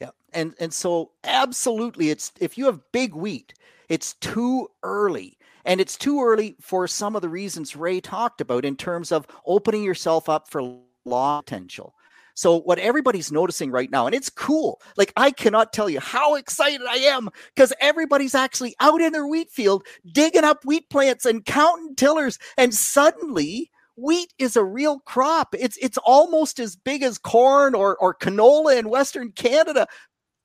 Yeah. 0.00 0.10
And 0.32 0.54
and 0.60 0.72
so 0.72 1.12
absolutely 1.24 2.10
it's 2.10 2.32
if 2.40 2.58
you 2.58 2.66
have 2.66 2.80
big 2.92 3.14
wheat, 3.14 3.54
it's 3.88 4.14
too 4.14 4.68
early. 4.82 5.38
And 5.64 5.80
it's 5.80 5.96
too 5.96 6.22
early 6.22 6.56
for 6.60 6.86
some 6.86 7.16
of 7.16 7.22
the 7.22 7.28
reasons 7.28 7.74
Ray 7.76 8.00
talked 8.00 8.40
about 8.40 8.64
in 8.66 8.76
terms 8.76 9.10
of 9.12 9.26
opening 9.46 9.82
yourself 9.82 10.28
up 10.28 10.48
for 10.50 10.62
law 11.06 11.40
potential. 11.40 11.94
So 12.34 12.60
what 12.60 12.80
everybody's 12.80 13.30
noticing 13.30 13.70
right 13.70 13.90
now, 13.90 14.06
and 14.06 14.14
it's 14.14 14.28
cool. 14.28 14.80
Like 14.96 15.12
I 15.16 15.30
cannot 15.30 15.72
tell 15.72 15.88
you 15.88 16.00
how 16.00 16.34
excited 16.34 16.82
I 16.88 16.96
am 16.96 17.30
because 17.54 17.72
everybody's 17.80 18.34
actually 18.34 18.74
out 18.80 19.00
in 19.00 19.12
their 19.12 19.26
wheat 19.26 19.50
field 19.50 19.86
digging 20.12 20.44
up 20.44 20.64
wheat 20.64 20.90
plants 20.90 21.24
and 21.24 21.44
counting 21.44 21.94
tillers, 21.94 22.38
and 22.58 22.74
suddenly 22.74 23.70
wheat 23.96 24.32
is 24.38 24.56
a 24.56 24.64
real 24.64 24.98
crop. 25.00 25.54
It's 25.56 25.76
it's 25.76 25.98
almost 25.98 26.58
as 26.58 26.76
big 26.76 27.02
as 27.02 27.18
corn 27.18 27.74
or 27.74 27.96
or 27.98 28.14
canola 28.14 28.78
in 28.78 28.88
Western 28.88 29.30
Canada. 29.32 29.86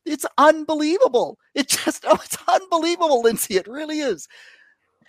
It's 0.06 0.26
unbelievable. 0.38 1.40
It 1.56 1.68
just 1.70 2.06
oh, 2.08 2.20
it's 2.24 2.38
unbelievable, 2.48 3.24
Lyndsey. 3.24 3.56
It 3.56 3.68
really 3.68 4.00
is. 4.00 4.28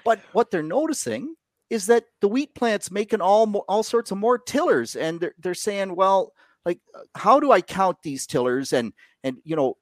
But 0.05 0.21
what 0.33 0.51
they're 0.51 0.63
noticing 0.63 1.35
is 1.69 1.87
that 1.87 2.05
the 2.21 2.29
wheat 2.29 2.55
plant's 2.55 2.91
making 2.91 3.21
all 3.21 3.65
all 3.69 3.83
sorts 3.83 4.11
of 4.11 4.19
more 4.19 4.39
tillers, 4.39 4.97
and 4.97 5.21
they're 5.21 5.35
they're 5.39 5.55
saying, 5.55 5.95
well, 5.95 6.33
like, 6.65 6.81
uh, 6.95 7.01
how 7.15 7.41
do 7.41 7.53
I 7.53 7.61
count 7.61 7.99
these 8.03 8.27
tillers? 8.27 8.73
And 8.73 8.93
and 9.25 9.39
you 9.45 9.57
know, 9.57 9.77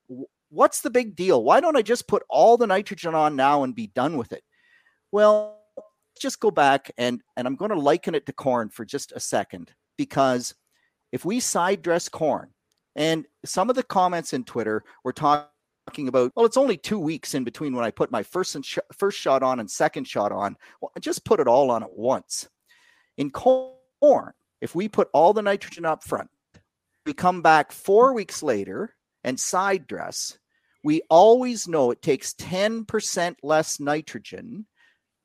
what's 0.51 0.81
the 0.81 0.91
big 0.91 1.17
deal? 1.17 1.43
Why 1.43 1.61
don't 1.61 1.77
I 1.77 1.83
just 1.83 2.09
put 2.09 2.23
all 2.29 2.57
the 2.57 2.67
nitrogen 2.67 3.15
on 3.15 3.37
now 3.37 3.63
and 3.63 3.75
be 3.75 3.89
done 3.89 4.17
with 4.17 4.33
it? 4.33 4.43
Well, 5.13 5.61
just 6.21 6.41
go 6.41 6.51
back 6.51 6.91
and 6.99 7.23
and 7.37 7.47
I'm 7.47 7.57
going 7.57 7.71
to 7.71 7.79
liken 7.79 8.15
it 8.15 8.27
to 8.27 8.33
corn 8.33 8.69
for 8.69 8.85
just 8.85 9.13
a 9.13 9.21
second 9.21 9.73
because 9.97 10.55
if 11.13 11.25
we 11.25 11.41
side 11.41 11.83
dress 11.83 12.09
corn, 12.09 12.51
and 12.97 13.27
some 13.45 13.71
of 13.71 13.77
the 13.77 13.83
comments 13.83 14.33
in 14.33 14.45
Twitter 14.45 14.85
were 15.05 15.13
talking 15.13 16.09
about, 16.09 16.33
well, 16.35 16.45
it's 16.45 16.57
only 16.57 16.77
two 16.77 16.99
weeks 16.99 17.35
in 17.35 17.45
between 17.45 17.75
when 17.75 17.85
I 17.85 17.91
put 17.91 18.11
my 18.11 18.23
first 18.23 18.55
and 18.57 18.65
sh- 18.65 18.79
first 18.93 19.19
shot 19.19 19.43
on 19.43 19.61
and 19.61 19.71
second 19.71 20.07
shot 20.07 20.33
on. 20.33 20.57
Well, 20.81 20.91
I 20.97 21.01
just 21.01 21.25
put 21.25 21.41
it 21.41 21.47
all 21.47 21.71
on 21.71 21.83
at 21.83 21.97
once. 21.97 22.49
In 23.17 23.31
corn, 23.31 24.33
if 24.61 24.75
we 24.75 24.89
put 24.89 25.09
all 25.13 25.33
the 25.33 25.43
nitrogen 25.43 25.85
up 25.85 26.03
front, 26.03 26.29
we 27.09 27.15
come 27.15 27.41
back 27.41 27.73
four 27.73 28.13
weeks 28.13 28.43
later 28.43 28.95
and 29.25 29.41
side 29.41 29.87
dress, 29.87 30.39
we 30.85 31.01
always 31.09 31.67
know 31.67 31.91
it 31.91 32.03
takes 32.03 32.35
10% 32.35 33.37
less 33.43 33.81
nitrogen 33.81 34.67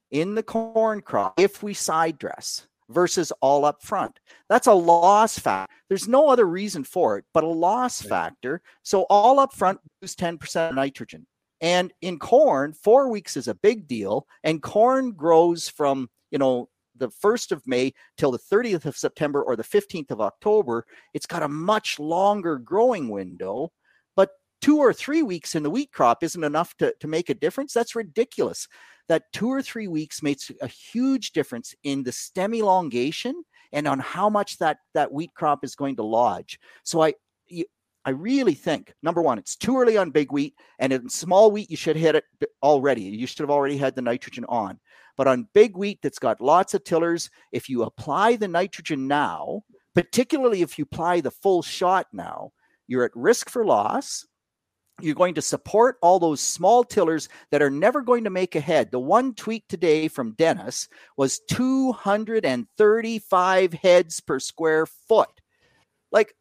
in 0.09 0.33
the 0.33 0.43
corn 0.43 1.01
crop 1.01 1.37
if 1.37 1.61
we 1.61 1.73
side 1.73 2.17
dress 2.17 2.67
versus 2.87 3.33
all 3.41 3.65
up 3.65 3.83
front. 3.83 4.17
That's 4.47 4.67
a 4.67 4.73
loss 4.73 5.37
factor. 5.37 5.73
There's 5.89 6.07
no 6.07 6.29
other 6.29 6.45
reason 6.45 6.85
for 6.85 7.17
it 7.17 7.25
but 7.33 7.43
a 7.43 7.47
loss 7.47 8.01
factor. 8.01 8.61
So 8.83 9.05
all 9.09 9.41
up 9.41 9.53
front 9.53 9.81
lose 10.01 10.15
10% 10.15 10.73
nitrogen. 10.75 11.27
And 11.59 11.91
in 11.99 12.17
corn, 12.17 12.71
four 12.71 13.09
weeks 13.09 13.35
is 13.35 13.49
a 13.49 13.55
big 13.55 13.89
deal. 13.89 14.25
And 14.41 14.63
corn 14.63 15.11
grows 15.11 15.67
from, 15.67 16.09
you 16.31 16.37
know, 16.39 16.69
the 17.03 17.09
1st 17.09 17.51
of 17.51 17.67
May 17.67 17.93
till 18.17 18.31
the 18.31 18.39
30th 18.39 18.85
of 18.85 18.97
September 18.97 19.43
or 19.43 19.55
the 19.55 19.63
15th 19.63 20.11
of 20.11 20.21
October. 20.21 20.85
It's 21.13 21.25
got 21.25 21.43
a 21.43 21.47
much 21.47 21.99
longer 21.99 22.57
growing 22.57 23.09
window. 23.09 23.71
But 24.15 24.31
two 24.61 24.79
or 24.79 24.93
three 24.93 25.23
weeks 25.23 25.55
in 25.55 25.63
the 25.63 25.69
wheat 25.69 25.91
crop 25.91 26.23
isn't 26.23 26.43
enough 26.43 26.75
to, 26.77 26.93
to 26.99 27.07
make 27.07 27.29
a 27.29 27.35
difference. 27.35 27.73
That's 27.73 27.95
ridiculous 27.95 28.67
that 29.09 29.31
two 29.33 29.49
or 29.49 29.61
three 29.61 29.87
weeks 29.87 30.23
makes 30.23 30.51
a 30.61 30.67
huge 30.67 31.31
difference 31.31 31.75
in 31.83 32.03
the 32.03 32.11
stem 32.11 32.53
elongation 32.53 33.43
and 33.71 33.87
on 33.87 33.99
how 33.99 34.29
much 34.29 34.57
that 34.59 34.77
that 34.93 35.11
wheat 35.11 35.33
crop 35.35 35.63
is 35.63 35.75
going 35.75 35.95
to 35.97 36.03
lodge. 36.03 36.59
So 36.83 37.01
I 37.01 37.13
I 38.05 38.09
really 38.09 38.53
think 38.53 38.93
number 39.01 39.21
one, 39.21 39.37
it's 39.37 39.55
too 39.55 39.77
early 39.77 39.97
on 39.97 40.11
big 40.11 40.31
wheat, 40.31 40.55
and 40.79 40.91
in 40.91 41.09
small 41.09 41.51
wheat 41.51 41.71
you 41.71 41.77
should 41.77 41.95
hit 41.95 42.15
it 42.15 42.25
already. 42.61 43.03
You 43.03 43.27
should 43.27 43.39
have 43.39 43.49
already 43.49 43.77
had 43.77 43.95
the 43.95 44.01
nitrogen 44.01 44.45
on. 44.49 44.79
But 45.17 45.27
on 45.27 45.47
big 45.53 45.77
wheat 45.77 45.99
that's 46.01 46.19
got 46.19 46.41
lots 46.41 46.73
of 46.73 46.83
tillers, 46.83 47.29
if 47.51 47.69
you 47.69 47.83
apply 47.83 48.35
the 48.35 48.47
nitrogen 48.47 49.07
now, 49.07 49.63
particularly 49.93 50.61
if 50.61 50.79
you 50.79 50.83
apply 50.83 51.21
the 51.21 51.31
full 51.31 51.61
shot 51.61 52.07
now, 52.11 52.51
you're 52.87 53.05
at 53.05 53.15
risk 53.15 53.49
for 53.49 53.65
loss 53.65 54.25
you're 55.01 55.15
going 55.15 55.33
to 55.35 55.41
support 55.41 55.97
all 56.01 56.19
those 56.19 56.39
small 56.39 56.83
tillers 56.83 57.27
that 57.51 57.61
are 57.61 57.69
never 57.69 58.01
going 58.01 58.23
to 58.25 58.29
make 58.29 58.55
a 58.55 58.59
head. 58.59 58.91
The 58.91 58.99
one 58.99 59.33
tweet 59.33 59.63
today 59.67 60.07
from 60.07 60.33
Dennis 60.33 60.87
was 61.17 61.41
235 61.49 63.73
heads 63.73 64.19
per 64.19 64.39
square 64.39 64.85
foot. 64.85 65.41
Like 66.11 66.35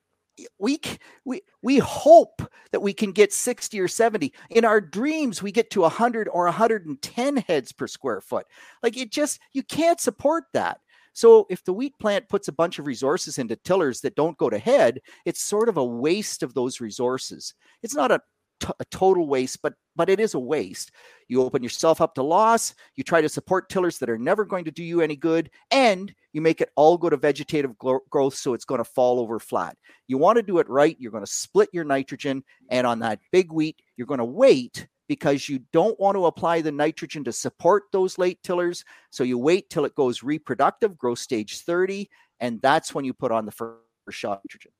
we 0.58 0.80
we 1.24 1.42
we 1.62 1.78
hope 1.78 2.42
that 2.70 2.80
we 2.80 2.92
can 2.92 3.12
get 3.12 3.32
60 3.32 3.78
or 3.80 3.88
70 3.88 4.32
in 4.50 4.64
our 4.64 4.80
dreams 4.80 5.42
we 5.42 5.52
get 5.52 5.70
to 5.70 5.82
100 5.82 6.28
or 6.28 6.44
110 6.44 7.36
heads 7.36 7.72
per 7.72 7.86
square 7.86 8.20
foot. 8.20 8.46
Like 8.82 8.96
it 8.96 9.10
just 9.10 9.40
you 9.52 9.62
can't 9.62 10.00
support 10.00 10.44
that. 10.52 10.80
So 11.12 11.46
if 11.50 11.62
the 11.64 11.74
wheat 11.74 11.98
plant 12.00 12.28
puts 12.28 12.48
a 12.48 12.52
bunch 12.52 12.78
of 12.78 12.86
resources 12.86 13.38
into 13.38 13.56
tillers 13.56 14.00
that 14.00 14.14
don't 14.14 14.38
go 14.38 14.48
to 14.48 14.58
head, 14.58 15.00
it's 15.26 15.42
sort 15.42 15.68
of 15.68 15.76
a 15.76 15.84
waste 15.84 16.42
of 16.42 16.54
those 16.54 16.80
resources. 16.80 17.54
It's 17.82 17.94
not 17.94 18.10
a 18.10 18.20
a 18.78 18.84
total 18.86 19.26
waste, 19.26 19.60
but 19.62 19.74
but 19.94 20.08
it 20.08 20.20
is 20.20 20.34
a 20.34 20.38
waste. 20.38 20.90
You 21.28 21.42
open 21.42 21.62
yourself 21.62 22.00
up 22.00 22.14
to 22.14 22.22
loss. 22.22 22.74
You 22.96 23.04
try 23.04 23.20
to 23.20 23.28
support 23.28 23.68
tillers 23.68 23.98
that 23.98 24.10
are 24.10 24.18
never 24.18 24.44
going 24.44 24.64
to 24.64 24.70
do 24.70 24.82
you 24.82 25.00
any 25.00 25.16
good, 25.16 25.50
and 25.70 26.14
you 26.32 26.40
make 26.40 26.60
it 26.60 26.70
all 26.76 26.96
go 26.96 27.10
to 27.10 27.16
vegetative 27.16 27.76
growth, 27.78 28.34
so 28.34 28.54
it's 28.54 28.64
going 28.64 28.78
to 28.80 28.84
fall 28.84 29.20
over 29.20 29.38
flat. 29.38 29.76
You 30.08 30.18
want 30.18 30.36
to 30.36 30.42
do 30.42 30.58
it 30.58 30.68
right. 30.68 30.96
You're 30.98 31.12
going 31.12 31.24
to 31.24 31.30
split 31.30 31.68
your 31.72 31.84
nitrogen, 31.84 32.44
and 32.70 32.86
on 32.86 33.00
that 33.00 33.20
big 33.30 33.52
wheat, 33.52 33.82
you're 33.96 34.06
going 34.06 34.18
to 34.18 34.24
wait 34.24 34.86
because 35.08 35.48
you 35.48 35.60
don't 35.72 35.98
want 36.00 36.16
to 36.16 36.26
apply 36.26 36.62
the 36.62 36.72
nitrogen 36.72 37.24
to 37.24 37.32
support 37.32 37.84
those 37.92 38.16
late 38.16 38.42
tillers. 38.42 38.84
So 39.10 39.24
you 39.24 39.36
wait 39.36 39.68
till 39.68 39.84
it 39.84 39.94
goes 39.94 40.22
reproductive, 40.22 40.96
growth 40.96 41.18
stage 41.18 41.60
30, 41.60 42.08
and 42.40 42.62
that's 42.62 42.94
when 42.94 43.04
you 43.04 43.12
put 43.12 43.30
on 43.30 43.44
the 43.44 43.52
first 43.52 43.82
shot 44.10 44.40
nitrogen. 44.44 44.72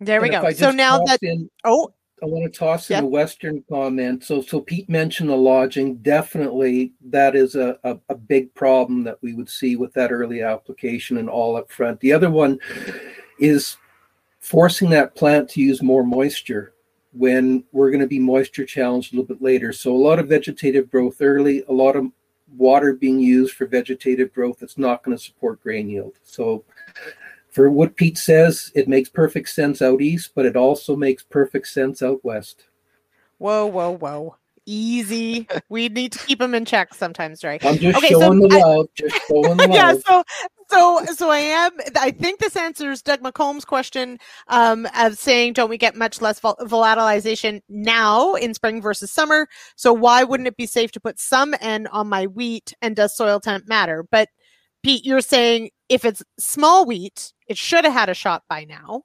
There 0.00 0.20
we 0.20 0.30
and 0.30 0.42
go. 0.42 0.52
So 0.52 0.70
now 0.70 1.04
that 1.04 1.22
in, 1.22 1.50
oh 1.64 1.92
I 2.22 2.26
want 2.26 2.52
to 2.52 2.58
toss 2.58 2.90
in 2.90 3.02
a 3.02 3.06
Western 3.06 3.64
comment. 3.68 4.24
So, 4.24 4.42
so 4.42 4.60
Pete 4.60 4.88
mentioned 4.88 5.30
the 5.30 5.36
lodging. 5.36 5.96
Definitely, 5.96 6.92
that 7.06 7.34
is 7.34 7.54
a, 7.54 7.78
a, 7.84 7.98
a, 8.08 8.14
big 8.14 8.54
problem 8.54 9.04
that 9.04 9.18
we 9.22 9.34
would 9.34 9.48
see 9.48 9.76
with 9.76 9.92
that 9.94 10.12
early 10.12 10.42
application 10.42 11.16
and 11.16 11.30
all 11.30 11.56
up 11.56 11.70
front. 11.70 12.00
The 12.00 12.12
other 12.12 12.30
one 12.30 12.58
is 13.38 13.76
forcing 14.38 14.90
that 14.90 15.14
plant 15.14 15.48
to 15.50 15.60
use 15.60 15.82
more 15.82 16.04
moisture 16.04 16.74
when 17.12 17.64
we're 17.72 17.90
going 17.90 18.00
to 18.00 18.06
be 18.06 18.18
moisture 18.18 18.66
challenged 18.66 19.12
a 19.12 19.16
little 19.16 19.34
bit 19.34 19.42
later. 19.42 19.72
So, 19.72 19.94
a 19.94 19.96
lot 19.96 20.18
of 20.18 20.28
vegetative 20.28 20.90
growth 20.90 21.16
early, 21.20 21.64
a 21.68 21.72
lot 21.72 21.96
of 21.96 22.06
water 22.56 22.92
being 22.92 23.20
used 23.20 23.54
for 23.54 23.66
vegetative 23.66 24.32
growth 24.34 24.58
that's 24.58 24.78
not 24.78 25.02
going 25.02 25.16
to 25.16 25.22
support 25.22 25.62
grain 25.62 25.88
yield. 25.88 26.14
So, 26.22 26.64
for 27.50 27.70
what 27.70 27.96
Pete 27.96 28.18
says, 28.18 28.70
it 28.74 28.88
makes 28.88 29.08
perfect 29.08 29.48
sense 29.48 29.82
out 29.82 30.00
east, 30.00 30.32
but 30.34 30.46
it 30.46 30.56
also 30.56 30.96
makes 30.96 31.22
perfect 31.22 31.66
sense 31.68 32.02
out 32.02 32.24
west. 32.24 32.64
Whoa, 33.38 33.66
whoa, 33.66 33.96
whoa. 33.96 34.36
Easy. 34.66 35.48
we 35.68 35.88
need 35.88 36.12
to 36.12 36.18
keep 36.26 36.38
them 36.38 36.54
in 36.54 36.64
check 36.64 36.94
sometimes, 36.94 37.42
right? 37.42 37.64
I'm 37.64 37.78
just 37.78 37.98
okay, 37.98 38.10
showing 38.10 38.40
so 38.40 38.48
the 38.48 38.58
love. 38.58 38.86
Just 38.94 39.16
showing 39.28 39.56
the 39.56 39.66
love. 39.66 39.74
yeah, 39.74 39.94
so 40.06 40.22
so 40.68 41.04
so 41.14 41.30
I 41.30 41.38
am 41.38 41.72
I 41.96 42.12
think 42.12 42.38
this 42.38 42.56
answers 42.56 43.02
Doug 43.02 43.20
McComb's 43.22 43.64
question 43.64 44.18
um 44.48 44.86
of 44.96 45.18
saying 45.18 45.54
don't 45.54 45.70
we 45.70 45.78
get 45.78 45.96
much 45.96 46.20
less 46.20 46.38
vol- 46.38 46.56
volatilization 46.60 47.62
now 47.68 48.34
in 48.34 48.54
spring 48.54 48.80
versus 48.80 49.10
summer? 49.10 49.48
So 49.74 49.92
why 49.92 50.22
wouldn't 50.22 50.46
it 50.46 50.56
be 50.56 50.66
safe 50.66 50.92
to 50.92 51.00
put 51.00 51.18
some 51.18 51.54
N 51.60 51.88
on 51.88 52.08
my 52.08 52.26
wheat 52.26 52.74
and 52.80 52.94
does 52.94 53.16
soil 53.16 53.40
temp 53.40 53.66
matter? 53.66 54.06
But 54.08 54.28
Pete, 54.82 55.04
you're 55.04 55.20
saying 55.20 55.70
if 55.90 56.04
it's 56.04 56.22
small 56.38 56.86
wheat, 56.86 57.34
it 57.48 57.58
should 57.58 57.84
have 57.84 57.92
had 57.92 58.08
a 58.08 58.14
shot 58.14 58.44
by 58.48 58.64
now. 58.64 59.02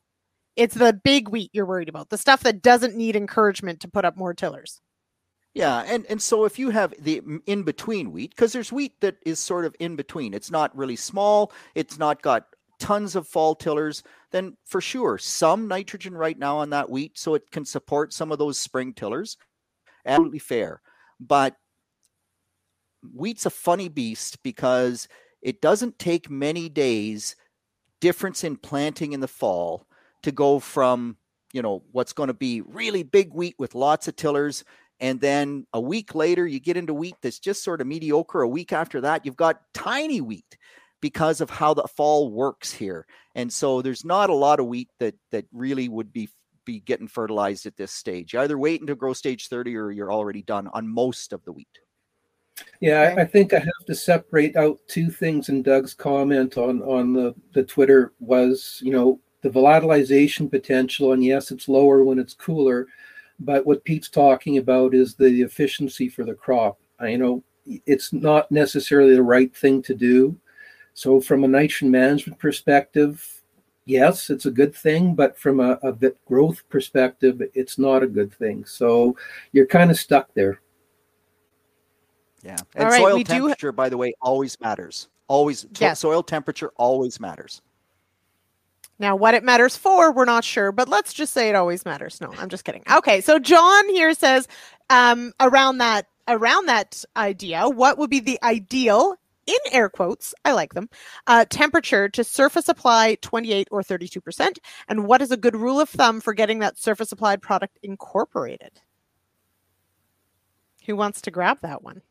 It's 0.56 0.76
the 0.76 0.94
big 0.94 1.28
wheat 1.28 1.50
you're 1.52 1.66
worried 1.66 1.90
about, 1.90 2.10
the 2.10 2.18
stuff 2.18 2.44
that 2.44 2.62
doesn't 2.62 2.96
need 2.96 3.18
encouragement 3.18 3.82
to 3.82 3.90
put 3.90 4.06
up 4.06 4.16
more 4.16 4.34
tillers. 4.34 4.80
Yeah, 5.54 5.84
and 5.88 6.06
and 6.08 6.22
so 6.22 6.46
if 6.46 6.60
you 6.60 6.70
have 6.70 6.94
the 7.00 7.22
mm, 7.22 7.40
in 7.46 7.64
between 7.64 8.12
wheat, 8.12 8.30
because 8.32 8.54
there's 8.54 8.72
wheat 8.72 9.02
that 9.02 9.18
is 9.26 9.40
sort 9.40 9.66
of 9.66 9.76
in 9.80 9.96
between, 9.96 10.34
it's 10.34 10.52
not 10.52 10.76
really 10.78 10.96
small, 10.96 11.52
it's 11.74 11.98
not 11.98 12.22
got 12.22 12.46
tons 12.80 13.16
of 13.16 13.28
fall 13.28 13.56
tillers, 13.56 14.04
then 14.32 14.56
for 14.66 14.80
sure 14.80 15.18
some 15.18 15.68
nitrogen 15.68 16.14
right 16.14 16.38
now 16.38 16.58
on 16.58 16.70
that 16.70 16.90
wheat, 16.90 17.18
so 17.18 17.34
it 17.34 17.50
can 17.52 17.66
support 17.66 18.14
some 18.14 18.32
of 18.32 18.38
those 18.38 18.60
spring 18.60 18.94
tillers. 18.94 19.38
Absolutely 20.06 20.40
fair, 20.40 20.82
but 21.20 21.56
wheat's 23.14 23.46
a 23.46 23.50
funny 23.50 23.90
beast 23.90 24.44
because 24.44 25.08
it 25.46 25.62
doesn't 25.62 26.00
take 26.00 26.30
many 26.30 26.68
days 26.68 27.36
difference 28.02 28.44
in 28.44 28.58
planting 28.58 29.14
in 29.14 29.22
the 29.22 29.28
fall 29.28 29.88
to 30.24 30.32
go 30.32 30.60
from 30.60 31.16
you 31.54 31.62
know 31.62 31.84
what's 31.94 32.12
going 32.12 32.28
to 32.28 32.34
be 32.34 32.62
really 32.62 33.04
big 33.04 33.34
wheat 33.34 33.56
with 33.58 33.76
lots 33.76 34.10
of 34.10 34.16
tillers 34.16 34.66
and 35.00 35.22
then 35.22 35.66
a 35.74 35.80
week 35.80 36.16
later 36.16 36.48
you 36.48 36.60
get 36.60 36.78
into 36.78 36.94
wheat 36.94 37.16
that's 37.22 37.40
just 37.40 37.64
sort 37.64 37.82
of 37.82 37.88
mediocre. 37.88 38.42
A 38.42 38.48
week 38.48 38.74
after 38.74 39.02
that 39.02 39.26
you've 39.26 39.36
got 39.36 39.62
tiny 39.74 40.20
wheat 40.20 40.58
because 41.02 41.42
of 41.42 41.50
how 41.50 41.74
the 41.74 41.88
fall 41.96 42.32
works 42.32 42.72
here. 42.72 43.06
And 43.36 43.52
so 43.52 43.82
there's 43.82 44.06
not 44.06 44.30
a 44.30 44.36
lot 44.36 44.60
of 44.60 44.66
wheat 44.66 44.90
that 45.00 45.16
that 45.32 45.46
really 45.52 45.90
would 45.90 46.12
be 46.12 46.30
be 46.66 46.80
getting 46.80 47.08
fertilized 47.08 47.68
at 47.68 47.78
this 47.78 47.92
stage. 47.92 48.34
You 48.34 48.40
either 48.40 48.58
wait 48.58 48.82
until 48.82 48.96
grow 48.96 49.14
stage 49.14 49.48
30 49.50 49.76
or 49.76 49.92
you're 49.92 50.12
already 50.12 50.42
done 50.42 50.68
on 50.74 50.88
most 50.88 51.32
of 51.32 51.44
the 51.46 51.52
wheat 51.52 51.68
yeah, 52.80 53.14
I, 53.18 53.22
I, 53.22 53.26
think 53.26 53.54
I 53.54 53.60
have 53.60 53.86
to 53.88 53.96
separate 53.96 54.56
out 54.56 54.80
two 54.88 55.10
things 55.10 55.50
in 55.50 55.62
Doug's 55.62 55.94
comment 55.94 56.58
on 56.58 56.82
on 56.84 57.14
the 57.14 57.36
the 57.54 57.64
Twitter 57.64 58.14
was 58.20 58.80
you 58.84 58.92
know 58.92 59.20
the 59.42 59.50
volatilization 59.50 60.50
potential, 60.50 61.14
and 61.14 61.24
yes, 61.24 61.52
it's 61.52 61.68
lower 61.68 62.04
when 62.04 62.20
it's 62.20 62.34
cooler, 62.34 62.88
but 63.40 63.66
what 63.66 63.84
Pete's 63.84 64.10
talking 64.10 64.58
about 64.58 64.94
is 64.94 65.16
the 65.16 65.42
efficiency 65.42 66.10
for 66.10 66.24
the 66.24 66.34
crop. 66.34 66.80
I, 67.00 67.10
you 67.10 67.18
know, 67.18 67.44
it's 67.86 68.14
not 68.14 68.52
necessarily 68.52 69.16
the 69.16 69.24
right 69.24 69.56
thing 69.56 69.82
to 69.84 69.94
do. 69.94 70.38
So, 70.94 71.20
from 71.20 71.44
a 71.44 71.48
nitrogen 71.48 71.92
management 71.92 72.40
perspective, 72.40 73.42
yes, 73.86 74.30
it's 74.30 74.46
a 74.46 74.52
good 74.52 74.74
thing, 74.74 75.14
but 75.14 75.38
from 75.38 75.60
a, 75.60 75.78
a 75.84 75.94
growth 76.26 76.64
perspective, 76.70 77.42
it's 77.54 77.78
not 77.78 78.02
a 78.02 78.08
good 78.08 78.34
thing. 78.34 78.66
So, 78.66 79.18
you're 79.52 79.68
kind 79.68 79.92
of 79.92 79.98
stuck 79.98 80.34
there. 80.34 80.62
Yeah. 82.46 82.58
And 82.76 82.90
right, 82.90 83.02
soil 83.02 83.24
temperature, 83.24 83.72
do... 83.72 83.76
by 83.76 83.90
the 83.90 83.98
way, 83.98 84.14
always 84.22 84.60
matters. 84.62 85.08
Always. 85.28 85.66
Yes. 85.80 86.00
Soil 86.00 86.22
temperature 86.22 86.72
always 86.78 87.20
matters. 87.20 87.62
Now, 88.98 89.16
what 89.16 89.34
it 89.34 89.44
matters 89.44 89.76
for, 89.76 90.14
we're 90.14 90.26
not 90.26 90.46
sure, 90.46 90.72
but 90.72 90.88
let's 90.88 91.12
just 91.12 91.34
say 91.34 91.50
it 91.50 91.56
always 91.56 91.84
matters. 91.84 92.22
No, 92.22 92.32
I'm 92.38 92.48
just 92.48 92.64
kidding. 92.64 92.84
Okay, 92.90 93.20
so 93.20 93.40
John 93.40 93.90
here 93.90 94.14
says 94.14 94.48
um, 94.90 95.34
around 95.40 95.80
that 95.80 96.08
around 96.28 96.68
that 96.68 97.04
idea, 97.18 97.68
what 97.68 97.98
would 97.98 98.10
be 98.10 98.20
the 98.20 98.40
ideal 98.42 99.16
in 99.46 99.58
air 99.72 99.90
quotes, 99.90 100.34
I 100.44 100.54
like 100.54 100.74
them, 100.74 100.90
uh, 101.28 101.46
temperature 101.50 102.10
to 102.10 102.24
surface 102.24 102.68
apply 102.68 103.16
28 103.22 103.68
or 103.70 103.84
32%? 103.84 104.58
And 104.88 105.06
what 105.06 105.22
is 105.22 105.32
a 105.32 105.38
good 105.38 105.56
rule 105.56 105.80
of 105.80 105.90
thumb 105.90 106.20
for 106.22 106.34
getting 106.34 106.60
that 106.60 106.80
surface 106.80 107.12
applied 107.12 107.42
product 107.42 107.78
incorporated? 107.84 108.82
Who 110.88 110.96
wants 110.96 111.22
to 111.22 111.32
grab 111.32 111.60
that 111.62 111.84
one? 111.84 112.02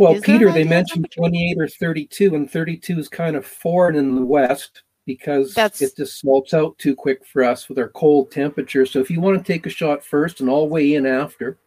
Well, 0.00 0.14
is 0.14 0.22
Peter, 0.22 0.50
they 0.50 0.64
mentioned 0.64 1.10
28 1.14 1.60
or 1.60 1.68
32, 1.68 2.34
and 2.34 2.50
32 2.50 2.98
is 2.98 3.08
kind 3.10 3.36
of 3.36 3.44
foreign 3.44 3.96
in 3.96 4.14
the 4.14 4.24
West 4.24 4.82
because 5.04 5.52
That's... 5.52 5.82
it 5.82 5.94
just 5.94 6.18
salts 6.18 6.54
out 6.54 6.78
too 6.78 6.94
quick 6.94 7.26
for 7.26 7.44
us 7.44 7.68
with 7.68 7.78
our 7.78 7.90
cold 7.90 8.30
temperature. 8.30 8.86
So 8.86 9.00
if 9.00 9.10
you 9.10 9.20
want 9.20 9.36
to 9.36 9.44
take 9.44 9.66
a 9.66 9.68
shot 9.68 10.02
first 10.02 10.40
and 10.40 10.48
I'll 10.48 10.70
weigh 10.70 10.94
in 10.94 11.04
after. 11.04 11.58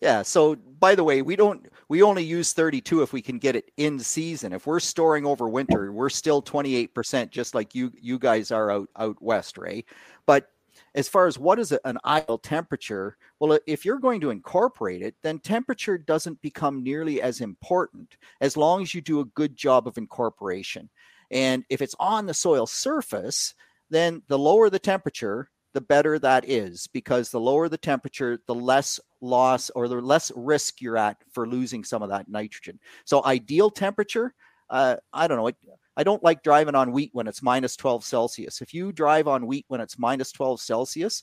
Yeah. 0.00 0.22
So 0.22 0.54
by 0.54 0.94
the 0.94 1.02
way, 1.02 1.22
we 1.22 1.34
don't 1.34 1.66
we 1.88 2.02
only 2.02 2.22
use 2.22 2.52
32 2.52 3.02
if 3.02 3.12
we 3.12 3.20
can 3.20 3.38
get 3.38 3.56
it 3.56 3.72
in 3.78 3.98
season. 3.98 4.52
If 4.52 4.68
we're 4.68 4.78
storing 4.78 5.26
over 5.26 5.48
winter, 5.48 5.90
we're 5.90 6.08
still 6.08 6.40
28%, 6.40 7.30
just 7.30 7.52
like 7.52 7.74
you 7.74 7.90
you 8.00 8.16
guys 8.16 8.52
are 8.52 8.70
out 8.70 8.88
out 8.94 9.20
west, 9.20 9.58
Ray. 9.58 9.84
But 10.24 10.52
as 10.96 11.08
far 11.08 11.26
as 11.26 11.38
what 11.38 11.58
is 11.58 11.72
an 11.84 11.98
ideal 12.06 12.38
temperature, 12.38 13.18
well, 13.38 13.58
if 13.66 13.84
you're 13.84 13.98
going 13.98 14.20
to 14.22 14.30
incorporate 14.30 15.02
it, 15.02 15.14
then 15.22 15.38
temperature 15.38 15.98
doesn't 15.98 16.40
become 16.40 16.82
nearly 16.82 17.20
as 17.20 17.42
important 17.42 18.16
as 18.40 18.56
long 18.56 18.82
as 18.82 18.94
you 18.94 19.02
do 19.02 19.20
a 19.20 19.26
good 19.26 19.54
job 19.54 19.86
of 19.86 19.98
incorporation. 19.98 20.88
And 21.30 21.64
if 21.68 21.82
it's 21.82 21.94
on 22.00 22.24
the 22.24 22.34
soil 22.34 22.66
surface, 22.66 23.54
then 23.90 24.22
the 24.28 24.38
lower 24.38 24.70
the 24.70 24.78
temperature, 24.78 25.50
the 25.74 25.82
better 25.82 26.18
that 26.18 26.48
is 26.48 26.86
because 26.86 27.30
the 27.30 27.40
lower 27.40 27.68
the 27.68 27.76
temperature, 27.76 28.40
the 28.46 28.54
less 28.54 28.98
loss 29.20 29.68
or 29.70 29.88
the 29.88 29.96
less 29.96 30.32
risk 30.34 30.80
you're 30.80 30.96
at 30.96 31.18
for 31.30 31.46
losing 31.46 31.84
some 31.84 32.02
of 32.02 32.08
that 32.08 32.28
nitrogen. 32.28 32.80
So, 33.04 33.22
ideal 33.22 33.68
temperature, 33.70 34.32
uh, 34.70 34.96
I 35.12 35.28
don't 35.28 35.36
know. 35.36 35.50
I 35.96 36.04
don't 36.04 36.22
like 36.22 36.42
driving 36.42 36.74
on 36.74 36.92
wheat 36.92 37.10
when 37.12 37.26
it's 37.26 37.42
minus 37.42 37.76
12 37.76 38.04
Celsius. 38.04 38.60
If 38.60 38.74
you 38.74 38.92
drive 38.92 39.28
on 39.28 39.46
wheat 39.46 39.64
when 39.68 39.80
it's 39.80 39.98
minus 39.98 40.30
12 40.32 40.60
Celsius, 40.60 41.22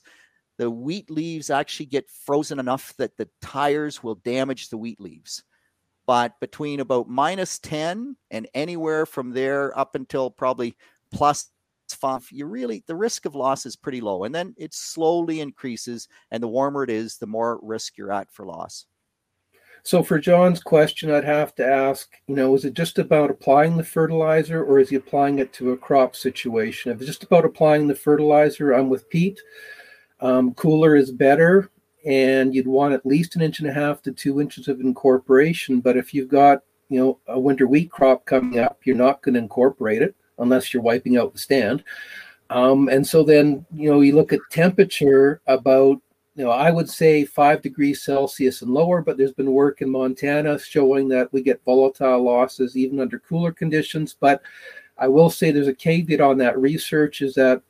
the 0.58 0.70
wheat 0.70 1.10
leaves 1.10 1.50
actually 1.50 1.86
get 1.86 2.10
frozen 2.10 2.58
enough 2.58 2.94
that 2.96 3.16
the 3.16 3.28
tires 3.40 4.02
will 4.02 4.16
damage 4.16 4.68
the 4.68 4.78
wheat 4.78 5.00
leaves. 5.00 5.44
But 6.06 6.38
between 6.40 6.80
about 6.80 7.08
minus 7.08 7.58
10 7.60 8.16
and 8.30 8.48
anywhere 8.54 9.06
from 9.06 9.30
there 9.30 9.76
up 9.78 9.94
until 9.94 10.30
probably 10.30 10.76
plus 11.12 11.50
five, 11.88 12.26
you 12.30 12.46
really 12.46 12.82
the 12.86 12.94
risk 12.94 13.24
of 13.24 13.34
loss 13.34 13.66
is 13.66 13.76
pretty 13.76 14.00
low, 14.00 14.24
and 14.24 14.34
then 14.34 14.54
it 14.58 14.74
slowly 14.74 15.40
increases. 15.40 16.08
And 16.30 16.42
the 16.42 16.48
warmer 16.48 16.82
it 16.82 16.90
is, 16.90 17.16
the 17.16 17.26
more 17.26 17.58
risk 17.62 17.96
you're 17.96 18.12
at 18.12 18.30
for 18.30 18.44
loss. 18.44 18.86
So 19.86 20.02
for 20.02 20.18
John's 20.18 20.62
question, 20.62 21.10
I'd 21.10 21.24
have 21.24 21.54
to 21.56 21.66
ask, 21.66 22.10
you 22.26 22.34
know, 22.34 22.54
is 22.54 22.64
it 22.64 22.72
just 22.72 22.98
about 22.98 23.30
applying 23.30 23.76
the 23.76 23.84
fertilizer, 23.84 24.64
or 24.64 24.78
is 24.78 24.88
he 24.88 24.96
applying 24.96 25.40
it 25.40 25.52
to 25.54 25.72
a 25.72 25.76
crop 25.76 26.16
situation? 26.16 26.90
If 26.90 26.98
it's 26.98 27.06
just 27.06 27.22
about 27.22 27.44
applying 27.44 27.86
the 27.86 27.94
fertilizer, 27.94 28.72
I'm 28.72 28.88
with 28.88 29.10
Pete. 29.10 29.38
Um, 30.20 30.54
cooler 30.54 30.96
is 30.96 31.12
better, 31.12 31.70
and 32.06 32.54
you'd 32.54 32.66
want 32.66 32.94
at 32.94 33.04
least 33.04 33.36
an 33.36 33.42
inch 33.42 33.60
and 33.60 33.68
a 33.68 33.74
half 33.74 34.00
to 34.02 34.12
two 34.12 34.40
inches 34.40 34.68
of 34.68 34.80
incorporation. 34.80 35.80
But 35.80 35.98
if 35.98 36.14
you've 36.14 36.30
got, 36.30 36.62
you 36.88 36.98
know, 36.98 37.18
a 37.28 37.38
winter 37.38 37.66
wheat 37.66 37.90
crop 37.90 38.24
coming 38.24 38.58
up, 38.58 38.78
you're 38.84 38.96
not 38.96 39.20
going 39.20 39.34
to 39.34 39.40
incorporate 39.40 40.00
it 40.00 40.14
unless 40.38 40.72
you're 40.72 40.82
wiping 40.82 41.18
out 41.18 41.34
the 41.34 41.38
stand. 41.38 41.84
Um, 42.48 42.88
and 42.88 43.06
so 43.06 43.22
then, 43.22 43.66
you 43.70 43.90
know, 43.90 44.00
you 44.00 44.14
look 44.14 44.32
at 44.32 44.40
temperature 44.50 45.42
about, 45.46 46.00
you 46.36 46.42
know, 46.42 46.50
I 46.50 46.70
would 46.70 46.90
say 46.90 47.24
five 47.24 47.62
degrees 47.62 48.02
Celsius 48.02 48.62
and 48.62 48.72
lower, 48.72 49.02
but 49.02 49.16
there's 49.16 49.32
been 49.32 49.52
work 49.52 49.82
in 49.82 49.90
Montana 49.90 50.58
showing 50.58 51.08
that 51.08 51.32
we 51.32 51.42
get 51.42 51.64
volatile 51.64 52.22
losses 52.22 52.76
even 52.76 52.98
under 52.98 53.20
cooler 53.20 53.52
conditions. 53.52 54.16
But 54.18 54.42
I 54.98 55.06
will 55.06 55.30
say 55.30 55.50
there's 55.50 55.68
a 55.68 55.74
caveat 55.74 56.20
on 56.20 56.38
that 56.38 56.58
research 56.58 57.22
is 57.22 57.34
that 57.34 57.62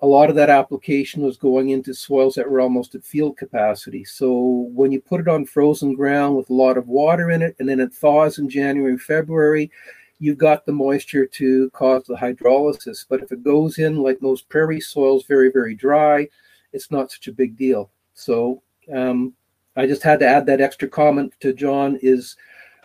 a 0.00 0.06
lot 0.06 0.30
of 0.30 0.36
that 0.36 0.50
application 0.50 1.22
was 1.22 1.36
going 1.36 1.70
into 1.70 1.94
soils 1.94 2.34
that 2.34 2.48
were 2.48 2.60
almost 2.60 2.94
at 2.94 3.04
field 3.04 3.36
capacity. 3.36 4.04
So 4.04 4.68
when 4.72 4.92
you 4.92 5.00
put 5.00 5.20
it 5.20 5.28
on 5.28 5.44
frozen 5.44 5.94
ground 5.94 6.36
with 6.36 6.50
a 6.50 6.54
lot 6.54 6.76
of 6.76 6.86
water 6.86 7.30
in 7.30 7.42
it 7.42 7.56
and 7.58 7.68
then 7.68 7.80
it 7.80 7.94
thaws 7.94 8.38
in 8.38 8.48
January, 8.48 8.98
February, 8.98 9.70
you've 10.18 10.38
got 10.38 10.64
the 10.64 10.72
moisture 10.72 11.26
to 11.26 11.70
cause 11.70 12.04
the 12.04 12.14
hydrolysis. 12.14 13.04
But 13.08 13.22
if 13.22 13.32
it 13.32 13.42
goes 13.42 13.78
in 13.78 13.96
like 13.96 14.22
most 14.22 14.48
prairie 14.48 14.80
soils, 14.80 15.24
very, 15.24 15.50
very 15.50 15.74
dry, 15.74 16.28
it's 16.72 16.90
not 16.90 17.10
such 17.10 17.26
a 17.26 17.32
big 17.32 17.56
deal. 17.56 17.90
So 18.16 18.62
um, 18.92 19.34
I 19.76 19.86
just 19.86 20.02
had 20.02 20.18
to 20.20 20.26
add 20.26 20.46
that 20.46 20.60
extra 20.60 20.88
comment 20.88 21.34
to 21.40 21.52
John 21.52 21.98
is 22.02 22.36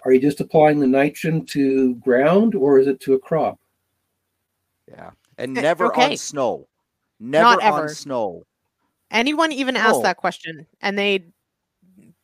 are 0.03 0.11
you 0.11 0.19
just 0.19 0.41
applying 0.41 0.79
the 0.79 0.88
nitrogen 0.88 1.45
to 1.47 1.95
ground 1.95 2.53
or 2.53 2.79
is 2.79 2.88
it 2.88 2.99
to 3.01 3.13
a 3.13 3.19
crop? 3.19 3.59
Yeah. 4.88 5.11
And 5.38 5.57
eh, 5.57 5.61
never 5.61 5.88
okay. 5.88 6.11
on 6.11 6.17
snow. 6.17 6.67
Never 7.19 7.61
on 7.61 7.89
snow. 7.89 8.43
Anyone 9.09 9.51
even 9.51 9.75
asked 9.75 10.03
that 10.03 10.17
question 10.17 10.65
and 10.82 10.97
they 10.97 11.25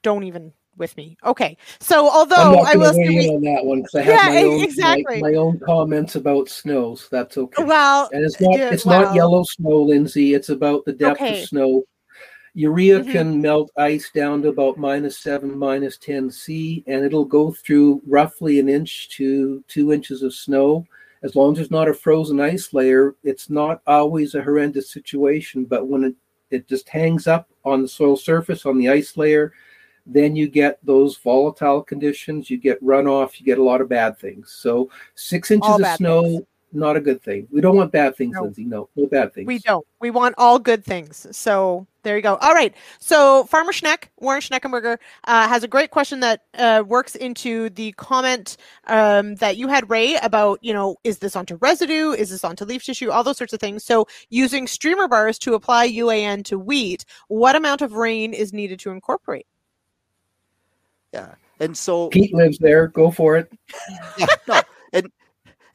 don't 0.03 0.24
even 0.24 0.53
with 0.78 0.95
me. 0.95 1.18
Okay, 1.26 1.58
so 1.80 2.10
although 2.10 2.62
I 2.66 2.76
will 2.76 2.95
weigh 2.95 3.26
in 3.26 3.36
on 3.36 3.41
that 3.41 3.66
one 3.66 3.82
because 3.82 3.95
I 3.95 4.01
have 4.03 4.34
yeah, 4.34 4.41
my 4.41 4.43
own 4.43 4.64
exactly. 4.64 5.22
my, 5.22 5.32
my, 5.32 5.36
own 5.36 5.60
comments 5.60 6.16
about 6.16 6.49
snows. 6.49 7.08
That's 7.12 7.38
okay. 7.38 7.64
Well, 7.64 8.10
and 8.14 8.24
it's 8.24 8.39
not 8.39 8.60
it's 8.60 8.86
well, 8.86 9.03
not 9.03 9.16
yellow 9.16 9.43
snow, 9.43 9.86
Lyndsey. 9.86 10.36
It's 10.36 10.49
about 10.49 10.86
the 10.86 10.93
depth 10.93 11.22
okay. 11.22 11.41
of 11.41 11.47
snow. 11.49 11.84
Urea 12.58 13.01
mm-hmm. 13.01 13.12
can 13.12 13.39
melt 13.39 13.70
ice 13.78 14.10
down 14.10 14.41
to 14.41 14.47
about 14.47 14.80
minus 14.80 15.20
seven, 15.20 15.55
minus 15.55 15.99
ten 15.99 16.32
C, 16.32 16.84
and 16.88 17.05
it'll 17.05 17.24
go 17.24 17.51
through 17.51 18.01
roughly 18.08 18.60
an 18.60 18.68
inch 18.68 19.10
to 19.10 19.64
two 19.68 19.93
inches 19.93 20.24
of 20.24 20.34
snow. 20.34 20.84
As 21.22 21.36
long 21.36 21.51
as 21.51 21.58
there's 21.58 21.70
not 21.70 21.88
a 21.88 21.93
frozen 21.93 22.41
ice 22.41 22.74
layer, 22.74 23.14
it's 23.24 23.51
not 23.51 23.82
always 23.86 24.34
a 24.34 24.41
horrendous 24.41 24.91
situation. 24.91 25.66
But 25.66 25.88
when 25.88 26.03
it, 26.03 26.16
it 26.49 26.68
just 26.68 26.89
hangs 26.89 27.28
up 27.28 27.47
on 27.64 27.84
the 27.84 27.88
soil 27.88 28.18
surface 28.18 28.66
on 28.66 28.80
the 28.80 28.89
ice 28.89 29.18
layer, 29.18 29.53
then 30.08 30.36
you 30.36 30.47
get 30.47 30.80
those 30.84 31.16
volatile 31.18 31.84
conditions, 31.84 32.49
you 32.49 32.58
get 32.58 32.84
runoff, 32.84 33.39
you 33.39 33.45
get 33.45 33.60
a 33.60 33.64
lot 33.64 33.82
of 33.82 33.89
bad 33.89 34.18
things. 34.18 34.51
So 34.58 34.89
six 35.14 35.51
inches 35.51 35.70
all 35.70 35.86
of 35.86 35.95
snow, 35.97 36.24
things. 36.24 36.45
Not 36.74 36.97
a 36.97 36.99
good 36.99 37.22
thing. 37.22 37.47
We 37.49 37.61
don't 37.61 37.78
want 37.78 37.93
bad 37.93 38.18
things, 38.18 38.36
no. 38.36 38.43
Lyndsey. 38.43 38.65
No, 38.65 38.89
no 38.95 39.07
bad 39.07 39.34
things. 39.34 39.47
We 39.47 39.59
don't. 39.59 39.88
We 40.01 40.11
want 40.11 40.36
all 40.38 40.59
good 40.59 40.84
things. 40.84 41.26
So 41.32 41.88
there 42.03 42.18
you 42.18 42.22
go. 42.22 42.36
All 42.38 42.53
right. 42.53 42.76
So 42.99 43.45
Farmer 43.45 43.72
Schneck, 43.72 44.05
Warren 44.18 44.41
Schneckenberger, 44.41 44.97
uh, 45.24 45.47
has 45.47 45.63
a 45.63 45.68
great 45.68 45.91
question 45.91 46.20
that 46.20 46.41
uh, 46.57 46.84
works 46.86 47.15
into 47.15 47.70
the 47.70 47.93
comment 47.93 48.57
um, 48.88 49.36
that 49.36 49.55
you 49.55 49.70
had, 49.70 49.89
Ray, 49.89 50.15
about, 50.18 50.59
you 50.61 50.74
know, 50.74 50.97
is 51.05 51.20
this 51.20 51.38
onto 51.38 51.55
residue? 51.55 52.11
Is 52.11 52.30
this 52.32 52.43
onto 52.43 52.65
leaf 52.65 52.84
tissue? 52.84 53.11
All 53.11 53.24
those 53.24 53.38
sorts 53.38 53.53
of 53.53 53.61
things. 53.61 53.86
So 53.86 54.05
using 54.30 54.68
streamer 54.68 55.07
bars 55.07 55.39
to 55.39 55.53
apply 55.53 55.89
UAN 55.89 56.43
to 56.45 56.59
wheat, 56.59 57.05
what 57.30 57.55
amount 57.55 57.82
of 57.82 57.93
rain 57.93 58.34
is 58.34 58.51
needed 58.51 58.80
to 58.80 58.91
incorporate? 58.91 59.47
Yeah. 61.13 61.36
And 61.59 61.78
so 61.78 62.09
Pete 62.09 62.34
lives 62.34 62.57
there. 62.59 62.88
Go 62.88 63.09
for 63.09 63.38
it. 63.38 63.51
yeah, 64.18 64.28
no. 64.47 64.61
And 64.93 65.11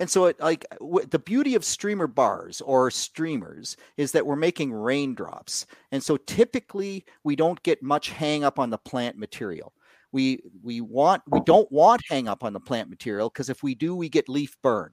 and 0.03 0.11
so 0.11 0.24
it 0.24 0.40
like 0.40 0.66
w- 0.80 1.07
the 1.07 1.20
beauty 1.20 1.55
of 1.55 1.64
streamer 1.64 2.09
bars 2.09 2.61
or 2.62 2.90
streamers 2.90 3.76
is 3.96 4.11
that 4.11 4.26
we're 4.26 4.34
making 4.34 4.72
raindrops. 4.72 5.64
And 5.92 6.03
so 6.03 6.16
typically 6.16 7.05
we 7.22 7.36
don't 7.36 7.62
get 7.62 7.84
much 7.84 8.11
hang 8.11 8.42
up 8.42 8.59
on 8.59 8.70
the 8.70 8.78
plant 8.78 9.16
material. 9.16 9.72
We 10.11 10.40
we 10.61 10.80
want 10.80 11.22
we 11.28 11.38
don't 11.42 11.70
want 11.70 12.03
hang 12.09 12.26
up 12.26 12.42
on 12.42 12.53
the 12.53 12.59
plant 12.59 12.90
material 12.90 13.28
because 13.28 13.48
if 13.48 13.62
we 13.62 13.76
do 13.76 13.94
we 13.94 14.09
get 14.09 14.28
leaf 14.28 14.57
burn. 14.61 14.90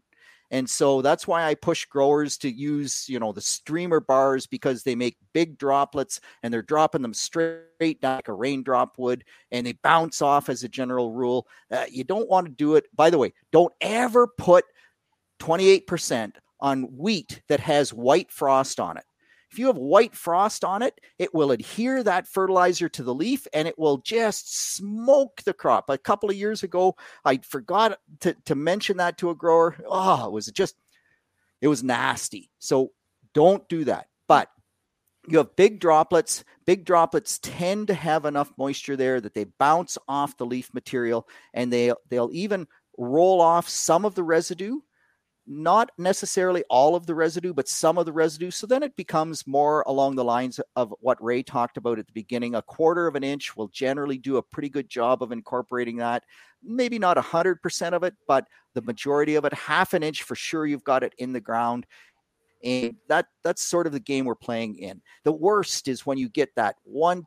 And 0.52 0.70
so 0.70 1.02
that's 1.02 1.26
why 1.28 1.46
I 1.46 1.56
push 1.56 1.86
growers 1.86 2.38
to 2.40 2.52
use, 2.52 3.10
you 3.10 3.20
know, 3.20 3.32
the 3.32 3.42
streamer 3.42 4.00
bars 4.00 4.46
because 4.46 4.84
they 4.84 4.96
make 4.96 5.18
big 5.34 5.58
droplets 5.58 6.22
and 6.44 6.54
they're 6.54 6.62
dropping 6.62 7.02
them 7.02 7.16
straight 7.16 8.00
down 8.00 8.18
like 8.18 8.28
a 8.28 8.34
raindrop 8.34 9.00
would 9.00 9.24
and 9.52 9.66
they 9.66 9.74
bounce 9.74 10.22
off 10.22 10.50
as 10.50 10.64
a 10.64 10.70
general 10.70 11.14
rule. 11.14 11.48
Uh, 11.72 11.86
you 11.90 12.04
don't 12.04 12.30
want 12.30 12.46
to 12.46 12.52
do 12.52 12.76
it. 12.76 12.86
By 12.96 13.10
the 13.10 13.18
way, 13.18 13.34
don't 13.52 13.74
ever 13.82 14.28
put 14.28 14.66
28% 15.40 16.34
on 16.60 16.84
wheat 16.84 17.42
that 17.48 17.60
has 17.60 17.94
white 17.94 18.32
frost 18.32 18.80
on 18.80 18.98
it. 18.98 19.04
If 19.52 19.58
you 19.58 19.68
have 19.68 19.78
white 19.78 20.16
frost 20.16 20.64
on 20.64 20.84
it, 20.84 21.02
it 21.18 21.34
will 21.34 21.52
adhere 21.52 22.04
that 22.04 22.28
fertilizer 22.28 22.88
to 22.90 23.04
the 23.04 23.14
leaf 23.14 23.48
and 23.52 23.68
it 23.68 23.80
will 23.80 23.98
just 23.98 24.76
smoke 24.76 25.42
the 25.44 25.54
crop. 25.54 25.90
A 25.90 25.98
couple 25.98 26.30
of 26.30 26.36
years 26.36 26.62
ago, 26.62 26.96
I 27.26 27.38
forgot 27.38 28.00
to, 28.20 28.36
to 28.46 28.56
mention 28.56 28.98
that 28.98 29.18
to 29.20 29.32
a 29.32 29.36
grower. 29.36 29.76
Oh, 29.88 30.28
it 30.28 30.32
was 30.32 30.48
just, 30.48 30.76
it 31.62 31.68
was 31.68 31.84
nasty. 31.84 32.52
So 32.60 32.92
don't 33.34 33.68
do 33.70 33.86
that. 33.86 34.08
But 34.28 34.50
you 35.28 35.40
have 35.40 35.56
big 35.56 35.80
droplets. 35.80 36.44
Big 36.66 36.86
droplets 36.86 37.40
tend 37.40 37.88
to 37.88 37.96
have 37.96 38.26
enough 38.26 38.54
moisture 38.56 38.96
there 38.96 39.20
that 39.20 39.34
they 39.34 39.46
bounce 39.58 39.98
off 40.08 40.38
the 40.38 40.46
leaf 40.46 40.72
material 40.76 41.28
and 41.56 41.74
they, 41.74 41.92
they'll 42.10 42.30
even 42.34 42.68
roll 43.00 43.42
off 43.42 43.68
some 43.68 44.06
of 44.06 44.14
the 44.14 44.24
residue 44.24 44.78
not 45.52 45.90
necessarily 45.98 46.64
all 46.70 46.96
of 46.96 47.08
the 47.08 47.16
residue, 47.16 47.54
but 47.54 47.68
some 47.68 47.98
of 47.98 48.06
the 48.06 48.14
residue. 48.14 48.52
So 48.52 48.68
then 48.68 48.84
it 48.84 48.96
becomes 48.96 49.48
more 49.48 49.84
along 49.88 50.16
the 50.16 50.24
lines 50.24 50.60
of 50.76 50.94
what 51.00 51.22
Ray 51.24 51.42
talked 51.42 51.76
about 51.76 51.98
at 51.98 52.06
the 52.06 52.14
beginning. 52.14 52.54
A 52.54 52.62
quarter 52.62 53.08
of 53.08 53.16
an 53.16 53.24
inch 53.24 53.58
will 53.58 53.68
generally 53.70 54.20
do 54.20 54.38
a 54.38 54.44
pretty 54.44 54.70
good 54.70 54.88
job 54.88 55.24
of 55.24 55.32
incorporating 55.32 55.98
that. 55.98 56.24
Maybe 56.64 57.00
not 57.00 57.18
100% 57.18 57.94
of 57.94 58.04
it, 58.04 58.14
but 58.28 58.46
the 58.76 58.84
majority 58.84 59.36
of 59.36 59.46
it, 59.46 59.54
half 59.54 59.96
an 59.96 60.04
inch 60.04 60.22
for 60.22 60.36
sure, 60.36 60.68
you've 60.68 60.84
got 60.84 61.04
it 61.04 61.14
in 61.18 61.34
the 61.34 61.42
ground. 61.42 61.88
And 62.64 62.98
that 63.08 63.26
that's 63.44 63.64
sort 63.64 63.88
of 63.88 63.94
the 63.94 64.00
game 64.00 64.26
we're 64.26 64.36
playing 64.36 64.78
in. 64.78 65.02
The 65.24 65.32
worst 65.32 65.88
is 65.88 66.06
when 66.06 66.20
you 66.20 66.30
get 66.30 66.50
that 66.58 66.76
one 66.84 67.26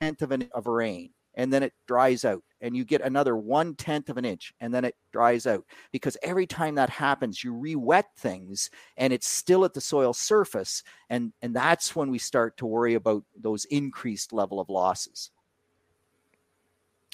tenth 0.00 0.20
of 0.20 0.32
an 0.32 0.50
of 0.52 0.66
rain 0.66 1.10
and 1.38 1.52
then 1.52 1.62
it 1.62 1.72
dries 1.86 2.24
out 2.24 2.42
and 2.60 2.76
you 2.76 2.84
get 2.84 3.00
another 3.00 3.36
one 3.36 3.74
tenth 3.76 4.10
of 4.10 4.18
an 4.18 4.24
inch 4.24 4.52
and 4.60 4.74
then 4.74 4.84
it 4.84 4.96
dries 5.12 5.46
out. 5.46 5.64
Because 5.92 6.16
every 6.22 6.46
time 6.46 6.74
that 6.74 6.90
happens 6.90 7.42
you 7.42 7.54
re-wet 7.54 8.06
things 8.16 8.68
and 8.98 9.12
it's 9.12 9.28
still 9.28 9.64
at 9.64 9.72
the 9.72 9.80
soil 9.80 10.12
surface 10.12 10.82
and 11.08 11.32
and 11.40 11.54
that's 11.54 11.96
when 11.96 12.10
we 12.10 12.18
start 12.18 12.58
to 12.58 12.66
worry 12.66 12.94
about 12.94 13.24
those 13.40 13.64
increased 13.66 14.34
level 14.34 14.60
of 14.60 14.68
losses. 14.68 15.30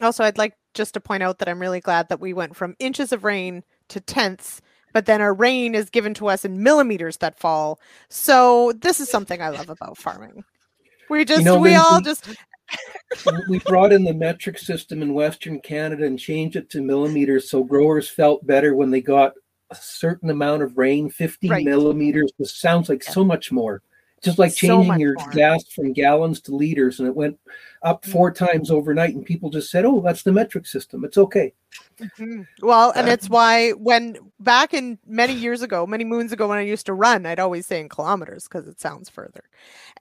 Also 0.01 0.25
i'd 0.25 0.39
like 0.39 0.55
just 0.72 0.95
to 0.95 1.01
point 1.01 1.22
out 1.22 1.39
that 1.39 1.49
i'm 1.49 1.61
really 1.61 1.81
glad 1.81 2.09
that 2.09 2.18
we 2.18 2.33
went 2.33 2.57
from 2.57 2.75
inches 2.81 3.12
of 3.12 3.22
rain 3.22 3.62
to 3.87 4.01
tenths 4.01 4.61
but 4.95 5.07
then 5.07 5.20
our 5.20 5.35
rain 5.35 5.75
is 5.75 5.91
given 5.91 6.14
to 6.14 6.29
us 6.29 6.45
in 6.45 6.62
millimeters 6.62 7.16
that 7.18 7.37
fall. 7.39 7.81
So 8.09 8.72
this 8.81 9.01
is 9.01 9.11
something 9.11 9.43
i 9.43 9.51
love 9.51 9.68
about 9.68 9.99
farming. 9.99 10.45
We 11.11 11.27
just 11.27 11.41
you 11.41 11.45
know, 11.45 11.59
we 11.59 11.75
all 11.75 12.01
just 12.01 12.27
we 13.49 13.59
brought 13.61 13.93
in 13.93 14.05
the 14.05 14.14
metric 14.14 14.59
system 14.59 15.03
in 15.03 15.14
Western 15.14 15.61
Canada 15.61 16.05
and 16.05 16.18
changed 16.18 16.57
it 16.57 16.70
to 16.70 16.81
millimeters 16.81 17.51
so 17.51 17.62
growers 17.62 18.09
felt 18.09 18.47
better 18.47 18.75
when 18.75 18.91
they 18.91 19.01
got 19.01 19.35
a 19.70 19.75
certain 19.75 20.31
amount 20.31 20.62
of 20.62 20.79
rain. 20.79 21.11
50 21.11 21.49
right. 21.49 21.64
millimeters 21.64 22.33
this 22.39 22.55
sounds 22.55 22.89
like 22.89 23.05
yeah. 23.05 23.12
so 23.12 23.25
much 23.25 23.53
more. 23.53 23.83
Just 24.22 24.39
like 24.39 24.55
changing 24.55 24.91
so 24.91 24.99
your 24.99 25.14
more. 25.18 25.31
gas 25.33 25.64
from 25.68 25.93
gallons 25.93 26.41
to 26.43 26.55
liters, 26.55 26.99
and 26.99 27.07
it 27.07 27.14
went 27.14 27.39
up 27.83 28.03
mm-hmm. 28.03 28.11
four 28.11 28.33
mm-hmm. 28.33 28.47
times 28.47 28.70
overnight, 28.70 29.14
and 29.14 29.22
people 29.22 29.51
just 29.51 29.70
said, 29.70 29.85
"Oh, 29.85 30.01
that's 30.01 30.22
the 30.22 30.33
metric 30.33 30.66
system. 30.66 31.05
It's 31.05 31.18
okay." 31.18 31.53
Mm-hmm. 32.01 32.43
Well, 32.62 32.91
and 32.97 33.07
it's 33.07 33.29
why 33.29 33.72
when 33.72 34.16
back 34.41 34.72
in 34.72 34.99
many 35.07 35.35
years 35.35 35.61
ago, 35.61 35.87
many 35.87 36.05
moons 36.05 36.33
ago, 36.33 36.49
when 36.49 36.57
I 36.57 36.62
used 36.62 36.87
to 36.87 36.95
run, 36.95 37.27
I'd 37.27 37.39
always 37.39 37.66
say 37.66 37.81
in 37.81 37.91
kilometers 37.91 38.45
because 38.45 38.66
it 38.66 38.81
sounds 38.81 39.11
further. 39.11 39.45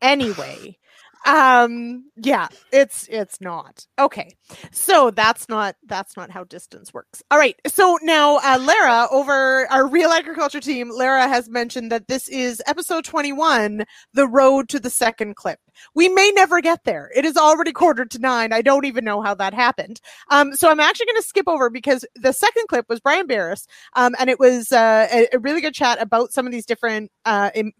Anyway, 0.01 0.77
um 1.25 2.09
yeah 2.17 2.47
it's 2.71 3.07
it's 3.09 3.39
not. 3.41 3.85
Okay. 3.99 4.35
So 4.71 5.11
that's 5.11 5.47
not 5.49 5.75
that's 5.85 6.17
not 6.17 6.31
how 6.31 6.43
distance 6.43 6.93
works. 6.93 7.23
All 7.31 7.37
right. 7.37 7.55
So 7.67 7.97
now 8.01 8.37
uh 8.37 8.59
lara 8.61 9.07
over 9.11 9.67
our 9.71 9.87
real 9.87 10.09
agriculture 10.11 10.59
team 10.59 10.89
lara 10.89 11.27
has 11.27 11.49
mentioned 11.49 11.91
that 11.91 12.07
this 12.07 12.27
is 12.29 12.61
episode 12.67 13.05
21 13.05 13.85
the 14.13 14.27
road 14.27 14.69
to 14.69 14.79
the 14.79 14.89
second 14.89 15.35
clip. 15.35 15.59
We 15.95 16.09
may 16.09 16.31
never 16.35 16.61
get 16.61 16.83
there. 16.83 17.09
It 17.15 17.25
is 17.25 17.37
already 17.37 17.71
quarter 17.71 18.05
to 18.05 18.19
nine. 18.19 18.53
I 18.53 18.61
don't 18.61 18.85
even 18.85 19.05
know 19.05 19.21
how 19.21 19.33
that 19.35 19.53
happened. 19.53 20.01
Um 20.29 20.55
so 20.55 20.69
i'm 20.69 20.79
actually 20.79 21.05
going 21.07 21.21
to 21.21 21.27
skip 21.27 21.47
over 21.47 21.69
because 21.69 22.05
the 22.15 22.33
second 22.33 22.67
clip 22.67 22.85
was 22.89 22.99
brian 22.99 23.27
beres 23.27 23.65
um 23.93 24.15
and 24.19 24.29
it 24.29 24.39
was 24.39 24.71
uh, 24.71 25.07
a, 25.11 25.27
a 25.33 25.39
really 25.39 25.61
good 25.61 25.73
chat 25.73 26.01
about 26.01 26.31
some 26.33 26.45
of 26.45 26.51
these 26.51 26.65
different 26.65 27.11
uh 27.25 27.49
Im- 27.55 27.73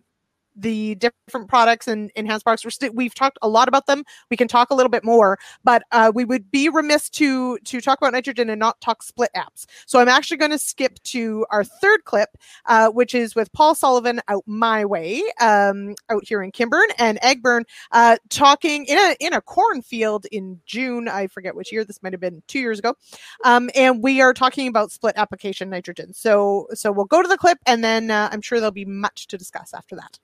the 0.56 0.96
different 0.96 1.48
products 1.48 1.88
and 1.88 2.12
enhanced 2.16 2.46
products. 2.46 2.64
We're 2.64 2.72
st- 2.72 2.96
we've 2.96 3.14
talked 3.14 3.38
a 3.42 3.48
lot 3.48 3.68
about 3.68 3.88
them. 3.88 4.04
We 4.30 4.38
can 4.38 4.48
talk 4.48 4.70
a 4.70 4.76
little 4.76 4.90
bit 4.90 5.04
more, 5.04 5.40
but 5.64 5.84
uh, 5.92 6.12
we 6.14 6.26
would 6.26 6.52
be 6.52 6.70
remiss 6.70 7.10
to 7.12 7.58
to 7.60 7.82
talk 7.82 8.00
about 8.00 8.14
nitrogen 8.14 8.50
and 8.50 8.60
not 8.60 8.80
talk 8.82 9.04
split 9.04 9.30
apps. 9.36 9.66
So 9.86 10.00
I'm 10.00 10.08
actually 10.08 10.38
going 10.38 10.52
to 10.52 10.58
skip 10.58 11.02
to 11.04 11.46
our 11.50 11.64
third 11.64 12.04
clip, 12.06 12.30
uh, 12.66 12.90
which 12.90 13.16
is 13.16 13.36
with 13.36 13.52
Paul 13.54 13.76
Sullivan 13.76 14.22
out 14.28 14.44
my 14.46 14.86
way, 14.86 15.24
um, 15.40 15.96
out 16.10 16.24
here 16.28 16.44
in 16.44 16.52
Kinburn 16.52 16.88
and 16.98 17.20
Eggburn, 17.22 17.64
uh, 17.92 18.18
talking 18.30 18.86
in 18.86 18.98
a 18.98 19.16
in 19.20 19.34
a 19.34 19.42
cornfield 19.42 20.26
in 20.32 20.60
June. 20.66 21.08
I 21.08 21.28
forget 21.28 21.56
which 21.56 21.72
year. 21.72 21.84
This 21.84 22.02
might 22.04 22.14
have 22.14 22.22
been 22.22 22.44
two 22.48 22.60
years 22.60 22.80
ago, 22.80 22.96
um, 23.44 23.70
and 23.76 24.04
we 24.04 24.22
are 24.22 24.34
talking 24.34 24.68
about 24.68 24.92
split 24.92 25.16
application 25.18 25.70
nitrogen. 25.70 26.14
So 26.14 26.68
so 26.74 26.92
we'll 26.92 27.06
go 27.06 27.22
to 27.22 27.28
the 27.28 27.38
clip, 27.38 27.58
and 27.66 27.84
then 27.84 28.12
uh, 28.12 28.30
I'm 28.32 28.42
sure 28.42 28.60
there'll 28.60 28.72
be 28.72 28.86
much 28.86 29.28
to 29.28 29.38
discuss 29.38 29.74
after 29.74 29.96
that. 29.96 30.20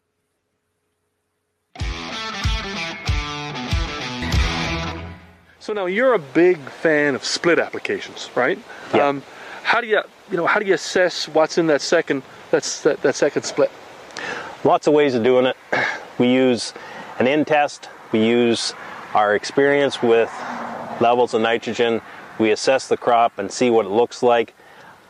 So 5.70 5.74
now 5.74 5.86
you're 5.86 6.16
a 6.16 6.18
big 6.20 6.58
fan 6.58 7.14
of 7.14 7.24
split 7.24 7.60
applications, 7.60 8.32
right? 8.34 8.58
Yeah. 8.92 9.08
Um, 9.08 9.22
how 9.62 9.82
do 9.82 9.86
you, 9.86 10.02
you 10.32 10.36
know, 10.36 10.48
how 10.48 10.60
do 10.60 10.66
you 10.66 10.74
assess 10.74 11.28
what's 11.28 11.60
in 11.60 11.68
that 11.68 11.82
second, 11.82 12.24
that's 12.50 12.82
that, 12.82 13.04
that 13.04 13.14
second 13.14 13.44
split? 13.44 13.70
Lots 14.64 14.88
of 14.88 14.94
ways 14.94 15.14
of 15.14 15.24
doing 15.24 15.46
it. 15.46 15.56
We 16.18 16.34
use 16.34 16.74
an 17.20 17.28
N 17.28 17.46
test. 17.46 17.88
We 18.12 18.26
use 18.26 18.74
our 19.14 19.36
experience 19.36 20.02
with 20.02 20.34
levels 21.02 21.36
of 21.36 21.42
nitrogen. 21.42 22.02
We 22.40 22.50
assess 22.50 22.88
the 22.88 22.98
crop 22.98 23.38
and 23.38 23.52
see 23.52 23.70
what 23.70 23.86
it 23.86 23.90
looks 23.90 24.24
like. 24.24 24.56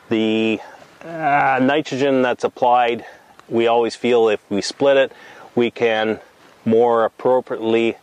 The 0.10 0.60
uh, 1.05 1.60
nitrogen 1.64 2.22
that's 2.22 2.43
applied, 2.43 3.05
we 3.47 3.68
always 3.68 3.95
feel 3.95 4.28
if 4.28 4.41
we 4.49 4.62
split 4.62 4.97
it, 4.97 5.14
we 5.55 5.72
can 5.72 6.20
more 6.66 7.05
appropriately 7.05 7.95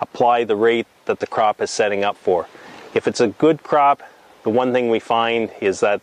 apply 0.00 0.44
the 0.44 0.56
rate 0.56 0.86
that 1.06 1.20
the 1.20 1.26
crop 1.26 1.60
is 1.60 1.70
setting 1.70 2.04
up 2.04 2.16
for. 2.16 2.46
If 2.94 3.06
it's 3.06 3.20
a 3.20 3.28
good 3.28 3.62
crop, 3.62 4.02
the 4.42 4.50
one 4.50 4.72
thing 4.72 4.90
we 4.90 4.98
find 4.98 5.50
is 5.60 5.80
that 5.80 6.00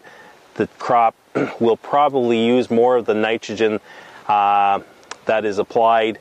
the 0.55 0.67
crop 0.79 1.15
will 1.59 1.77
probably 1.77 2.45
use 2.45 2.69
more 2.69 2.97
of 2.97 3.05
the 3.05 3.13
nitrogen 3.13 3.79
uh, 4.27 4.79
that 5.25 5.45
is 5.45 5.57
applied, 5.57 6.19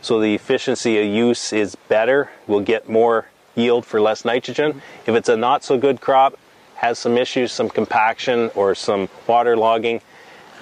so 0.00 0.20
the 0.20 0.34
efficiency 0.34 0.98
of 0.98 1.06
use 1.06 1.52
is 1.52 1.74
better. 1.74 2.30
We'll 2.46 2.60
get 2.60 2.88
more 2.88 3.28
yield 3.54 3.86
for 3.86 4.00
less 4.00 4.24
nitrogen. 4.24 4.82
If 5.06 5.14
it's 5.14 5.28
a 5.28 5.36
not 5.36 5.64
so 5.64 5.78
good 5.78 6.00
crop, 6.00 6.38
has 6.76 6.98
some 6.98 7.16
issues, 7.16 7.52
some 7.52 7.68
compaction 7.68 8.50
or 8.54 8.74
some 8.74 9.08
water 9.26 9.56
logging, 9.56 10.00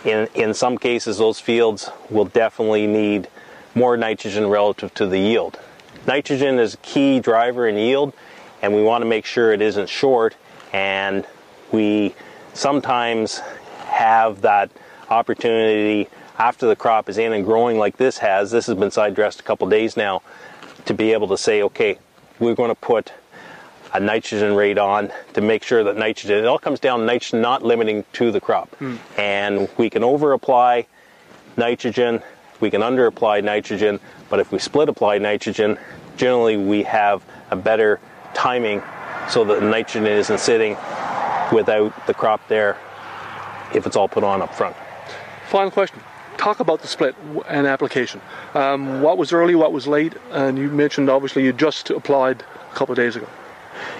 in, 0.05 0.29
in 0.35 0.55
some 0.55 0.79
cases, 0.79 1.19
those 1.19 1.41
fields 1.41 1.91
will 2.09 2.25
definitely 2.25 2.87
need 2.87 3.29
more 3.75 3.97
nitrogen 3.97 4.49
relative 4.49 4.93
to 4.95 5.07
the 5.07 5.19
yield. 5.19 5.59
Nitrogen 6.07 6.59
is 6.59 6.75
a 6.75 6.79
key 6.79 7.21
driver 7.21 7.69
in 7.69 7.77
yield, 7.77 8.13
and 8.63 8.75
we 8.75 8.83
want 8.83 9.03
to 9.03 9.09
make 9.09 9.25
sure 9.25 9.53
it 9.53 9.61
isn't 9.61 9.89
short. 9.89 10.37
And 10.73 11.27
we 11.73 12.15
sometimes 12.55 13.39
have 13.87 14.43
that 14.43 14.71
opportunity 15.09 16.09
after 16.39 16.67
the 16.67 16.77
crop 16.77 17.09
is 17.09 17.19
in 17.19 17.33
and 17.33 17.45
growing 17.45 17.79
like 17.79 17.97
this 17.97 18.19
has. 18.19 18.51
This 18.51 18.67
has 18.67 18.77
been 18.77 18.91
side 18.91 19.15
dressed 19.15 19.41
a 19.41 19.43
couple 19.43 19.69
days 19.69 19.97
now 19.97 20.23
to 20.87 20.95
be 20.95 21.13
able 21.13 21.29
to 21.29 21.37
say, 21.37 21.63
okay, 21.63 21.99
we're 22.39 22.55
going 22.55 22.71
to 22.71 22.75
put 22.75 23.13
a 23.93 24.01
nitrogen 24.01 24.55
rate 24.55 24.79
on 24.79 25.13
to 25.35 25.41
make 25.41 25.63
sure 25.63 25.85
that 25.85 25.97
nitrogen, 25.97 26.39
it 26.39 26.47
all 26.47 26.59
comes 26.59 26.81
down 26.81 27.01
to 27.01 27.05
nitrogen 27.05 27.43
not 27.43 27.63
limiting 27.63 28.05
to 28.15 28.31
the 28.31 28.41
crop. 28.41 28.71
Mm. 28.79 28.99
And 29.19 29.69
we 29.77 29.91
can 29.91 30.05
over 30.05 30.33
apply 30.33 30.87
nitrogen 31.57 32.23
we 32.61 32.71
can 32.71 32.83
under 32.83 33.07
apply 33.07 33.41
nitrogen, 33.41 34.01
but 34.31 34.41
if 34.41 34.51
we 34.53 34.59
split 34.59 34.89
apply 34.89 35.19
nitrogen, 35.19 35.79
generally 36.17 36.57
we 36.57 36.85
have 36.85 37.23
a 37.51 37.57
better 37.57 38.01
timing 38.33 38.83
so 39.29 39.45
that 39.45 39.61
the 39.61 39.67
nitrogen 39.67 40.07
isn't 40.07 40.41
sitting 40.41 40.77
without 41.53 41.93
the 42.07 42.15
crop 42.15 42.41
there 42.49 42.79
if 43.75 43.87
it's 43.87 43.97
all 43.97 44.09
put 44.09 44.25
on 44.25 44.41
up 44.41 44.55
front. 44.55 44.75
Final 45.49 45.71
question. 45.71 46.01
Talk 46.37 46.61
about 46.61 46.81
the 46.81 46.89
split 46.89 47.15
and 47.49 47.67
application. 47.67 48.21
Um, 48.55 49.03
what 49.03 49.19
was 49.19 49.33
early, 49.33 49.55
what 49.55 49.73
was 49.73 49.87
late, 49.87 50.15
and 50.31 50.57
you 50.57 50.69
mentioned 50.69 51.11
obviously 51.11 51.45
you 51.45 51.53
just 51.53 51.91
applied 51.91 52.43
a 52.71 52.75
couple 52.75 52.93
of 52.93 52.97
days 52.97 53.17
ago. 53.17 53.29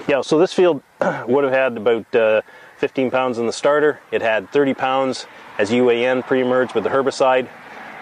Yeah, 0.09 0.23
so 0.23 0.39
this 0.39 0.53
field 0.53 0.83
would 1.27 1.45
have 1.45 1.53
had 1.53 1.77
about 1.77 2.15
uh, 2.15 2.43
15 2.79 3.11
pounds 3.11 3.39
in 3.39 3.47
the 3.47 3.53
starter. 3.53 4.01
It 4.11 4.23
had 4.23 4.51
30 4.51 4.75
pounds 4.75 5.27
as 5.59 5.71
UAN 5.71 6.27
pre-emerged 6.27 6.75
with 6.75 6.85
the 6.85 6.91
herbicide. 6.91 7.49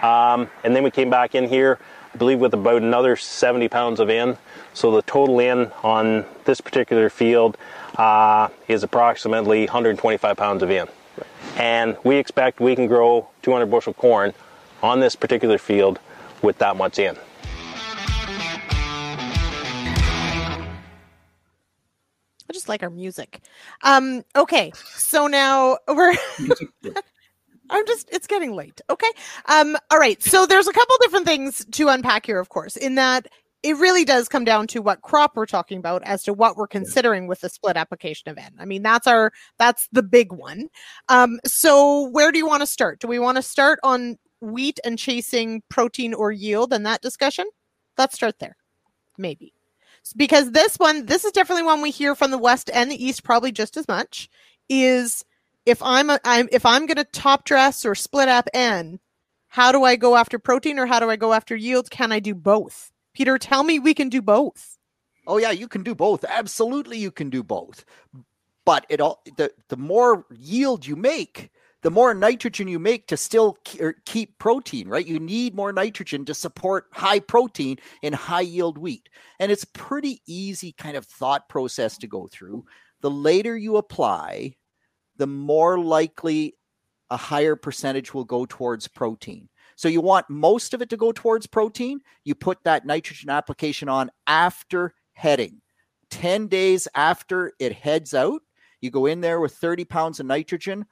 Um, 0.01 0.49
and 0.63 0.73
then 0.73 0.83
we 0.83 0.91
came 0.91 1.09
back 1.09 1.35
in 1.35 1.49
here, 1.49 1.77
I 2.13 2.17
believe, 2.17 2.39
with 2.39 2.53
about 2.53 2.81
another 2.81 3.15
70 3.15 3.67
pounds 3.69 3.99
of 3.99 4.09
N. 4.09 4.37
So 4.73 4.91
the 4.91 5.03
total 5.03 5.39
N 5.39 5.71
on 5.83 6.25
this 6.45 6.59
particular 6.59 7.09
field 7.09 7.57
uh, 7.97 8.49
is 8.67 8.83
approximately 8.83 9.65
125 9.65 10.35
pounds 10.37 10.63
of 10.63 10.71
N. 10.71 10.87
And 11.55 11.97
we 12.03 12.15
expect 12.15 12.59
we 12.59 12.75
can 12.75 12.87
grow 12.87 13.27
200 13.43 13.67
bushel 13.67 13.93
corn 13.93 14.33
on 14.81 14.99
this 14.99 15.15
particular 15.15 15.57
field 15.57 15.99
with 16.41 16.57
that 16.59 16.75
much 16.75 16.97
in. 16.99 17.17
I 22.49 22.53
just 22.53 22.69
like 22.69 22.81
our 22.81 22.89
music. 22.89 23.41
Um, 23.83 24.23
okay, 24.35 24.71
so 24.95 25.27
now 25.27 25.77
we're 25.87 26.15
I'm 27.69 27.85
just 27.85 28.09
it's 28.11 28.27
getting 28.27 28.53
late. 28.53 28.81
Okay. 28.89 29.11
Um 29.45 29.77
all 29.91 29.99
right. 29.99 30.21
So 30.23 30.45
there's 30.45 30.67
a 30.67 30.73
couple 30.73 30.95
different 31.01 31.25
things 31.25 31.65
to 31.71 31.87
unpack 31.89 32.25
here 32.25 32.39
of 32.39 32.49
course. 32.49 32.75
In 32.75 32.95
that 32.95 33.27
it 33.61 33.75
really 33.77 34.05
does 34.05 34.29
come 34.29 34.45
down 34.45 34.67
to 34.67 34.81
what 34.81 35.01
crop 35.01 35.35
we're 35.35 35.45
talking 35.45 35.77
about 35.77 36.01
as 36.03 36.23
to 36.23 36.33
what 36.33 36.55
we're 36.55 36.67
considering 36.67 37.27
with 37.27 37.41
the 37.41 37.49
split 37.49 37.75
application 37.75 38.31
event. 38.31 38.55
I 38.57 38.65
mean, 38.65 38.83
that's 38.83 39.05
our 39.07 39.31
that's 39.57 39.87
the 39.91 40.03
big 40.03 40.31
one. 40.31 40.69
Um, 41.09 41.39
so 41.45 42.09
where 42.09 42.31
do 42.31 42.37
you 42.37 42.47
want 42.47 42.61
to 42.61 42.67
start? 42.67 42.99
Do 42.99 43.07
we 43.07 43.19
want 43.19 43.35
to 43.35 43.41
start 43.41 43.79
on 43.83 44.17
wheat 44.41 44.79
and 44.85 44.97
chasing 44.97 45.61
protein 45.69 46.13
or 46.13 46.31
yield 46.31 46.71
and 46.71 46.85
that 46.85 47.01
discussion? 47.01 47.45
Let's 47.97 48.15
start 48.15 48.39
there. 48.39 48.55
Maybe. 49.17 49.53
Because 50.15 50.51
this 50.51 50.77
one, 50.77 51.05
this 51.05 51.25
is 51.25 51.33
definitely 51.33 51.63
one 51.63 51.81
we 51.81 51.91
hear 51.91 52.15
from 52.15 52.31
the 52.31 52.37
west 52.37 52.69
and 52.73 52.89
the 52.89 53.05
east 53.05 53.23
probably 53.23 53.51
just 53.51 53.75
as 53.75 53.87
much 53.89 54.29
is 54.69 55.25
if 55.69 55.81
I'm 55.83 56.09
a, 56.09 56.19
I'm 56.23 56.49
if 56.51 56.65
I'm 56.65 56.85
going 56.85 56.97
to 56.97 57.03
top 57.03 57.45
dress 57.45 57.85
or 57.85 57.95
split 57.95 58.27
up 58.27 58.49
N, 58.53 58.99
how 59.49 59.71
do 59.71 59.83
I 59.83 59.95
go 59.95 60.15
after 60.15 60.39
protein 60.39 60.79
or 60.79 60.85
how 60.85 60.99
do 60.99 61.09
I 61.09 61.15
go 61.15 61.33
after 61.33 61.55
yield? 61.55 61.89
Can 61.89 62.11
I 62.11 62.19
do 62.19 62.35
both? 62.35 62.91
Peter, 63.13 63.37
tell 63.37 63.63
me 63.63 63.79
we 63.79 63.93
can 63.93 64.09
do 64.09 64.21
both. 64.21 64.77
Oh 65.27 65.37
yeah, 65.37 65.51
you 65.51 65.67
can 65.67 65.83
do 65.83 65.93
both. 65.93 66.25
Absolutely, 66.25 66.97
you 66.97 67.11
can 67.11 67.29
do 67.29 67.43
both. 67.43 67.85
But 68.65 68.85
it 68.89 68.99
all 68.99 69.21
the 69.37 69.51
the 69.69 69.77
more 69.77 70.25
yield 70.31 70.87
you 70.87 70.95
make, 70.95 71.51
the 71.81 71.91
more 71.91 72.13
nitrogen 72.13 72.67
you 72.67 72.79
make 72.79 73.07
to 73.07 73.17
still 73.17 73.57
er, 73.79 73.95
keep 74.05 74.37
protein, 74.39 74.87
right? 74.87 75.05
You 75.05 75.19
need 75.19 75.55
more 75.55 75.71
nitrogen 75.71 76.25
to 76.25 76.33
support 76.33 76.87
high 76.91 77.19
protein 77.19 77.77
in 78.01 78.13
high 78.13 78.41
yield 78.41 78.77
wheat. 78.77 79.07
And 79.39 79.51
it's 79.51 79.65
pretty 79.65 80.21
easy 80.25 80.71
kind 80.73 80.97
of 80.97 81.05
thought 81.05 81.47
process 81.47 81.97
to 81.99 82.07
go 82.07 82.27
through. 82.27 82.65
The 83.01 83.11
later 83.11 83.55
you 83.55 83.77
apply, 83.77 84.55
the 85.19 85.27
more 85.27 85.77
likely 85.77 86.55
a 87.11 87.17
higher 87.17 87.55
percentage 87.55 88.13
will 88.13 88.23
go 88.23 88.45
towards 88.45 88.87
protein. 88.87 89.49
So 89.75 89.87
you 89.87 90.01
want 90.01 90.29
most 90.29 90.73
of 90.73 90.81
it 90.81 90.89
to 90.89 90.97
go 90.97 91.11
towards 91.11 91.45
protein. 91.45 91.99
You 92.23 92.35
put 92.35 92.57
that 92.63 92.85
nitrogen 92.85 93.29
application 93.29 93.87
on 93.89 94.09
after 94.25 94.93
heading. 95.13 95.61
10 96.09 96.47
days 96.47 96.87
after 96.95 97.53
it 97.59 97.73
heads 97.73 98.13
out, 98.13 98.41
you 98.81 98.89
go 98.89 99.05
in 99.05 99.21
there 99.21 99.39
with 99.39 99.53
30 99.53 99.85
pounds 99.85 100.19
of 100.19 100.25
nitrogen. 100.25 100.85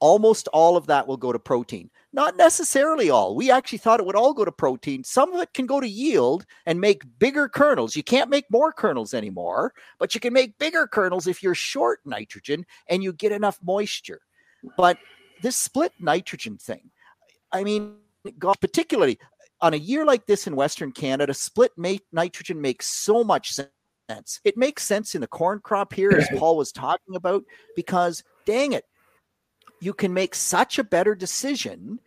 Almost 0.00 0.48
all 0.48 0.76
of 0.76 0.86
that 0.86 1.06
will 1.06 1.16
go 1.16 1.32
to 1.32 1.38
protein. 1.38 1.90
Not 2.12 2.36
necessarily 2.36 3.10
all. 3.10 3.34
We 3.34 3.50
actually 3.50 3.78
thought 3.78 4.00
it 4.00 4.06
would 4.06 4.16
all 4.16 4.32
go 4.32 4.44
to 4.44 4.52
protein. 4.52 5.04
Some 5.04 5.34
of 5.34 5.40
it 5.40 5.52
can 5.52 5.66
go 5.66 5.80
to 5.80 5.88
yield 5.88 6.46
and 6.66 6.80
make 6.80 7.02
bigger 7.18 7.48
kernels. 7.48 7.96
You 7.96 8.02
can't 8.02 8.30
make 8.30 8.50
more 8.50 8.72
kernels 8.72 9.12
anymore, 9.12 9.74
but 9.98 10.14
you 10.14 10.20
can 10.20 10.32
make 10.32 10.58
bigger 10.58 10.86
kernels 10.86 11.26
if 11.26 11.42
you're 11.42 11.54
short 11.54 12.00
nitrogen 12.04 12.64
and 12.88 13.02
you 13.02 13.12
get 13.12 13.32
enough 13.32 13.58
moisture. 13.62 14.20
But 14.76 14.98
this 15.42 15.56
split 15.56 15.92
nitrogen 16.00 16.58
thing, 16.58 16.90
I 17.52 17.64
mean, 17.64 17.96
God, 18.38 18.60
particularly 18.60 19.18
on 19.60 19.74
a 19.74 19.78
year 19.78 20.04
like 20.04 20.26
this 20.26 20.46
in 20.46 20.56
Western 20.56 20.92
Canada, 20.92 21.34
split 21.34 21.72
nitrogen 21.76 22.60
makes 22.60 22.86
so 22.86 23.24
much 23.24 23.52
sense. 23.52 24.40
It 24.44 24.56
makes 24.56 24.84
sense 24.84 25.14
in 25.14 25.20
the 25.20 25.26
corn 25.26 25.60
crop 25.60 25.92
here, 25.92 26.12
as 26.12 26.28
Paul 26.38 26.56
was 26.56 26.72
talking 26.72 27.16
about, 27.16 27.44
because 27.76 28.22
dang 28.46 28.72
it, 28.72 28.84
you 29.80 29.94
can 29.94 30.12
make 30.12 30.34
such 30.34 30.78
a 30.78 30.84
better 30.84 31.14
decision 31.14 32.00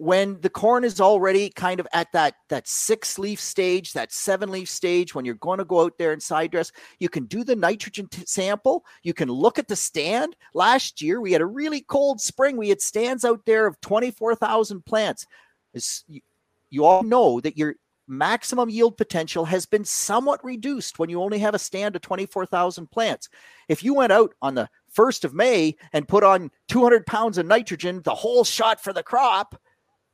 when 0.00 0.40
the 0.40 0.48
corn 0.48 0.82
is 0.82 0.98
already 0.98 1.50
kind 1.50 1.78
of 1.78 1.86
at 1.92 2.10
that 2.12 2.34
that 2.48 2.66
six 2.66 3.18
leaf 3.18 3.38
stage 3.38 3.92
that 3.92 4.10
seven 4.10 4.50
leaf 4.50 4.66
stage 4.66 5.14
when 5.14 5.26
you're 5.26 5.34
going 5.34 5.58
to 5.58 5.64
go 5.66 5.82
out 5.82 5.98
there 5.98 6.12
and 6.12 6.22
side 6.22 6.50
dress. 6.50 6.72
You 6.98 7.10
can 7.10 7.26
do 7.26 7.44
the 7.44 7.54
nitrogen 7.54 8.08
t- 8.08 8.22
sample. 8.26 8.82
You 9.02 9.12
can 9.12 9.28
look 9.28 9.58
at 9.58 9.68
the 9.68 9.76
stand. 9.76 10.36
Last 10.54 11.02
year 11.02 11.20
we 11.20 11.32
had 11.32 11.42
a 11.42 11.46
really 11.46 11.82
cold 11.82 12.18
spring. 12.18 12.56
We 12.56 12.70
had 12.70 12.80
stands 12.80 13.26
out 13.26 13.44
there 13.44 13.66
of 13.66 13.78
24000 13.82 14.86
plants. 14.86 15.26
You, 16.08 16.20
you 16.70 16.84
all 16.86 17.02
know 17.02 17.38
that 17.40 17.58
your 17.58 17.74
maximum 18.08 18.70
yield 18.70 18.96
potential 18.96 19.44
has 19.44 19.66
been 19.66 19.84
somewhat 19.84 20.42
reduced 20.42 20.98
when 20.98 21.10
you 21.10 21.20
only 21.22 21.40
have 21.40 21.54
a 21.54 21.58
stand 21.58 21.94
of 21.94 22.02
24,000 22.02 22.90
plants. 22.90 23.28
If 23.68 23.84
you 23.84 23.92
went 23.92 24.12
out 24.12 24.32
on 24.40 24.54
the 24.54 24.70
1st 24.96 25.24
of 25.24 25.34
May 25.34 25.76
and 25.92 26.08
put 26.08 26.24
on 26.24 26.50
200 26.68 27.06
pounds 27.06 27.38
of 27.38 27.46
nitrogen, 27.46 28.02
the 28.02 28.14
whole 28.14 28.44
shot 28.44 28.82
for 28.82 28.92
the 28.92 29.02
crop, 29.02 29.60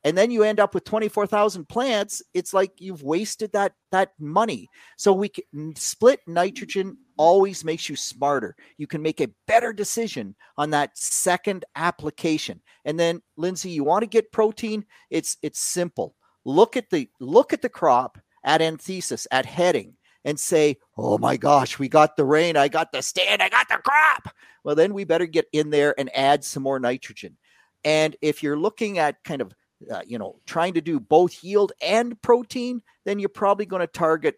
and 0.06 0.16
then 0.16 0.30
you 0.30 0.44
end 0.44 0.60
up 0.60 0.72
with 0.72 0.84
24,000 0.84 1.68
plants, 1.68 2.22
it's 2.32 2.54
like 2.54 2.70
you've 2.78 3.02
wasted 3.02 3.50
that 3.52 3.72
that 3.90 4.12
money. 4.20 4.68
So 4.96 5.12
we 5.12 5.28
can 5.28 5.74
split 5.74 6.20
nitrogen 6.28 6.96
always 7.16 7.64
makes 7.64 7.88
you 7.88 7.96
smarter. 7.96 8.54
You 8.78 8.86
can 8.86 9.02
make 9.02 9.20
a 9.20 9.30
better 9.48 9.72
decision 9.72 10.36
on 10.56 10.70
that 10.70 10.96
second 10.96 11.64
application. 11.74 12.62
And 12.84 13.00
then 13.00 13.20
Lyndsey, 13.36 13.72
you 13.72 13.82
want 13.82 14.02
to 14.02 14.06
get 14.06 14.30
protein? 14.30 14.84
It's 15.10 15.38
it's 15.42 15.58
simple. 15.58 16.14
Look 16.44 16.76
at 16.76 16.88
the 16.88 17.08
look 17.18 17.52
at 17.52 17.60
the 17.60 17.68
crop 17.68 18.16
at 18.44 18.62
anthesis 18.62 19.26
at 19.32 19.44
heading 19.44 19.94
and 20.26 20.38
say, 20.38 20.76
"Oh 20.98 21.16
my 21.16 21.38
gosh, 21.38 21.78
we 21.78 21.88
got 21.88 22.16
the 22.16 22.26
rain, 22.26 22.58
I 22.58 22.68
got 22.68 22.92
the 22.92 23.00
stand, 23.00 23.42
I 23.42 23.48
got 23.48 23.68
the 23.68 23.78
crop." 23.78 24.34
Well, 24.62 24.74
then 24.74 24.92
we 24.92 25.04
better 25.04 25.26
get 25.26 25.46
in 25.52 25.70
there 25.70 25.98
and 25.98 26.14
add 26.14 26.44
some 26.44 26.62
more 26.62 26.78
nitrogen. 26.78 27.38
And 27.84 28.16
if 28.20 28.42
you're 28.42 28.58
looking 28.58 28.98
at 28.98 29.24
kind 29.24 29.40
of 29.40 29.54
uh, 29.90 30.02
you 30.06 30.18
know, 30.18 30.40
trying 30.46 30.74
to 30.74 30.80
do 30.80 30.98
both 30.98 31.42
yield 31.44 31.72
and 31.82 32.20
protein, 32.22 32.82
then 33.04 33.18
you're 33.18 33.28
probably 33.28 33.66
going 33.66 33.80
to 33.80 33.86
target 33.86 34.36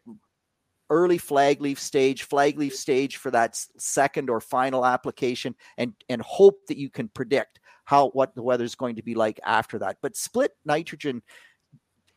early 0.91 1.19
flag 1.19 1.61
leaf 1.61 1.79
stage, 1.79 2.23
flag 2.25 2.59
leaf 2.59 2.75
stage 2.75 3.17
for 3.17 3.31
that 3.31 3.57
second 3.79 4.31
or 4.31 4.41
final 4.41 4.85
application, 4.85 5.55
and 5.77 5.95
and 6.09 6.23
hope 6.23 6.67
that 6.67 6.77
you 6.77 6.91
can 6.91 7.09
predict 7.09 7.61
how 7.85 8.09
what 8.11 8.35
the 8.35 8.43
weather 8.43 8.65
is 8.65 8.75
going 8.75 8.97
to 8.97 9.03
be 9.03 9.15
like 9.15 9.39
after 9.45 9.79
that. 9.79 9.99
But 10.03 10.17
split 10.17 10.53
nitrogen, 10.65 11.23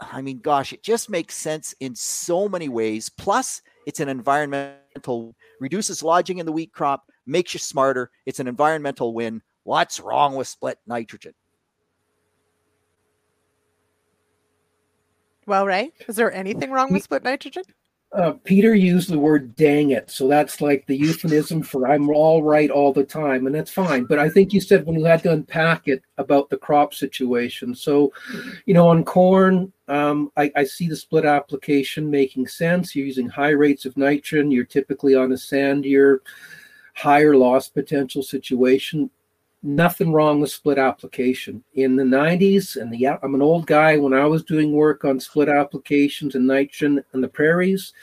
I 0.02 0.22
mean, 0.22 0.40
gosh, 0.40 0.74
it 0.74 0.84
just 0.84 1.10
makes 1.10 1.36
sense 1.36 1.76
in 1.80 1.96
so 1.96 2.50
many 2.50 2.70
ways. 2.70 3.10
Plus, 3.10 3.62
it's 3.86 4.00
an 4.00 4.10
environmental 4.10 5.36
reduces 5.60 6.02
lodging 6.02 6.40
in 6.40 6.46
the 6.46 6.52
wheat 6.52 6.72
crop, 6.74 7.04
makes 7.26 7.54
you 7.54 7.60
smarter. 7.60 8.10
It's 8.26 8.40
an 8.40 8.48
environmental 8.48 9.14
win. 9.14 9.42
What's 9.64 10.00
wrong 10.00 10.36
with 10.36 10.48
split 10.48 10.80
nitrogen? 10.88 11.34
Well, 15.46 15.66
Ray, 15.66 15.92
is 16.08 16.16
there 16.16 16.32
anything 16.32 16.72
wrong 16.72 16.92
with 16.92 17.04
split 17.04 17.24
nitrogen? 17.24 17.64
Uh, 18.14 18.34
Peter 18.44 18.76
used 18.76 19.10
the 19.10 19.18
word 19.18 19.56
dang 19.56 19.92
it. 19.92 20.12
So 20.12 20.28
that's 20.28 20.60
like 20.60 20.86
the 20.86 20.98
euphemism 20.98 21.64
for 21.64 21.88
I'm 21.88 22.10
all 22.10 22.44
right 22.44 22.70
all 22.70 22.92
the 22.92 23.06
time. 23.06 23.46
And 23.46 23.56
that's 23.56 23.72
fine. 23.72 24.04
But 24.04 24.20
I 24.20 24.28
think 24.28 24.52
you 24.52 24.60
said 24.60 24.86
when 24.86 25.00
you 25.00 25.06
had 25.06 25.24
to 25.24 25.32
unpack 25.32 25.88
it 25.88 26.04
about 26.18 26.50
the 26.50 26.58
crop 26.58 26.94
situation. 26.94 27.74
So, 27.74 28.12
you 28.66 28.74
know, 28.74 28.90
on 28.90 29.06
corn, 29.06 29.72
um, 29.88 30.30
I, 30.36 30.52
I 30.58 30.64
see 30.66 30.90
the 30.90 30.96
split 30.96 31.24
application 31.24 32.10
making 32.10 32.48
sense. 32.48 32.94
You're 32.94 33.06
using 33.06 33.30
high 33.30 33.50
rates 33.52 33.86
of 33.86 33.96
nitrogen. 33.96 34.52
You're 34.52 34.66
typically 34.66 35.16
on 35.16 35.32
a 35.32 35.36
sandier, 35.36 36.20
higher 36.96 37.38
loss 37.38 37.70
potential 37.70 38.24
situation 38.24 39.10
nothing 39.64 40.12
wrong 40.12 40.42
with 40.42 40.52
split 40.52 40.78
application. 40.78 41.64
In 41.74 41.96
the 41.96 42.04
90s, 42.04 42.76
and 42.76 42.92
the 42.92 43.08
I'm 43.08 43.36
an 43.36 43.42
old 43.42 43.68
guy 43.68 43.98
when 43.98 44.14
I 44.14 44.26
was 44.26 44.44
doing 44.44 44.72
work 44.72 45.06
on 45.06 45.20
split 45.20 45.50
applications 45.50 46.36
and 46.36 46.48
nitrogen 46.48 47.04
in 47.14 47.22
the 47.22 47.28
prairies, 47.28 47.94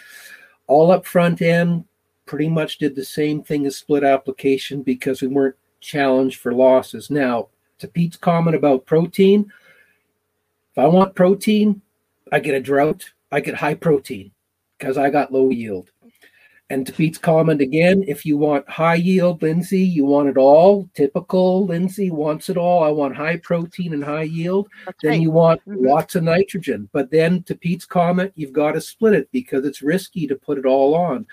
all 0.66 0.90
up 0.90 1.06
front 1.06 1.42
end 1.42 1.84
pretty 2.26 2.48
much 2.48 2.78
did 2.78 2.94
the 2.94 3.04
same 3.04 3.42
thing 3.42 3.66
as 3.66 3.76
split 3.76 4.04
application 4.04 4.82
because 4.82 5.22
we 5.22 5.28
weren't 5.28 5.56
challenged 5.80 6.40
for 6.40 6.52
losses. 6.52 7.10
Now, 7.10 7.48
to 7.78 7.88
Pete's 7.88 8.16
comment 8.16 8.54
about 8.54 8.86
protein, 8.86 9.50
if 10.70 10.78
I 10.78 10.86
want 10.86 11.14
protein, 11.14 11.80
I 12.30 12.40
get 12.40 12.54
a 12.54 12.60
drought, 12.60 13.10
I 13.32 13.40
get 13.40 13.54
high 13.54 13.74
protein 13.74 14.30
because 14.78 14.98
I 14.98 15.10
got 15.10 15.32
low 15.32 15.50
yield. 15.50 15.90
And 16.70 16.86
to 16.86 16.92
Pete's 16.92 17.16
comment 17.16 17.62
again, 17.62 18.04
if 18.06 18.26
you 18.26 18.36
want 18.36 18.68
high 18.68 18.96
yield, 18.96 19.40
Lyndsey, 19.40 19.90
you 19.90 20.04
want 20.04 20.28
it 20.28 20.36
all. 20.36 20.88
Typical 20.94 21.66
Lyndsey 21.66 22.10
wants 22.10 22.50
it 22.50 22.58
all. 22.58 22.84
I 22.84 22.90
want 22.90 23.16
high 23.16 23.38
protein 23.38 23.94
and 23.94 24.04
high 24.04 24.24
yield. 24.24 24.68
That's 24.84 24.98
then 25.02 25.12
right. 25.12 25.20
you 25.20 25.30
want 25.30 25.62
mm-hmm. 25.62 25.86
lots 25.86 26.14
of 26.14 26.24
nitrogen. 26.24 26.90
But 26.92 27.10
then 27.10 27.42
to 27.44 27.54
Pete's 27.54 27.86
comment, 27.86 28.32
you've 28.34 28.52
got 28.52 28.72
to 28.72 28.82
split 28.82 29.14
it 29.14 29.30
because 29.32 29.64
it's 29.64 29.80
risky 29.80 30.26
to 30.26 30.36
put 30.36 30.58
it 30.58 30.66
all 30.66 30.94
on. 30.94 31.26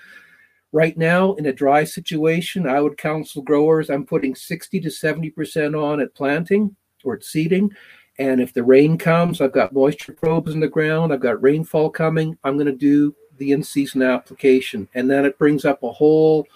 Right 0.72 0.96
now, 0.96 1.34
in 1.34 1.46
a 1.46 1.52
dry 1.52 1.84
situation, 1.84 2.66
I 2.66 2.80
would 2.80 2.96
counsel 2.96 3.42
growers 3.42 3.90
I'm 3.90 4.06
putting 4.06 4.34
60 4.34 4.80
to 4.80 4.88
70% 4.88 5.80
on 5.80 6.00
at 6.00 6.14
planting 6.14 6.74
or 7.04 7.14
at 7.14 7.24
seeding. 7.24 7.70
And 8.18 8.40
if 8.40 8.54
the 8.54 8.64
rain 8.64 8.96
comes, 8.96 9.42
I've 9.42 9.52
got 9.52 9.74
moisture 9.74 10.14
probes 10.14 10.54
in 10.54 10.60
the 10.60 10.68
ground, 10.68 11.12
I've 11.12 11.20
got 11.20 11.42
rainfall 11.42 11.90
coming, 11.90 12.38
I'm 12.42 12.54
going 12.54 12.66
to 12.66 12.72
do 12.72 13.14
the 13.38 13.52
in-season 13.52 14.02
application, 14.02 14.88
and 14.94 15.10
then 15.10 15.24
it 15.24 15.38
brings 15.38 15.64
up 15.64 15.82
a 15.82 15.92
whole 15.92 16.46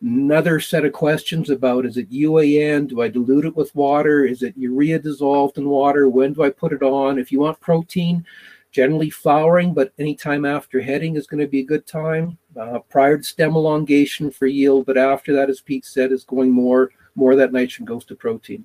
another 0.00 0.60
set 0.60 0.84
of 0.84 0.92
questions 0.92 1.48
about 1.50 1.86
is 1.86 1.96
it 1.96 2.10
UAN? 2.10 2.88
Do 2.88 3.00
I 3.00 3.08
dilute 3.08 3.46
it 3.46 3.56
with 3.56 3.74
water? 3.74 4.24
Is 4.24 4.42
it 4.42 4.56
urea 4.56 4.98
dissolved 4.98 5.56
in 5.56 5.68
water? 5.68 6.08
When 6.08 6.34
do 6.34 6.42
I 6.42 6.50
put 6.50 6.72
it 6.72 6.82
on? 6.82 7.18
If 7.18 7.32
you 7.32 7.40
want 7.40 7.60
protein, 7.60 8.24
generally 8.70 9.08
flowering, 9.08 9.72
but 9.72 9.92
anytime 9.98 10.44
after 10.44 10.80
heading 10.80 11.16
is 11.16 11.26
going 11.26 11.40
to 11.40 11.48
be 11.48 11.60
a 11.60 11.64
good 11.64 11.86
time. 11.86 12.36
Uh, 12.58 12.80
prior 12.80 13.16
to 13.16 13.24
stem 13.24 13.54
elongation 13.54 14.30
for 14.30 14.46
yield, 14.46 14.86
but 14.86 14.98
after 14.98 15.32
that, 15.32 15.48
as 15.48 15.60
Pete 15.60 15.84
said, 15.84 16.12
is 16.12 16.24
going 16.24 16.50
more 16.50 16.90
more 17.16 17.32
of 17.32 17.38
that 17.38 17.52
nitrogen 17.52 17.84
goes 17.84 18.04
to 18.04 18.14
protein. 18.14 18.64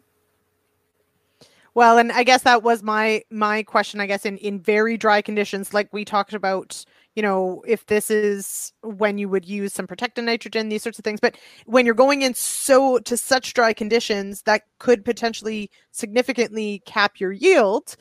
Well, 1.75 1.99
and 1.99 2.11
I 2.11 2.23
guess 2.23 2.43
that 2.43 2.63
was 2.63 2.83
my 2.83 3.23
my 3.29 3.63
question. 3.63 3.99
I 3.99 4.07
guess 4.07 4.25
in 4.25 4.37
in 4.37 4.59
very 4.59 4.97
dry 4.97 5.21
conditions, 5.21 5.73
like 5.73 5.87
we 5.93 6.03
talked 6.03 6.33
about 6.33 6.83
you 7.19 7.23
know, 7.23 7.61
if 7.67 7.85
this 7.87 8.09
is 8.09 8.71
when 8.81 9.17
you 9.17 9.27
would 9.27 9.43
use 9.43 9.73
some 9.73 9.85
protected 9.85 10.23
nitrogen, 10.23 10.69
these 10.69 10.81
sorts 10.81 10.97
of 10.97 11.03
things. 11.03 11.19
But 11.19 11.35
when 11.65 11.85
you're 11.85 11.93
going 11.93 12.21
in 12.21 12.33
so 12.33 12.97
to 12.99 13.17
such 13.17 13.53
dry 13.53 13.73
conditions 13.73 14.43
that 14.43 14.61
could 14.77 15.03
potentially 15.03 15.69
significantly 15.91 16.81
cap 16.85 17.19
your 17.19 17.33
yield, 17.33 17.97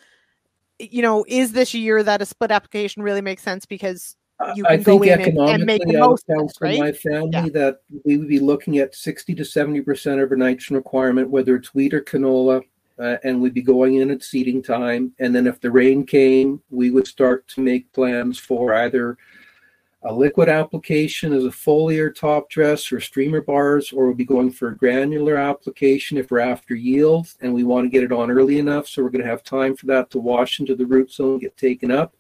you 0.79 1.03
know, 1.03 1.25
is 1.27 1.51
this 1.51 1.75
year 1.75 2.05
that 2.05 2.23
a 2.23 2.27
split 2.27 2.53
application 2.53 3.03
really 3.03 3.21
makes 3.21 3.43
sense 3.43 3.67
because 3.67 4.15
you 4.55 4.63
can 4.63 4.79
I 4.79 4.85
go 4.85 5.03
think 5.03 5.07
in 5.07 5.21
and, 5.21 5.37
and 5.37 5.67
make 5.67 5.83
the 5.83 5.95
economically, 5.95 5.97
most 5.97 6.25
it, 6.29 6.35
counsel 6.35 6.59
right? 6.69 6.79
my 6.79 6.93
family 6.93 7.31
Yeah. 7.33 7.49
that 7.49 7.81
we 8.05 8.19
would 8.19 8.29
be 8.29 8.39
looking 8.39 8.79
at 8.79 8.95
60 8.95 9.35
to 9.35 9.43
70% 9.43 10.23
of 10.23 10.31
our 10.31 10.37
nitrogen 10.37 10.77
requirement, 10.77 11.29
whether 11.29 11.57
it's 11.57 11.75
wheat 11.75 11.93
or 11.93 12.03
canola, 12.03 12.63
uh, 12.99 13.17
and 13.25 13.41
we'd 13.41 13.55
be 13.55 13.63
going 13.63 13.97
in 13.97 14.11
at 14.11 14.23
seeding 14.23 14.63
time. 14.63 15.13
And 15.19 15.35
then 15.35 15.47
if 15.47 15.61
the 15.61 15.71
rain 15.71 16.05
came, 16.05 16.61
we 16.71 16.91
would 16.91 17.07
start 17.07 17.47
to 17.49 17.61
make 17.61 17.93
plans 17.93 18.39
for 18.39 18.75
either 18.75 19.17
a 20.05 20.13
liquid 20.13 20.49
application 20.49 21.33
as 21.33 21.45
a 21.45 21.49
foliar 21.49 22.15
top 22.15 22.49
dress 22.49 22.93
or 22.93 23.01
streamer 23.01 23.41
bars, 23.41 23.93
or 23.93 24.07
we'll 24.07 24.15
be 24.15 24.25
going 24.25 24.51
for 24.51 24.69
a 24.69 24.77
granular 24.77 25.37
application 25.37 26.17
if 26.17 26.31
we're 26.31 26.39
after 26.39 26.75
yield 26.75 27.27
and 27.41 27.53
we 27.53 27.65
want 27.65 27.85
to 27.85 27.91
get 27.91 28.05
it 28.05 28.13
on 28.13 28.31
early 28.31 28.59
enough. 28.59 28.87
So 28.87 29.03
we're 29.03 29.11
going 29.11 29.25
to 29.25 29.31
have 29.31 29.43
time 29.43 29.75
for 29.75 29.87
that 29.87 30.11
to 30.11 30.21
wash 30.21 30.61
into 30.61 30.77
the 30.77 30.87
root 30.87 31.11
zone 31.11 31.39
get 31.39 31.57
taken 31.57 31.91
up. 31.91 32.15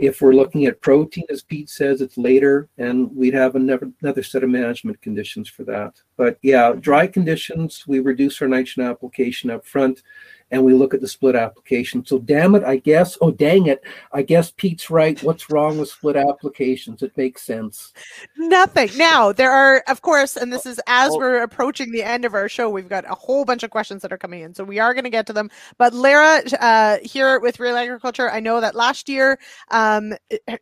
If 0.00 0.22
we're 0.22 0.32
looking 0.32 0.64
at 0.64 0.80
protein, 0.80 1.26
as 1.28 1.42
Pete 1.42 1.68
says, 1.68 2.00
it's 2.00 2.16
later, 2.16 2.70
and 2.78 3.14
we'd 3.14 3.34
have 3.34 3.54
another, 3.54 3.92
another 4.00 4.22
set 4.22 4.42
of 4.42 4.48
management 4.48 5.02
conditions 5.02 5.46
for 5.46 5.62
that. 5.64 6.00
But 6.16 6.38
yeah, 6.40 6.72
dry 6.72 7.06
conditions, 7.06 7.84
we 7.86 8.00
reduce 8.00 8.40
our 8.40 8.48
nitrogen 8.48 8.84
application 8.84 9.50
up 9.50 9.66
front, 9.66 10.02
and 10.50 10.64
we 10.64 10.74
look 10.74 10.94
at 10.94 11.00
the 11.00 11.08
split 11.08 11.36
application. 11.36 12.04
So 12.04 12.18
damn 12.18 12.54
it, 12.54 12.64
I 12.64 12.76
guess. 12.76 13.16
Oh 13.20 13.30
dang 13.30 13.66
it, 13.66 13.82
I 14.12 14.22
guess 14.22 14.52
Pete's 14.56 14.90
right. 14.90 15.22
What's 15.22 15.50
wrong 15.50 15.78
with 15.78 15.88
split 15.88 16.16
applications? 16.16 17.02
It 17.02 17.16
makes 17.16 17.42
sense. 17.42 17.92
Nothing. 18.36 18.90
Now, 18.96 19.32
there 19.32 19.50
are, 19.50 19.82
of 19.88 20.02
course, 20.02 20.36
and 20.36 20.52
this 20.52 20.66
is 20.66 20.80
as 20.86 21.12
Oh. 21.12 21.18
we're 21.18 21.42
approaching 21.42 21.92
the 21.92 22.02
end 22.02 22.24
of 22.24 22.34
our 22.34 22.48
show, 22.48 22.68
we've 22.68 22.88
got 22.88 23.04
a 23.10 23.14
whole 23.14 23.44
bunch 23.44 23.62
of 23.62 23.70
questions 23.70 24.02
that 24.02 24.12
are 24.12 24.18
coming 24.18 24.40
in. 24.42 24.54
So 24.54 24.64
we 24.64 24.78
are 24.78 24.94
going 24.94 25.04
to 25.04 25.10
get 25.10 25.26
to 25.26 25.32
them. 25.32 25.50
But 25.78 25.94
Lara, 25.94 26.42
uh, 26.60 26.98
here 27.02 27.38
with 27.40 27.60
Real 27.60 27.76
Agriculture, 27.76 28.30
I 28.30 28.40
know 28.40 28.60
that 28.60 28.74
last 28.74 29.08
year, 29.08 29.38
um, 29.70 30.14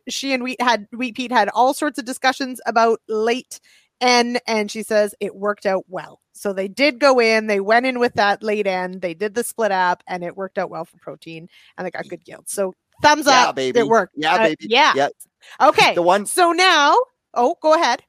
she 0.07 0.33
and 0.33 0.43
Wheat 0.43 0.61
had 0.61 0.87
Wheat 0.95 1.15
Pete 1.15 1.31
had 1.31 1.49
all 1.49 1.73
sorts 1.73 1.99
of 1.99 2.05
discussions 2.05 2.61
about 2.65 3.01
late 3.07 3.59
N, 4.01 4.37
and 4.47 4.71
she 4.71 4.83
says 4.83 5.13
it 5.19 5.35
worked 5.35 5.65
out 5.65 5.83
well. 5.87 6.21
So 6.39 6.53
they 6.53 6.69
did 6.69 6.99
go 7.01 7.19
in, 7.19 7.47
they 7.47 7.59
went 7.59 7.85
in 7.85 7.99
with 7.99 8.13
that 8.13 8.41
late 8.41 8.65
N, 8.65 9.01
they 9.01 9.13
did 9.13 9.35
the 9.35 9.43
split 9.43 9.71
app, 9.73 10.03
and 10.07 10.23
it 10.23 10.37
worked 10.37 10.57
out 10.57 10.69
well 10.69 10.85
for 10.85 10.95
protein, 10.99 11.49
and 11.77 11.85
they 11.85 11.91
got 11.91 12.07
good 12.07 12.21
yield. 12.25 12.47
So 12.47 12.73
thumbs 13.01 13.27
Yeah, 13.27 13.47
up, 13.47 13.57
baby. 13.57 13.79
it 13.79 13.87
worked. 13.87 14.13
Yeah, 14.15 14.35
Uh, 14.37 14.45
baby. 14.47 14.67
yeah. 14.69 14.93
Yeah. 14.95 15.09
Okay. 15.59 15.93
The 15.95 16.01
one 16.01 16.25
So 16.25 16.53
now, 16.53 16.95
oh, 17.33 17.57
go 17.61 17.73
ahead. 17.73 18.03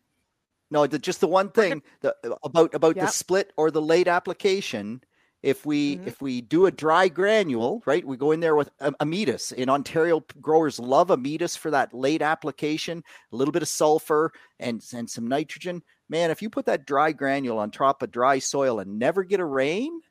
No, 0.70 0.86
the, 0.86 1.00
just 1.00 1.20
the 1.20 1.26
one 1.26 1.50
thing 1.50 1.82
the, 2.02 2.14
about 2.44 2.72
about 2.72 2.94
Yep. 2.94 3.04
the 3.06 3.08
split 3.08 3.52
or 3.56 3.72
the 3.72 3.82
late 3.82 4.06
application. 4.06 5.00
If 5.43 5.64
we 5.64 5.97
Mhm. 5.97 6.07
if 6.07 6.20
we 6.20 6.41
do 6.43 6.66
a 6.66 6.70
dry 6.70 7.09
granule, 7.09 7.82
right, 7.86 8.07
we 8.07 8.16
go 8.16 8.30
in 8.32 8.41
there 8.41 8.55
with 8.57 8.70
a- 8.80 8.93
Amidas. 8.93 9.53
In 9.53 9.70
Ontario, 9.70 10.24
growers 10.41 10.78
love 10.78 11.09
Amidas 11.09 11.57
for 11.57 11.70
that 11.70 11.95
late 11.95 12.20
application. 12.22 13.03
A 13.32 13.36
little 13.36 13.53
bit 13.53 13.62
of 13.62 13.68
sulfur 13.68 14.32
and 14.59 14.84
and 14.93 15.09
some 15.09 15.26
nitrogen. 15.26 15.82
Man, 16.09 16.30
if 16.30 16.43
you 16.43 16.51
put 16.51 16.66
that 16.66 16.86
dry 16.86 17.12
granule 17.12 17.59
on 17.59 17.70
top 17.70 18.03
of 18.03 18.11
dry 18.11 18.38
soil 18.38 18.80
and 18.80 18.99
never 18.99 19.22
get 19.24 19.41
a 19.41 19.45
rain, 19.45 20.03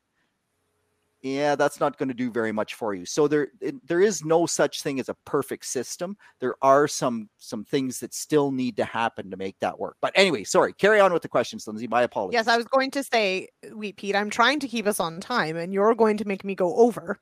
yeah, 1.22 1.55
that's 1.55 1.80
not 1.80 1.97
going 1.97 2.07
to 2.07 2.15
do 2.15 2.32
very 2.32 2.51
much 2.51 2.76
for 2.76 2.93
you. 2.93 3.05
So 3.05 3.28
there 3.28 3.49
it, 3.59 3.86
there 3.86 4.01
is 4.01 4.24
no 4.24 4.45
such 4.45 4.82
thing 4.82 4.99
as 4.99 5.09
a 5.09 5.15
perfect 5.26 5.65
system. 5.65 6.15
There 6.39 6.55
are 6.61 6.88
some 6.88 7.30
some 7.38 7.65
things 7.65 7.99
that 7.99 8.13
still 8.13 8.51
need 8.51 8.78
to 8.78 8.86
happen 8.86 9.30
to 9.32 9.38
make 9.38 9.59
that 9.59 9.78
work. 9.78 9.97
But 10.01 10.13
anyway, 10.15 10.45
sorry. 10.45 10.74
Carry 10.74 10.99
on 10.99 11.11
with 11.11 11.22
the 11.22 11.28
questions, 11.28 11.65
Lyndsey. 11.65 11.89
My 11.89 12.03
apologies. 12.03 12.36
Yes, 12.36 12.47
I 12.47 12.55
was 12.55 12.65
going 12.65 12.91
to 12.91 13.03
say, 13.03 13.49
Wheat 13.74 13.97
Pete, 13.97 14.15
I'm 14.15 14.30
trying 14.30 14.59
to 14.61 14.67
keep 14.67 14.88
us 14.88 14.99
on 14.99 15.20
time, 15.20 15.57
and 15.57 15.74
you're 15.74 15.95
going 15.95 16.17
to 16.17 16.28
make 16.28 16.45
me 16.45 16.55
go 16.55 16.76
over 16.76 17.20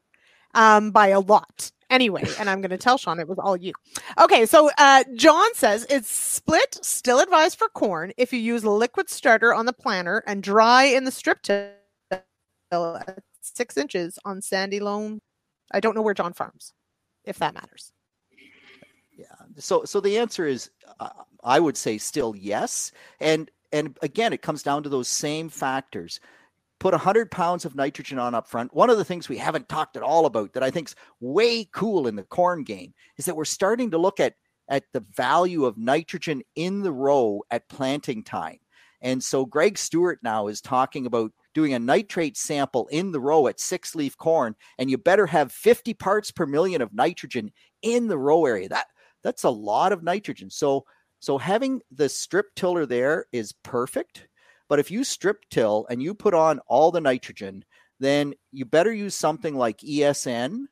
um, 0.54 0.92
by 0.92 1.08
a 1.08 1.20
lot. 1.20 1.72
Anyway, 1.90 2.24
and 2.40 2.50
I'm 2.50 2.62
going 2.62 2.72
to 2.72 2.78
tell 2.78 2.98
Sean 2.98 3.20
it 3.20 3.28
was 3.28 3.40
all 3.40 3.58
you. 3.58 3.74
Okay, 4.20 4.46
so 4.46 4.70
uh, 4.78 5.06
John 5.16 5.54
says 5.56 5.88
it's 5.90 6.14
split, 6.14 6.78
still 6.84 7.20
advised 7.20 7.58
for 7.58 7.70
corn 7.70 8.12
if 8.18 8.32
you 8.32 8.40
use 8.40 8.64
a 8.64 8.70
liquid 8.70 9.10
starter 9.10 9.56
on 9.56 9.66
the 9.66 9.74
planter 9.74 10.24
and 10.28 10.44
dry 10.44 10.84
in 10.84 11.06
the 11.06 11.12
strip 11.12 11.42
till 11.42 11.72
six 13.56 13.78
inches 13.78 14.20
on 14.26 14.42
sandy 14.42 14.80
loam. 14.80 15.20
I 15.72 15.80
don't 15.80 15.96
know 15.96 16.02
where 16.02 16.14
John 16.14 16.34
farms, 16.34 16.74
if 17.26 17.38
that 17.40 17.54
matters. 17.54 17.92
Yeah. 19.18 19.26
So 19.58 19.84
so 19.84 20.00
the 20.00 20.18
answer 20.20 20.46
is 20.46 20.70
uh, 21.00 21.10
i 21.44 21.60
would 21.60 21.78
say 21.78 21.98
still 21.98 22.36
yes 22.36 22.92
and 23.20 23.50
and 23.72 23.98
again 24.02 24.34
it 24.34 24.42
comes 24.42 24.64
down 24.64 24.84
to 24.84 24.90
those 24.90 25.08
same 25.08 25.50
factors 25.50 26.20
put 26.80 26.94
100 26.94 27.32
pounds 27.32 27.66
of 27.66 27.76
nitrogen 27.76 28.20
on 28.20 28.36
up 28.36 28.48
front 28.48 28.74
one 28.74 28.90
of 28.90 28.98
the 28.98 29.06
things 29.06 29.28
we 29.28 29.38
haven't 29.38 29.70
talked 29.70 29.98
at 29.98 30.04
all 30.04 30.26
about 30.26 30.54
that 30.54 30.64
i 30.64 30.70
think's 30.70 30.96
way 31.20 31.66
cool 31.66 32.08
in 32.08 32.16
the 32.16 32.24
corn 32.24 32.64
game 32.64 32.94
is 33.18 33.26
that 33.26 33.36
we're 33.36 33.46
starting 33.46 33.92
to 33.92 33.98
look 33.98 34.20
at 34.20 34.36
at 34.70 34.84
the 34.94 35.04
value 35.16 35.66
of 35.66 35.78
nitrogen 35.78 36.42
in 36.56 36.82
the 36.82 36.92
row 36.92 37.42
at 37.50 37.68
planting 37.70 38.24
time 38.24 38.60
and 39.02 39.24
so 39.24 39.46
greg 39.46 39.78
stewart 39.78 40.20
now 40.22 40.48
is 40.48 40.62
talking 40.62 41.06
about 41.06 41.32
doing 41.58 41.74
a 41.74 41.80
nitrate 41.80 42.38
sample 42.38 42.88
in 42.92 43.12
the 43.12 43.20
row 43.20 43.48
at 43.48 43.60
six 43.60 43.96
leaf 43.96 44.16
corn 44.16 44.56
and 44.78 44.92
you 44.92 44.98
better 44.98 45.26
have 45.26 45.52
50 45.52 45.96
parts 45.96 46.30
per 46.30 46.46
million 46.46 46.84
of 46.84 46.94
nitrogen 46.94 47.52
in 47.82 48.08
the 48.08 48.18
row 48.18 48.46
area 48.46 48.70
that 48.70 48.86
that's 49.24 49.44
a 49.44 49.50
lot 49.50 49.92
of 49.92 50.04
nitrogen. 50.04 50.50
So 50.50 50.86
so 51.20 51.38
having 51.38 51.82
the 51.92 52.10
strip 52.10 52.46
tiller 52.56 52.86
there 52.86 53.26
is 53.32 53.54
perfect. 53.64 54.28
But 54.70 54.80
if 54.80 54.92
you 54.92 55.04
strip 55.04 55.44
till 55.50 55.88
and 55.90 56.02
you 56.02 56.14
put 56.14 56.34
on 56.34 56.60
all 56.68 56.92
the 56.92 57.02
nitrogen, 57.02 57.66
then 58.00 58.36
you 58.52 58.66
better 58.66 58.94
use 58.94 59.16
something 59.16 59.56
like 59.56 59.80
ESN 59.80 60.66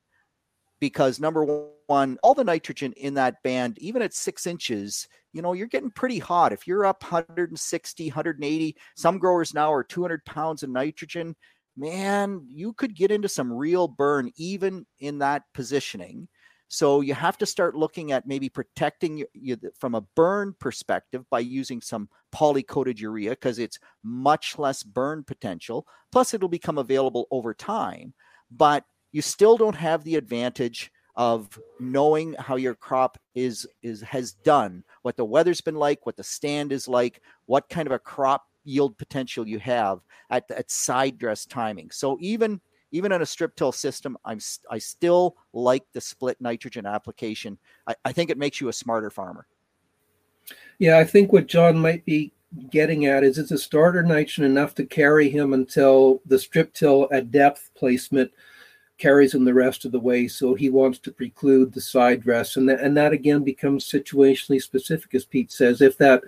because 0.86 1.20
number 1.20 1.68
one, 1.88 2.16
all 2.22 2.36
the 2.36 2.44
nitrogen 2.44 2.94
in 2.94 3.16
that 3.16 3.42
band, 3.42 3.76
even 3.80 4.04
at 4.04 4.14
six 4.14 4.46
inches, 4.46 5.08
you 5.34 5.42
know, 5.42 5.54
you're 5.54 5.66
getting 5.66 5.90
pretty 5.90 6.20
hot. 6.20 6.54
If 6.54 6.68
you're 6.68 6.86
up 6.86 7.02
160, 7.02 8.08
180, 8.08 8.78
some 8.96 9.18
growers 9.18 9.56
now 9.56 9.74
are 9.74 9.84
200 9.84 10.24
pounds 10.26 10.62
of 10.62 10.70
nitrogen. 10.70 11.36
Man, 11.76 12.46
you 12.48 12.72
could 12.74 12.96
get 12.96 13.10
into 13.10 13.28
some 13.28 13.52
real 13.52 13.88
burn 13.88 14.32
even 14.38 14.86
in 15.00 15.18
that 15.20 15.42
positioning. 15.56 16.28
So 16.68 17.02
you 17.02 17.16
have 17.16 17.40
to 17.40 17.48
start 17.48 17.76
looking 17.76 18.12
at 18.12 18.28
maybe 18.28 18.48
protecting 18.48 19.18
you, 19.18 19.26
you 19.34 19.58
from 19.80 19.96
a 19.96 20.06
burn 20.16 20.54
perspective 20.60 21.26
by 21.32 21.40
using 21.40 21.82
some 21.82 22.10
polycoated 22.32 23.00
urea 23.00 23.32
because 23.32 23.58
it's 23.58 23.80
much 24.04 24.60
less 24.60 24.84
burn 24.84 25.24
potential. 25.24 25.88
Plus, 26.12 26.36
it'll 26.36 26.48
become 26.48 26.78
available 26.78 27.26
over 27.32 27.56
time, 27.56 28.14
but 28.52 28.84
you 29.16 29.22
still 29.22 29.56
don't 29.56 29.78
have 29.78 30.04
the 30.04 30.18
advantage 30.18 30.92
of 31.16 31.58
knowing 31.80 32.36
how 32.38 32.58
your 32.58 32.76
crop 32.76 33.18
is 33.34 33.66
is 33.82 34.02
has 34.02 34.34
done, 34.34 34.84
what 35.04 35.16
the 35.16 35.24
weather's 35.24 35.62
been 35.62 35.78
like, 35.78 36.06
what 36.06 36.18
the 36.18 36.24
stand 36.24 36.74
is 36.74 36.86
like, 36.86 37.22
what 37.46 37.70
kind 37.70 37.88
of 37.88 37.94
a 37.94 38.00
crop 38.00 38.46
yield 38.66 38.98
potential 38.98 39.48
you 39.48 39.58
have 39.58 40.02
at 40.32 40.52
at 40.52 40.70
side 40.70 41.18
dress 41.18 41.46
timing. 41.46 41.90
So 41.92 42.18
even 42.20 42.60
even 42.92 43.14
in 43.14 43.22
a 43.22 43.26
strip 43.26 43.56
till 43.56 43.72
system, 43.72 44.18
I'm 44.26 44.40
I 44.70 44.80
still 44.80 45.38
like 45.54 45.86
the 45.94 46.02
split 46.02 46.42
nitrogen 46.42 46.86
application. 46.86 47.58
I, 47.88 47.96
I 48.04 48.12
think 48.12 48.30
it 48.30 48.38
makes 48.38 48.60
you 48.60 48.68
a 48.68 48.74
smarter 48.74 49.10
farmer. 49.10 49.48
Yeah, 50.78 50.98
I 50.98 51.06
think 51.06 51.32
what 51.32 51.48
John 51.48 51.78
might 51.78 52.04
be 52.04 52.34
getting 52.70 53.06
at 53.06 53.24
is 53.24 53.38
it's 53.38 53.52
a 53.52 53.58
starter 53.58 54.04
nitrogen 54.04 54.44
enough 54.44 54.76
to 54.76 54.86
carry 54.86 55.30
him 55.30 55.54
until 55.54 56.22
the 56.26 56.38
strip 56.38 56.74
till 56.74 57.08
at 57.14 57.32
depth 57.32 57.72
placement 57.76 58.34
carries 58.98 59.34
him 59.34 59.46
the 59.46 59.54
rest 59.54 59.86
of 59.86 59.92
the 59.92 60.00
way. 60.00 60.28
So 60.28 60.54
he 60.54 60.70
wants 60.70 61.00
to 61.00 61.12
preclude 61.12 61.74
the 61.74 61.82
side 61.82 62.22
dress, 62.22 62.58
and 62.58 62.68
that, 62.70 62.80
and 62.80 62.96
that 62.98 63.14
again 63.14 63.44
becomes 63.44 63.90
situationally 63.90 64.62
specific, 64.62 65.14
as 65.14 65.26
Pete 65.26 65.52
says. 65.52 65.82
If 65.82 65.98
that 65.98 66.24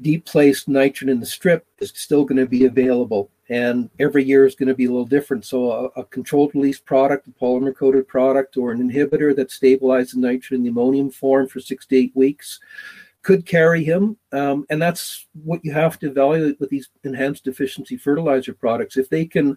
deep 0.00 0.24
placed 0.24 0.68
nitrogen 0.68 1.08
in 1.08 1.20
the 1.20 1.26
strip 1.26 1.66
is 1.78 1.92
still 1.94 2.24
going 2.24 2.38
to 2.38 2.46
be 2.46 2.66
available, 2.66 3.30
and 3.48 3.90
every 3.98 4.24
year 4.24 4.46
is 4.46 4.54
going 4.54 4.68
to 4.68 4.74
be 4.74 4.84
a 4.84 4.90
little 4.90 5.04
different. 5.04 5.44
So 5.44 5.72
a, 5.96 6.00
a 6.00 6.04
controlled 6.04 6.54
release 6.54 6.78
product, 6.78 7.26
a 7.26 7.30
polymer 7.32 7.74
coated 7.74 8.06
product, 8.06 8.56
or 8.56 8.70
an 8.70 8.88
inhibitor 8.88 9.34
that 9.36 9.48
stabilizes 9.48 10.14
nitrogen 10.14 10.58
in 10.58 10.62
the 10.62 10.70
ammonium 10.70 11.10
form 11.10 11.48
for 11.48 11.60
six 11.60 11.86
to 11.86 11.96
eight 11.96 12.12
weeks 12.14 12.60
could 13.22 13.44
carry 13.44 13.84
him. 13.84 14.16
Um, 14.32 14.66
and 14.70 14.80
that's 14.80 15.26
what 15.44 15.64
you 15.64 15.72
have 15.72 15.98
to 15.98 16.06
evaluate 16.08 16.58
with 16.60 16.70
these 16.70 16.88
enhanced 17.04 17.46
efficiency 17.46 17.96
fertilizer 17.96 18.54
products. 18.54 18.96
If 18.96 19.10
they 19.10 19.26
can, 19.26 19.56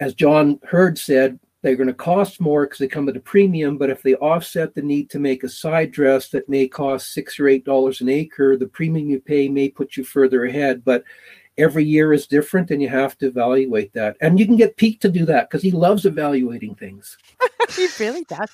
as 0.00 0.14
John 0.14 0.58
Heard 0.64 0.98
said, 0.98 1.38
they're 1.62 1.76
going 1.76 1.88
to 1.88 1.94
cost 1.94 2.40
more 2.40 2.64
because 2.64 2.78
they 2.78 2.86
come 2.86 3.08
at 3.08 3.16
a 3.16 3.20
premium, 3.20 3.76
but 3.76 3.90
if 3.90 4.02
they 4.02 4.14
offset 4.16 4.74
the 4.74 4.82
need 4.82 5.10
to 5.10 5.18
make 5.18 5.42
a 5.42 5.48
side 5.48 5.90
dress 5.90 6.28
that 6.28 6.48
may 6.48 6.68
cost 6.68 7.12
six 7.12 7.40
or 7.40 7.48
eight 7.48 7.64
dollars 7.64 8.00
an 8.00 8.08
acre, 8.08 8.56
the 8.56 8.68
premium 8.68 9.08
you 9.08 9.18
pay 9.20 9.48
may 9.48 9.68
put 9.68 9.96
you 9.96 10.04
further 10.04 10.44
ahead. 10.44 10.84
But 10.84 11.02
every 11.58 11.84
year 11.84 12.12
is 12.12 12.26
different 12.26 12.70
and 12.70 12.82
you 12.82 12.88
have 12.88 13.16
to 13.18 13.26
evaluate 13.26 13.92
that. 13.94 14.16
And 14.20 14.38
you 14.38 14.46
can 14.46 14.56
get 14.56 14.76
Pete 14.76 15.00
to 15.00 15.08
do 15.08 15.24
that 15.26 15.48
because 15.48 15.62
he 15.62 15.70
loves 15.70 16.04
evaluating 16.04 16.74
things. 16.74 17.16
he 17.76 17.88
really 17.98 18.24
does. 18.24 18.50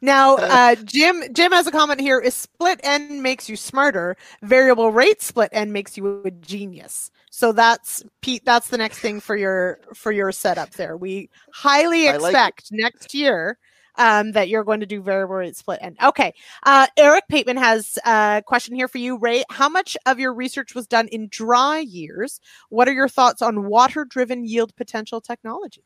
Now, 0.00 0.36
uh, 0.36 0.74
Jim 0.84 1.22
Jim 1.32 1.52
has 1.52 1.66
a 1.66 1.70
comment 1.70 2.00
here 2.00 2.18
is 2.18 2.34
split 2.34 2.80
n 2.82 3.22
makes 3.22 3.48
you 3.48 3.56
smarter, 3.56 4.16
variable 4.42 4.90
rate 4.90 5.22
split 5.22 5.50
n 5.52 5.72
makes 5.72 5.96
you 5.96 6.22
a 6.24 6.30
genius. 6.30 7.10
So 7.30 7.52
that's 7.52 8.02
Pete 8.20 8.44
that's 8.44 8.68
the 8.68 8.78
next 8.78 8.98
thing 8.98 9.20
for 9.20 9.36
your 9.36 9.80
for 9.94 10.12
your 10.12 10.32
setup 10.32 10.70
there. 10.70 10.96
We 10.96 11.30
highly 11.52 12.08
expect 12.08 12.72
like 12.72 12.80
next 12.80 13.14
year 13.14 13.58
um, 13.98 14.32
that 14.32 14.48
you're 14.48 14.64
going 14.64 14.80
to 14.80 14.86
do 14.86 15.02
variable 15.02 15.34
rate 15.34 15.56
split 15.56 15.80
end. 15.82 15.96
Okay. 16.02 16.32
Uh, 16.62 16.86
Eric 16.96 17.24
Pateman 17.30 17.58
has 17.58 17.98
a 18.06 18.42
question 18.46 18.74
here 18.74 18.88
for 18.88 18.98
you, 18.98 19.18
Ray. 19.18 19.44
How 19.50 19.68
much 19.68 19.96
of 20.06 20.18
your 20.18 20.32
research 20.32 20.74
was 20.74 20.86
done 20.86 21.08
in 21.08 21.28
dry 21.28 21.80
years? 21.80 22.40
What 22.70 22.88
are 22.88 22.92
your 22.92 23.08
thoughts 23.08 23.42
on 23.42 23.66
water 23.66 24.04
driven 24.04 24.44
yield 24.44 24.74
potential 24.76 25.20
technology? 25.20 25.84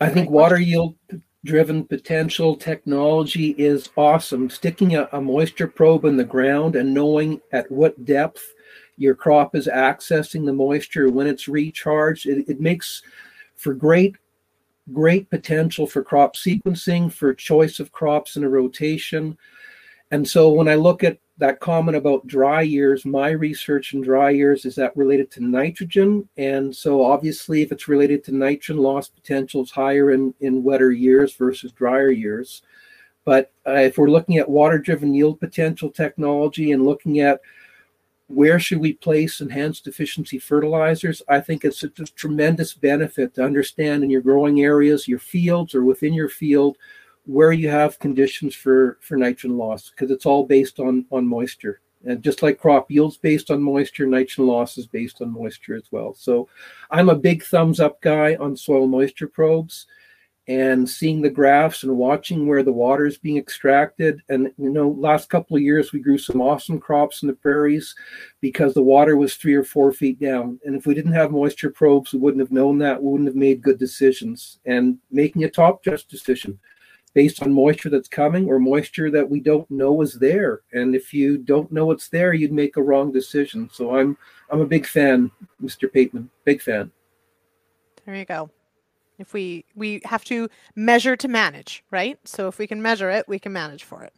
I 0.00 0.10
think 0.10 0.30
water 0.30 0.58
yield 0.58 0.96
driven 1.44 1.84
potential 1.84 2.56
technology 2.56 3.50
is 3.58 3.90
awesome. 3.96 4.48
Sticking 4.48 4.96
a, 4.96 5.08
a, 5.12 5.20
moisture 5.20 5.68
probe 5.68 6.04
in 6.04 6.16
the 6.16 6.24
ground 6.24 6.74
and 6.74 6.92
knowing 6.92 7.40
at 7.52 7.70
what 7.70 8.04
depth 8.04 8.42
your 8.96 9.14
crop 9.14 9.54
is 9.54 9.66
accessing 9.66 10.46
the 10.46 10.52
moisture 10.52 11.10
when 11.10 11.26
it's 11.26 11.46
recharged, 11.46 12.26
it, 12.26 12.48
it 12.48 12.60
makes 12.60 13.02
for 13.56 13.74
great 13.74 14.16
great 14.92 15.30
potential 15.30 15.86
for 15.86 16.02
crop 16.02 16.36
sequencing, 16.36 17.12
for 17.12 17.32
choice 17.34 17.80
of 17.80 17.92
crops 17.92 18.36
in 18.36 18.44
a 18.44 18.48
rotation. 18.48 19.36
And 20.10 20.26
so 20.26 20.50
when 20.50 20.68
I 20.68 20.74
look 20.74 21.02
at 21.02 21.18
that 21.38 21.58
comment 21.58 21.96
about 21.96 22.26
dry 22.26 22.62
years, 22.62 23.04
my 23.04 23.30
research 23.30 23.94
in 23.94 24.02
dry 24.02 24.30
years 24.30 24.64
is 24.64 24.76
that 24.76 24.96
related 24.96 25.30
to 25.32 25.44
nitrogen. 25.44 26.28
And 26.36 26.74
so 26.74 27.04
obviously, 27.04 27.62
if 27.62 27.72
it's 27.72 27.88
related 27.88 28.22
to 28.24 28.34
nitrogen, 28.34 28.76
loss 28.76 29.08
potential 29.08 29.62
is 29.62 29.70
higher 29.70 30.12
in, 30.12 30.32
in 30.40 30.62
wetter 30.62 30.92
years 30.92 31.34
versus 31.34 31.72
drier 31.72 32.10
years. 32.10 32.62
But 33.24 33.50
uh, 33.66 33.72
if 33.72 33.98
we're 33.98 34.10
looking 34.10 34.36
at 34.36 34.48
water 34.48 34.78
driven 34.78 35.14
yield 35.14 35.40
potential 35.40 35.90
technology 35.90 36.72
and 36.72 36.84
looking 36.84 37.20
at 37.20 37.40
where 38.28 38.58
should 38.58 38.78
we 38.78 38.94
place 38.94 39.40
enhanced 39.40 39.86
efficiency 39.86 40.38
fertilizers? 40.38 41.22
I 41.28 41.40
think 41.40 41.64
it's 41.64 41.82
a, 41.82 41.88
tremendous 41.88 42.74
benefit 42.74 43.34
to 43.34 43.44
understand 43.44 44.02
in 44.02 44.10
your 44.10 44.22
growing 44.22 44.62
areas, 44.62 45.06
your 45.06 45.18
fields, 45.18 45.74
or 45.74 45.84
within 45.84 46.14
your 46.14 46.28
field, 46.28 46.78
where 47.26 47.52
you 47.52 47.68
have 47.68 47.98
conditions 47.98 48.54
for 48.54 48.98
for 49.00 49.16
nitrogen 49.16 49.56
loss, 49.56 49.90
because 49.90 50.10
it's 50.10 50.26
all 50.26 50.46
based 50.46 50.80
on 50.80 51.04
on 51.10 51.26
moisture. 51.26 51.80
And 52.06 52.22
just 52.22 52.42
like 52.42 52.58
crop 52.58 52.90
yields 52.90 53.16
based 53.16 53.50
on 53.50 53.62
moisture, 53.62 54.06
nitrogen 54.06 54.46
loss 54.46 54.76
is 54.76 54.86
based 54.86 55.22
on 55.22 55.32
moisture 55.32 55.74
as 55.74 55.90
well. 55.90 56.14
So 56.14 56.48
I'm 56.90 57.08
a 57.08 57.16
big 57.16 57.42
thumbs 57.42 57.80
up 57.80 58.00
guy 58.02 58.36
on 58.36 58.56
soil 58.56 58.86
moisture 58.86 59.28
probes 59.28 59.86
and 60.46 60.88
seeing 60.88 61.22
the 61.22 61.30
graphs 61.30 61.84
and 61.84 61.96
watching 61.96 62.46
where 62.46 62.62
the 62.62 62.72
water 62.72 63.06
is 63.06 63.16
being 63.16 63.38
extracted. 63.38 64.20
And 64.28 64.52
you 64.58 64.70
know, 64.70 64.90
last 64.90 65.30
couple 65.30 65.56
of 65.56 65.62
years 65.62 65.92
we 65.92 66.00
grew 66.00 66.18
some 66.18 66.40
awesome 66.40 66.78
crops 66.78 67.22
in 67.22 67.28
the 67.28 67.34
prairies 67.34 67.94
because 68.40 68.74
the 68.74 68.82
water 68.82 69.16
was 69.16 69.36
three 69.36 69.54
or 69.54 69.64
four 69.64 69.92
feet 69.92 70.20
down. 70.20 70.60
And 70.64 70.76
if 70.76 70.86
we 70.86 70.94
didn't 70.94 71.12
have 71.12 71.30
moisture 71.30 71.70
probes, 71.70 72.12
we 72.12 72.18
wouldn't 72.18 72.42
have 72.42 72.52
known 72.52 72.78
that. 72.78 73.02
We 73.02 73.10
wouldn't 73.10 73.28
have 73.28 73.36
made 73.36 73.62
good 73.62 73.78
decisions. 73.78 74.58
And 74.66 74.98
making 75.10 75.44
a 75.44 75.50
top 75.50 75.82
just 75.82 76.10
decision 76.10 76.58
based 77.14 77.42
on 77.42 77.52
moisture 77.52 77.88
that's 77.88 78.08
coming 78.08 78.46
or 78.46 78.58
moisture 78.58 79.10
that 79.10 79.28
we 79.28 79.40
don't 79.40 79.70
know 79.70 80.02
is 80.02 80.18
there. 80.18 80.60
And 80.72 80.94
if 80.94 81.14
you 81.14 81.38
don't 81.38 81.72
know 81.72 81.90
it's 81.90 82.08
there, 82.08 82.34
you'd 82.34 82.52
make 82.52 82.76
a 82.76 82.82
wrong 82.82 83.12
decision. 83.12 83.70
So 83.72 83.96
I'm 83.96 84.18
I'm 84.50 84.60
a 84.60 84.66
big 84.66 84.84
fan, 84.86 85.30
Mr. 85.62 85.90
Pateman. 85.90 86.28
Big 86.44 86.60
fan. 86.60 86.90
There 88.04 88.14
you 88.14 88.26
go 88.26 88.50
if 89.18 89.32
we 89.32 89.64
we 89.74 90.00
have 90.04 90.24
to 90.24 90.48
measure 90.74 91.16
to 91.16 91.28
manage 91.28 91.84
right 91.90 92.18
so 92.24 92.48
if 92.48 92.58
we 92.58 92.66
can 92.66 92.82
measure 92.82 93.10
it 93.10 93.26
we 93.28 93.38
can 93.38 93.52
manage 93.52 93.84
for 93.84 94.02
it 94.02 94.14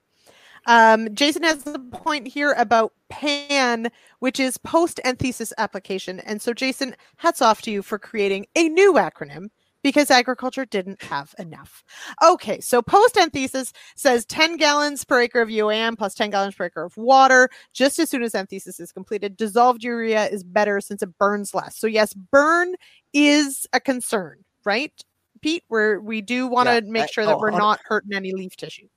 um, 0.66 1.12
jason 1.14 1.42
has 1.42 1.66
a 1.66 1.78
point 1.78 2.26
here 2.26 2.52
about 2.58 2.92
pan 3.08 3.88
which 4.18 4.40
is 4.40 4.58
post 4.58 5.00
anthesis 5.04 5.52
application 5.58 6.20
and 6.20 6.40
so 6.42 6.52
jason 6.52 6.94
hats 7.16 7.40
off 7.40 7.62
to 7.62 7.70
you 7.70 7.82
for 7.82 7.98
creating 7.98 8.46
a 8.56 8.68
new 8.68 8.94
acronym 8.94 9.48
because 9.86 10.10
agriculture 10.10 10.64
didn't 10.64 11.00
have 11.00 11.32
enough. 11.38 11.84
Okay, 12.20 12.58
so 12.60 12.82
post 12.82 13.16
anthesis 13.16 13.72
says 13.94 14.26
10 14.26 14.56
gallons 14.56 15.04
per 15.04 15.20
acre 15.20 15.40
of 15.40 15.48
UAN 15.48 15.96
plus 15.96 16.12
10 16.14 16.30
gallons 16.30 16.56
per 16.56 16.64
acre 16.64 16.82
of 16.82 16.96
water 16.96 17.48
just 17.72 18.00
as 18.00 18.10
soon 18.10 18.24
as 18.24 18.34
anthesis 18.34 18.80
is 18.80 18.90
completed. 18.90 19.36
Dissolved 19.36 19.84
urea 19.84 20.26
is 20.26 20.42
better 20.42 20.80
since 20.80 21.02
it 21.02 21.16
burns 21.18 21.54
less. 21.54 21.76
So, 21.76 21.86
yes, 21.86 22.14
burn 22.14 22.74
is 23.12 23.64
a 23.72 23.78
concern 23.78 24.44
right, 24.66 24.92
Pete? 25.40 25.64
Where 25.68 26.00
we 26.00 26.20
do 26.20 26.46
want 26.46 26.68
to 26.68 26.74
yeah, 26.74 26.90
make 26.90 27.12
sure 27.12 27.24
that 27.24 27.38
we're 27.38 27.50
not 27.50 27.80
hurting 27.84 28.12
any 28.14 28.32
leaf 28.32 28.56
tissue. 28.56 28.88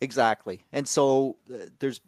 Exactly. 0.00 0.64
And 0.72 0.86
so 0.86 1.36
uh, 1.52 1.66
there's, 1.80 2.00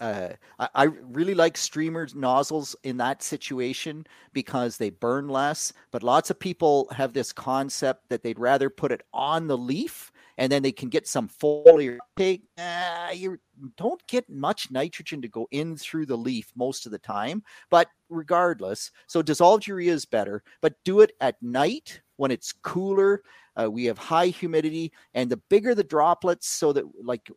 uh, 0.00 0.30
I, 0.58 0.68
I, 0.74 0.84
really 0.84 1.34
like 1.34 1.56
streamers 1.56 2.12
nozzles 2.12 2.74
in 2.82 2.96
that 2.96 3.22
situation 3.22 4.04
because 4.32 4.78
they 4.78 4.90
burn 4.90 5.28
less. 5.28 5.72
But 5.92 6.02
lots 6.02 6.28
of 6.28 6.40
people 6.40 6.88
have 6.90 7.12
this 7.12 7.32
concept 7.32 8.08
that 8.08 8.24
they'd 8.24 8.40
rather 8.40 8.68
put 8.68 8.90
it 8.90 9.02
on 9.14 9.46
the 9.46 9.56
leaf 9.56 10.10
and 10.38 10.50
then 10.50 10.62
they 10.62 10.72
can 10.72 10.88
get 10.88 11.06
some 11.06 11.28
foliar 11.28 11.98
take. 12.16 12.42
Uh, 12.58 13.10
you 13.14 13.38
don't 13.76 14.04
get 14.06 14.28
much 14.28 14.70
nitrogen 14.70 15.22
to 15.22 15.28
go 15.28 15.48
in 15.50 15.76
through 15.76 16.06
the 16.06 16.16
leaf 16.16 16.52
most 16.56 16.86
of 16.86 16.92
the 16.92 16.98
time. 16.98 17.42
But 17.70 17.88
regardless, 18.08 18.90
so 19.06 19.22
dissolved 19.22 19.66
urea 19.66 19.92
is 19.92 20.04
better, 20.04 20.42
but 20.60 20.74
do 20.84 21.00
it 21.00 21.12
at 21.20 21.42
night 21.42 22.00
when 22.16 22.30
it's 22.30 22.52
cooler. 22.52 23.22
Uh, 23.60 23.70
we 23.70 23.84
have 23.84 23.98
high 23.98 24.26
humidity, 24.26 24.92
and 25.14 25.30
the 25.30 25.36
bigger 25.48 25.74
the 25.74 25.84
droplets, 25.84 26.48
so 26.48 26.72
that 26.72 26.84
like 27.02 27.30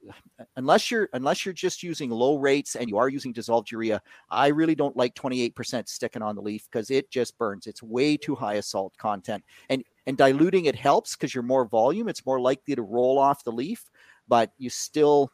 unless 0.55 0.91
you're 0.91 1.09
unless 1.13 1.45
you're 1.45 1.53
just 1.53 1.83
using 1.83 2.09
low 2.09 2.37
rates 2.37 2.75
and 2.75 2.89
you 2.89 2.97
are 2.97 3.09
using 3.09 3.31
dissolved 3.31 3.71
urea, 3.71 4.01
I 4.29 4.47
really 4.47 4.75
don't 4.75 4.97
like 4.97 5.15
28% 5.15 5.87
sticking 5.87 6.21
on 6.21 6.35
the 6.35 6.41
leaf 6.41 6.67
because 6.71 6.91
it 6.91 7.09
just 7.09 7.37
burns. 7.37 7.67
It's 7.67 7.83
way 7.83 8.17
too 8.17 8.35
high 8.35 8.55
a 8.55 8.61
salt 8.61 8.97
content, 8.97 9.43
and 9.69 9.83
and 10.07 10.17
diluting 10.17 10.65
it 10.65 10.75
helps 10.75 11.15
because 11.15 11.33
you're 11.33 11.43
more 11.43 11.65
volume. 11.65 12.09
It's 12.09 12.25
more 12.25 12.39
likely 12.39 12.75
to 12.75 12.81
roll 12.81 13.17
off 13.19 13.43
the 13.43 13.51
leaf, 13.51 13.89
but 14.27 14.51
you 14.57 14.69
still 14.69 15.31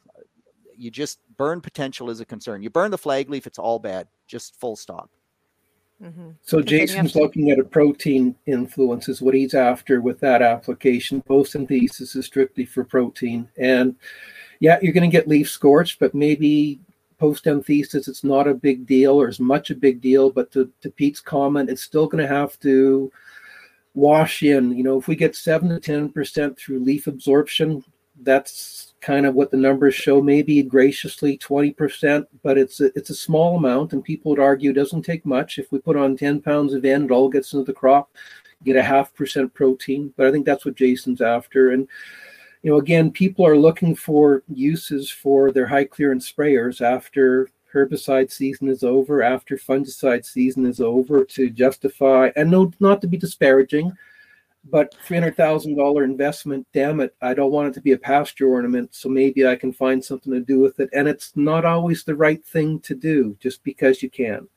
you 0.78 0.92
just 0.92 1.20
burn 1.38 1.62
potential 1.62 2.10
is 2.10 2.20
a 2.20 2.26
concern. 2.26 2.62
You 2.62 2.70
burn 2.70 2.92
the 2.92 2.98
flag 2.98 3.30
leaf, 3.30 3.48
it's 3.48 3.60
all 3.60 3.80
bad. 3.80 4.08
Just 4.28 4.60
full 4.60 4.76
stop. 4.76 5.10
Mm-hmm. 6.04 6.32
So 6.42 6.62
Jason's 6.62 7.16
looking 7.16 7.52
at 7.52 7.60
a 7.60 7.64
protein 7.64 8.36
influence 8.46 9.08
is 9.08 9.22
what 9.22 9.34
he's 9.34 9.54
after 9.54 10.02
with 10.02 10.20
that 10.20 10.42
application. 10.42 11.22
Post-anthesis 11.22 12.16
is 12.16 12.26
strictly 12.26 12.66
for 12.66 12.84
protein. 12.84 13.48
And 13.58 13.96
yeah, 14.60 14.78
you're 14.82 14.94
going 14.94 15.10
to 15.10 15.16
get 15.16 15.28
leaf 15.28 15.50
scorch, 15.50 15.98
but 16.00 16.14
maybe 16.14 16.80
post-anthesis 17.18 18.10
it's 18.10 18.24
not 18.26 18.48
a 18.48 18.54
big 18.54 18.86
deal 18.86 19.14
or 19.14 19.30
as 19.30 19.40
much 19.40 19.72
a 19.72 19.76
big 19.76 20.02
deal. 20.02 20.30
But 20.30 20.52
to, 20.52 20.70
to 20.82 20.90
Pete's 20.90 21.22
comment, 21.22 21.70
it's 21.70 21.84
still 21.84 22.08
going 22.08 22.26
to 22.26 22.34
have 22.34 22.60
to 22.60 23.12
wash 23.94 24.44
in. 24.44 24.76
You 24.78 24.84
know, 24.84 25.00
if 25.00 25.08
we 25.08 25.16
get 25.16 25.36
7 25.36 25.70
to 25.70 25.80
10% 25.80 26.58
through 26.58 26.80
leaf 26.80 27.08
absorption, 27.08 27.84
that's 28.22 28.95
kind 29.06 29.28
of 29.28 29.36
what 29.36 29.52
the 29.52 29.58
numbers 29.58 29.94
show, 29.94 30.20
maybe 30.20 30.64
graciously 30.64 31.38
20%, 31.38 32.26
but 32.42 32.58
it's 32.58 32.82
a, 32.82 32.86
it's 32.98 33.12
a 33.12 33.16
small 33.16 33.58
amount, 33.58 33.94
and 33.94 34.04
people 34.04 34.32
would 34.32 34.40
argue 34.40 34.72
it 34.72 34.74
doesn't 34.74 35.04
take 35.04 35.24
much. 35.28 35.60
If 35.60 35.72
we 35.72 35.78
put 35.78 35.96
on 35.96 36.18
10 36.18 36.42
pounds 36.42 36.74
of 36.74 36.84
N, 36.84 37.06
it 37.06 37.12
all 37.12 37.30
gets 37.30 37.54
into 37.54 37.66
the 37.66 37.74
crop, 37.74 38.10
get 38.64 38.76
a 38.76 38.82
half 38.82 39.14
percent 39.14 39.54
protein. 39.54 40.12
But 40.18 40.26
I 40.26 40.32
think 40.32 40.44
that's 40.44 40.66
what 40.66 40.74
Jason's 40.74 41.22
after. 41.22 41.70
And 41.70 41.88
you 42.64 42.72
know, 42.72 42.78
again, 42.78 43.12
people 43.12 43.46
are 43.46 43.56
looking 43.56 43.96
for 43.96 44.42
uses 44.52 45.12
for 45.12 45.52
their 45.52 45.68
high 45.68 45.86
clearance 45.86 46.32
sprayers 46.32 46.82
after 46.82 47.48
herbicide 47.72 48.32
season 48.32 48.70
is 48.70 48.84
over, 48.84 49.22
after 49.22 49.56
fungicide 49.56 50.26
season 50.26 50.66
is 50.66 50.82
over, 50.82 51.24
to 51.26 51.52
justify 51.52 52.32
and 52.36 52.50
no, 52.50 52.72
not 52.80 53.02
to 53.02 53.08
be 53.08 53.18
disparaging 53.18 53.96
but 54.70 54.96
$300,000 55.08 56.04
investment, 56.04 56.68
damn 56.74 57.00
it, 57.00 57.16
I 57.22 57.34
don't 57.34 57.52
want 57.52 57.70
it 57.70 57.74
to 57.76 57.82
be 57.82 57.92
a 57.92 57.98
pasture 57.98 58.50
ornament. 58.50 58.96
So 58.96 59.10
maybe 59.10 59.46
I 59.46 59.56
can 59.56 59.72
find 59.72 60.04
something 60.04 60.34
to 60.34 60.40
do 60.40 60.60
with 60.60 60.80
it. 60.80 60.90
And 60.94 61.08
it's 61.08 61.32
not 61.36 61.66
always 61.66 62.04
the 62.04 62.16
right 62.16 62.44
thing 62.44 62.80
to 62.82 62.96
do 62.96 63.38
just 63.40 63.64
because 63.64 64.02
you 64.02 64.10
can. 64.10 64.48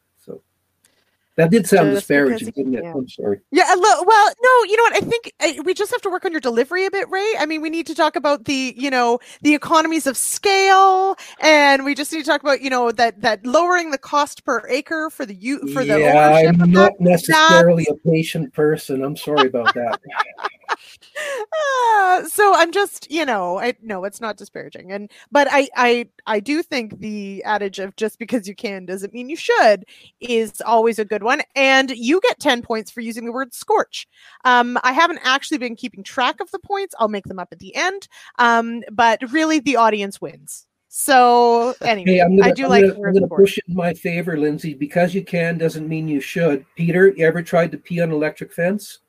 That 1.39 1.53
did 1.53 1.69
sound 1.69 1.93
disparaging, 1.93 2.51
didn't 2.51 2.75
it? 2.75 2.85
I'm 2.85 3.09
sorry. 3.09 3.39
Yeah, 3.53 3.73
well, 3.77 4.05
no, 4.05 4.65
you 4.65 4.77
know 4.77 4.83
what? 4.83 4.97
I 4.97 5.01
think 5.01 5.33
uh, 5.39 5.63
we 5.63 5.73
just 5.73 5.93
have 5.93 6.03
to 6.03 6.11
work 6.11 6.25
on 6.25 6.33
your 6.33 6.41
delivery 6.41 6.85
a 6.85 6.91
bit, 6.91 7.09
Ray. 7.09 7.33
I 7.39 7.47
mean, 7.47 7.63
we 7.63 7.71
need 7.71 7.87
to 7.87 7.95
talk 7.95 8.17
about 8.17 8.47
the, 8.47 8.75
you 8.77 8.91
know, 8.91 9.21
the 9.43 9.55
economies 9.55 10.09
of 10.09 10.17
scale, 10.17 11.15
and 11.39 11.85
we 11.85 11.95
just 11.95 12.13
need 12.13 12.25
to 12.25 12.27
talk 12.27 12.43
about, 12.43 12.61
you 12.61 12.71
know, 12.71 12.91
that 12.91 13.21
that 13.21 13.47
lowering 13.47 13.93
the 13.93 13.99
cost 13.99 14.45
per 14.45 14.67
acre 14.69 15.11
for 15.11 15.25
the 15.25 15.35
you 15.35 15.61
for 15.73 15.85
the 15.85 16.01
yeah, 16.01 16.51
I'm 16.61 16.73
not 16.73 16.99
necessarily 16.99 17.87
a 17.89 17.95
patient 17.95 18.53
person. 18.53 19.05
I'm 19.05 19.17
sorry 19.17 19.47
about 19.47 19.73
that. 19.75 20.01
Uh, 20.69 22.25
so 22.25 22.55
I'm 22.55 22.73
just, 22.73 23.11
you 23.11 23.25
know, 23.25 23.59
I 23.59 23.75
no, 23.83 24.05
it's 24.05 24.21
not 24.21 24.37
disparaging, 24.37 24.93
and 24.93 25.11
but 25.31 25.49
I, 25.51 25.69
I, 25.77 26.09
I 26.27 26.41
do 26.41 26.63
think 26.63 27.01
the 27.01 27.43
adage 27.45 27.79
of 27.79 27.97
just 27.97 28.19
because 28.19 28.47
you 28.47 28.55
can 28.55 28.87
doesn't 28.87 29.13
mean 29.13 29.29
you 29.29 29.37
should 29.37 29.85
is 30.21 30.61
always 30.61 30.99
a 30.99 31.05
good 31.05 31.23
one, 31.23 31.43
and 31.55 31.91
you 31.91 32.21
get 32.21 32.39
ten 32.39 32.63
points 32.63 32.91
for 32.91 33.01
using 33.01 33.25
the 33.25 33.33
word 33.33 33.55
scorch. 33.55 34.07
Um, 34.45 34.79
I 34.83 34.93
haven't 34.93 35.21
actually 35.23 35.59
been 35.59 35.77
keeping 35.77 36.03
track 36.03 36.41
of 36.41 36.51
the 36.51 36.59
points. 36.59 36.95
I'll 36.99 37.09
make 37.09 37.25
them 37.25 37.39
up 37.39 37.49
at 37.53 37.59
the 37.59 37.75
end. 37.75 38.09
Um, 38.39 38.83
but 38.93 39.21
really, 39.33 39.61
the 39.61 39.77
audience 39.77 40.21
wins. 40.21 40.67
So 40.89 41.75
anyway, 41.83 42.13
Hey, 42.13 42.19
gonna, 42.19 42.43
I 42.43 42.51
do 42.51 42.65
I'm 42.65 42.71
like 42.71 42.85
gonna, 42.85 43.09
I'm 43.09 43.15
gonna 43.15 43.29
push 43.29 43.59
it 43.59 43.65
in 43.69 43.75
my 43.75 43.93
favor, 43.95 44.37
Lyndsey. 44.37 44.79
Because 44.79 45.15
you 45.15 45.23
can 45.23 45.59
doesn't 45.59 45.89
mean 45.89 46.09
you 46.09 46.21
should. 46.21 46.65
Peter, 46.77 47.09
you 47.09 47.27
ever 47.27 47.43
tried 47.43 47.73
to 47.73 47.79
pee 47.79 48.01
on 48.01 48.09
an 48.09 48.15
electric 48.15 48.53
fence? 48.53 49.01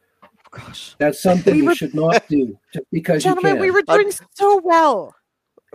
Gosh. 0.52 0.95
That's 0.97 1.22
something 1.22 1.54
We 1.54 1.60
you 1.62 1.66
were- 1.68 1.76
should 1.76 1.93
not 1.93 2.28
do 2.28 2.58
just 2.74 2.86
because 2.91 3.24
you 3.24 3.32
Gentlemen, 3.32 3.54
can. 3.54 3.62
we 3.62 3.72
were 3.72 3.82
doing 3.84 4.12
so 4.34 4.60
well. 4.64 5.14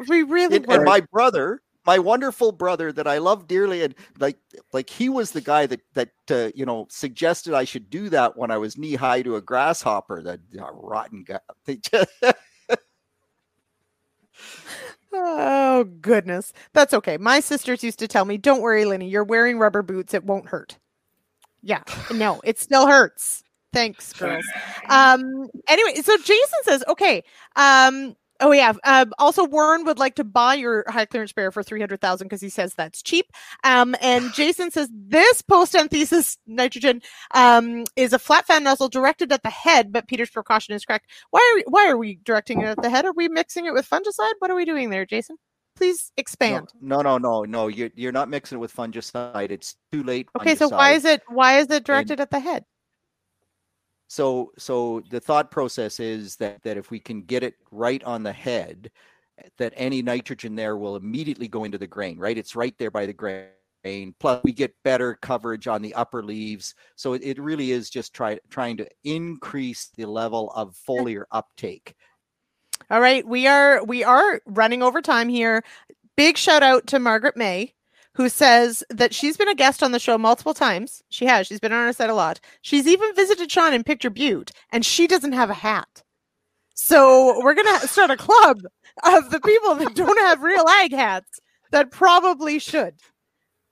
We 0.08 0.22
really 0.22 0.56
and, 0.56 0.66
were. 0.66 0.74
and 0.76 0.84
my 0.84 1.00
brother 1.00 1.60
my 1.86 1.98
wonderful 1.98 2.50
brother 2.50 2.90
that 2.92 3.06
i 3.06 3.18
love 3.18 3.46
dearly 3.46 3.82
and 3.82 3.94
like 4.18 4.38
like 4.72 4.88
he 4.88 5.08
was 5.10 5.30
the 5.32 5.40
guy 5.42 5.66
that 5.66 5.80
that 5.92 6.08
uh, 6.30 6.50
you 6.54 6.64
know 6.64 6.86
suggested 6.88 7.52
i 7.52 7.62
should 7.62 7.90
do 7.90 8.08
that 8.08 8.36
when 8.38 8.50
i 8.50 8.56
was 8.56 8.78
knee 8.78 8.94
high 8.94 9.20
to 9.20 9.36
a 9.36 9.40
grasshopper 9.42 10.22
that 10.22 10.40
uh, 10.58 10.66
rotten 10.72 11.22
guy 11.22 11.38
They 11.66 11.76
just- 11.76 12.10
Oh 15.12 15.84
goodness. 16.00 16.52
That's 16.72 16.92
okay. 16.94 17.16
My 17.18 17.38
sisters 17.38 17.84
used 17.84 18.00
to 18.00 18.08
tell 18.08 18.24
me, 18.24 18.36
"Don't 18.36 18.62
worry, 18.62 18.84
Lenny, 18.84 19.08
you're 19.08 19.22
wearing 19.22 19.58
rubber 19.60 19.82
boots. 19.82 20.12
It 20.12 20.24
won't 20.24 20.48
hurt." 20.48 20.78
Yeah. 21.62 21.82
No, 22.12 22.40
it 22.44 22.58
still 22.58 22.88
hurts. 22.88 23.43
Thanks, 23.74 24.12
girls. 24.12 24.44
Um 24.90 25.48
anyway, 25.66 26.00
so 26.02 26.16
Jason 26.18 26.60
says, 26.64 26.84
"Okay, 26.88 27.22
um 27.56 28.16
Oh 28.40 28.50
yeah. 28.52 28.72
Um, 28.84 29.12
also, 29.18 29.44
Warren 29.44 29.84
would 29.84 29.98
like 29.98 30.16
to 30.16 30.24
buy 30.24 30.54
your 30.54 30.84
high 30.88 31.04
clearance 31.06 31.30
spare 31.30 31.52
for 31.52 31.62
three 31.62 31.78
hundred 31.80 32.00
thousand 32.00 32.26
because 32.26 32.40
he 32.40 32.48
says 32.48 32.74
that's 32.74 33.02
cheap. 33.02 33.26
Um, 33.62 33.94
and 34.00 34.32
Jason 34.34 34.70
says 34.70 34.88
this 34.92 35.40
post 35.40 35.76
anthesis 35.76 36.36
nitrogen 36.46 37.00
um, 37.32 37.84
is 37.96 38.12
a 38.12 38.18
flat 38.18 38.46
fan 38.46 38.64
nozzle 38.64 38.88
directed 38.88 39.30
at 39.32 39.42
the 39.42 39.50
head, 39.50 39.92
but 39.92 40.08
Peter's 40.08 40.30
precaution 40.30 40.74
is 40.74 40.84
correct. 40.84 41.06
Why 41.30 41.52
are 41.52 41.56
we, 41.56 41.64
why 41.68 41.88
are 41.88 41.96
we 41.96 42.18
directing 42.24 42.60
it 42.60 42.66
at 42.66 42.82
the 42.82 42.90
head? 42.90 43.04
Are 43.04 43.12
we 43.12 43.28
mixing 43.28 43.66
it 43.66 43.72
with 43.72 43.88
fungicide? 43.88 44.32
What 44.40 44.50
are 44.50 44.56
we 44.56 44.64
doing 44.64 44.90
there, 44.90 45.06
Jason? 45.06 45.36
Please 45.76 46.12
expand. 46.16 46.68
no 46.80 47.02
no 47.02 47.18
no 47.18 47.42
no 47.42 47.66
you're, 47.66 47.90
you're 47.96 48.12
not 48.12 48.28
mixing 48.28 48.58
it 48.58 48.60
with 48.60 48.72
fungicide 48.72 49.50
it's 49.50 49.74
too 49.90 50.04
late 50.04 50.28
okay, 50.38 50.54
so 50.54 50.68
why 50.68 50.92
is 50.92 51.04
it 51.04 51.20
why 51.28 51.58
is 51.58 51.68
it 51.70 51.82
directed 51.82 52.20
at 52.20 52.30
the 52.30 52.38
head? 52.38 52.64
So 54.08 54.52
so 54.58 55.02
the 55.10 55.20
thought 55.20 55.50
process 55.50 56.00
is 56.00 56.36
that 56.36 56.62
that 56.62 56.76
if 56.76 56.90
we 56.90 56.98
can 56.98 57.22
get 57.22 57.42
it 57.42 57.54
right 57.70 58.02
on 58.04 58.22
the 58.22 58.32
head 58.32 58.90
that 59.58 59.72
any 59.76 60.02
nitrogen 60.02 60.54
there 60.54 60.76
will 60.76 60.96
immediately 60.96 61.48
go 61.48 61.64
into 61.64 61.78
the 61.78 61.86
grain 61.86 62.18
right? 62.18 62.38
It's 62.38 62.56
right 62.56 62.74
there 62.78 62.90
by 62.90 63.06
the 63.06 63.12
grain. 63.12 63.48
Plus 64.18 64.42
we 64.42 64.52
get 64.52 64.74
better 64.82 65.18
coverage 65.20 65.68
on 65.68 65.82
the 65.82 65.94
upper 65.94 66.22
leaves. 66.22 66.74
So 66.96 67.12
it, 67.12 67.22
it 67.22 67.38
really 67.38 67.70
is 67.72 67.90
just 67.90 68.14
try, 68.14 68.38
trying 68.48 68.78
to 68.78 68.88
increase 69.04 69.90
the 69.94 70.06
level 70.06 70.50
of 70.52 70.74
foliar 70.88 71.24
uptake. 71.32 71.94
All 72.90 73.00
right, 73.00 73.26
we 73.26 73.46
are 73.46 73.84
we 73.84 74.04
are 74.04 74.40
running 74.46 74.82
over 74.82 75.00
time 75.00 75.28
here. 75.28 75.62
Big 76.16 76.36
shout 76.36 76.62
out 76.62 76.86
to 76.88 76.98
Margaret 76.98 77.36
May, 77.36 77.74
who 78.14 78.28
says 78.28 78.82
that 78.90 79.14
she's 79.14 79.36
been 79.36 79.48
a 79.48 79.54
guest 79.54 79.82
on 79.82 79.92
the 79.92 79.98
show 79.98 80.16
multiple 80.16 80.54
times. 80.54 81.02
She 81.08 81.26
has. 81.26 81.46
She's 81.46 81.60
been 81.60 81.72
on 81.72 81.86
our 81.86 81.92
set 81.92 82.10
a 82.10 82.14
lot. 82.14 82.40
She's 82.62 82.86
even 82.86 83.14
visited 83.14 83.50
Sean 83.50 83.74
in 83.74 83.84
Picture 83.84 84.10
Butte, 84.10 84.52
and 84.72 84.84
she 84.84 85.06
doesn't 85.06 85.32
have 85.32 85.50
a 85.50 85.54
hat. 85.54 86.02
So 86.74 87.40
we're 87.42 87.54
gonna 87.54 87.80
start 87.80 88.10
a 88.10 88.16
club 88.16 88.60
of 89.04 89.30
the 89.30 89.40
people 89.40 89.74
that 89.76 89.94
don't 89.94 90.18
have 90.20 90.42
real 90.42 90.66
ag 90.68 90.92
hats 90.92 91.40
that 91.70 91.90
probably 91.90 92.58
should. 92.58 92.94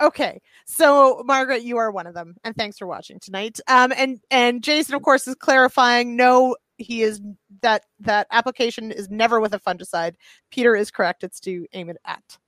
Okay, 0.01 0.40
so 0.66 1.22
Margaret, 1.24 1.62
you 1.62 1.76
are 1.76 1.93
one 1.93 2.09
of 2.09 2.14
them, 2.14 2.34
and 2.43 2.57
thanks 2.57 2.76
for 2.78 2.86
watching 2.86 3.20
tonight. 3.20 3.61
Um, 3.68 3.93
and 3.97 4.20
and 4.30 4.62
Jason, 4.62 4.95
of 4.95 5.03
course, 5.03 5.28
is 5.28 5.36
clarifying. 5.36 6.16
No, 6.16 6.57
he 6.76 7.03
is 7.03 7.20
that 7.62 7.84
that 8.01 8.26
application 8.32 8.90
is 8.90 9.11
never 9.11 9.40
with 9.40 9.55
a 9.55 9.61
fungicide. 9.61 10.14
Peter 10.51 10.74
is 10.74 10.90
correct. 10.90 11.22
It's 11.22 11.38
to 11.40 11.66
aim 11.72 11.88
it 11.88 11.99
at 12.05 12.38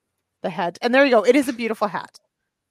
the 0.45 0.51
head. 0.51 0.79
And 0.81 0.95
there 0.95 1.05
you 1.05 1.11
go. 1.11 1.25
It 1.25 1.35
is 1.35 1.49
a 1.49 1.53
beautiful 1.53 1.89
hat. 1.89 2.21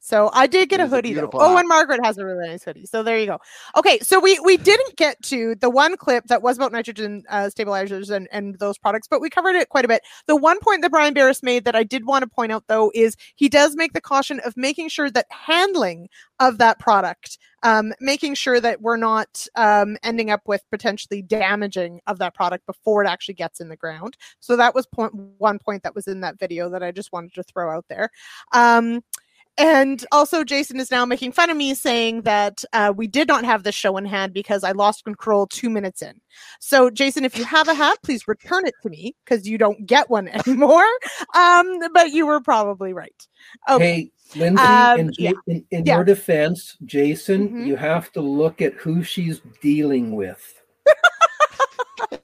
So 0.05 0.29
I 0.33 0.47
did 0.47 0.67
get 0.67 0.81
a 0.81 0.83
is 0.83 0.91
a 0.91 0.97
hoodie 0.97 1.13
though. 1.13 1.29
Oh, 1.31 1.55
and 1.55 1.65
Margaret 1.65 2.01
has 2.03 2.17
a 2.17 2.25
really 2.25 2.45
nice 2.45 2.65
hoodie. 2.65 2.85
So 2.85 3.03
there 3.03 3.17
you 3.17 3.25
go. 3.25 3.39
Okay, 3.77 3.99
so 3.99 4.19
we 4.19 4.37
we 4.39 4.57
didn't 4.57 4.97
get 4.97 5.21
to 5.23 5.55
the 5.55 5.69
one 5.69 5.95
clip 5.95 6.25
that 6.25 6.41
was 6.41 6.57
about 6.57 6.73
nitrogen 6.73 7.23
uh, 7.29 7.49
stabilizers 7.49 8.09
and 8.09 8.27
and 8.29 8.59
those 8.59 8.77
products, 8.77 9.07
but 9.07 9.21
we 9.21 9.29
covered 9.29 9.55
it 9.55 9.69
quite 9.69 9.85
a 9.85 9.87
bit. 9.87 10.01
The 10.27 10.35
one 10.35 10.59
point 10.59 10.81
that 10.81 10.91
Brian 10.91 11.13
Beres 11.13 11.41
made 11.41 11.63
that 11.63 11.75
I 11.77 11.83
did 11.83 12.05
want 12.05 12.23
to 12.23 12.27
point 12.27 12.51
out 12.51 12.65
though 12.67 12.91
is 12.93 13.15
he 13.35 13.47
does 13.47 13.77
make 13.77 13.93
the 13.93 14.01
caution 14.01 14.41
of 14.41 14.57
making 14.57 14.89
sure 14.89 15.09
that 15.09 15.25
handling 15.29 16.09
of 16.37 16.57
that 16.57 16.79
product, 16.79 17.37
um, 17.63 17.93
making 18.01 18.35
sure 18.35 18.59
that 18.59 18.81
we're 18.81 18.97
not 18.97 19.47
um, 19.55 19.95
ending 20.03 20.29
up 20.29 20.41
with 20.45 20.63
potentially 20.69 21.21
damaging 21.21 22.01
of 22.07 22.17
that 22.17 22.35
product 22.35 22.65
before 22.65 23.05
it 23.05 23.07
actually 23.07 23.35
gets 23.35 23.61
in 23.61 23.69
the 23.69 23.77
ground. 23.77 24.17
So 24.41 24.57
that 24.57 24.75
was 24.75 24.85
point 24.85 25.13
one 25.37 25.59
point 25.59 25.83
that 25.83 25.95
was 25.95 26.09
in 26.09 26.19
that 26.19 26.39
video 26.39 26.67
that 26.71 26.83
I 26.83 26.91
just 26.91 27.13
wanted 27.13 27.33
to 27.35 27.43
throw 27.43 27.73
out 27.73 27.85
there. 27.87 28.09
Um, 28.51 29.01
and 29.57 30.03
also, 30.11 30.43
Jason 30.43 30.79
is 30.79 30.89
now 30.89 31.05
making 31.05 31.31
fun 31.31 31.49
of 31.49 31.57
me 31.57 31.75
saying 31.75 32.23
that 32.23 32.63
uh, 32.73 32.91
we 32.95 33.07
did 33.07 33.27
not 33.27 33.45
have 33.45 33.63
this 33.63 33.75
show 33.75 33.97
in 33.97 34.05
hand 34.05 34.33
because 34.33 34.63
I 34.63 34.71
lost 34.71 35.03
control 35.03 35.45
two 35.45 35.69
minutes 35.69 36.01
in. 36.01 36.19
So, 36.59 36.89
Jason, 36.89 37.23
if 37.23 37.37
you 37.37 37.45
have 37.45 37.67
a 37.67 37.73
hat, 37.75 37.99
please 38.03 38.27
return 38.27 38.65
it 38.65 38.73
to 38.81 38.89
me 38.89 39.15
because 39.23 39.47
you 39.47 39.57
don't 39.59 39.85
get 39.85 40.09
one 40.09 40.27
anymore. 40.47 40.85
Um, 41.35 41.79
but 41.93 42.11
you 42.11 42.25
were 42.25 42.41
probably 42.41 42.93
right. 42.93 43.27
Okay. 43.69 44.11
Hey, 44.33 44.39
Lyndsey, 44.39 44.93
Um, 44.93 44.99
in, 44.99 45.11
yeah. 45.19 45.31
in, 45.47 45.65
in 45.69 45.85
Yeah. 45.85 45.95
your 45.95 46.03
defense, 46.03 46.75
Jason, 46.85 47.49
Mhm. 47.49 47.67
you 47.67 47.75
have 47.75 48.11
to 48.13 48.21
look 48.21 48.61
at 48.61 48.73
who 48.73 49.03
she's 49.03 49.41
dealing 49.61 50.15
with. 50.15 50.61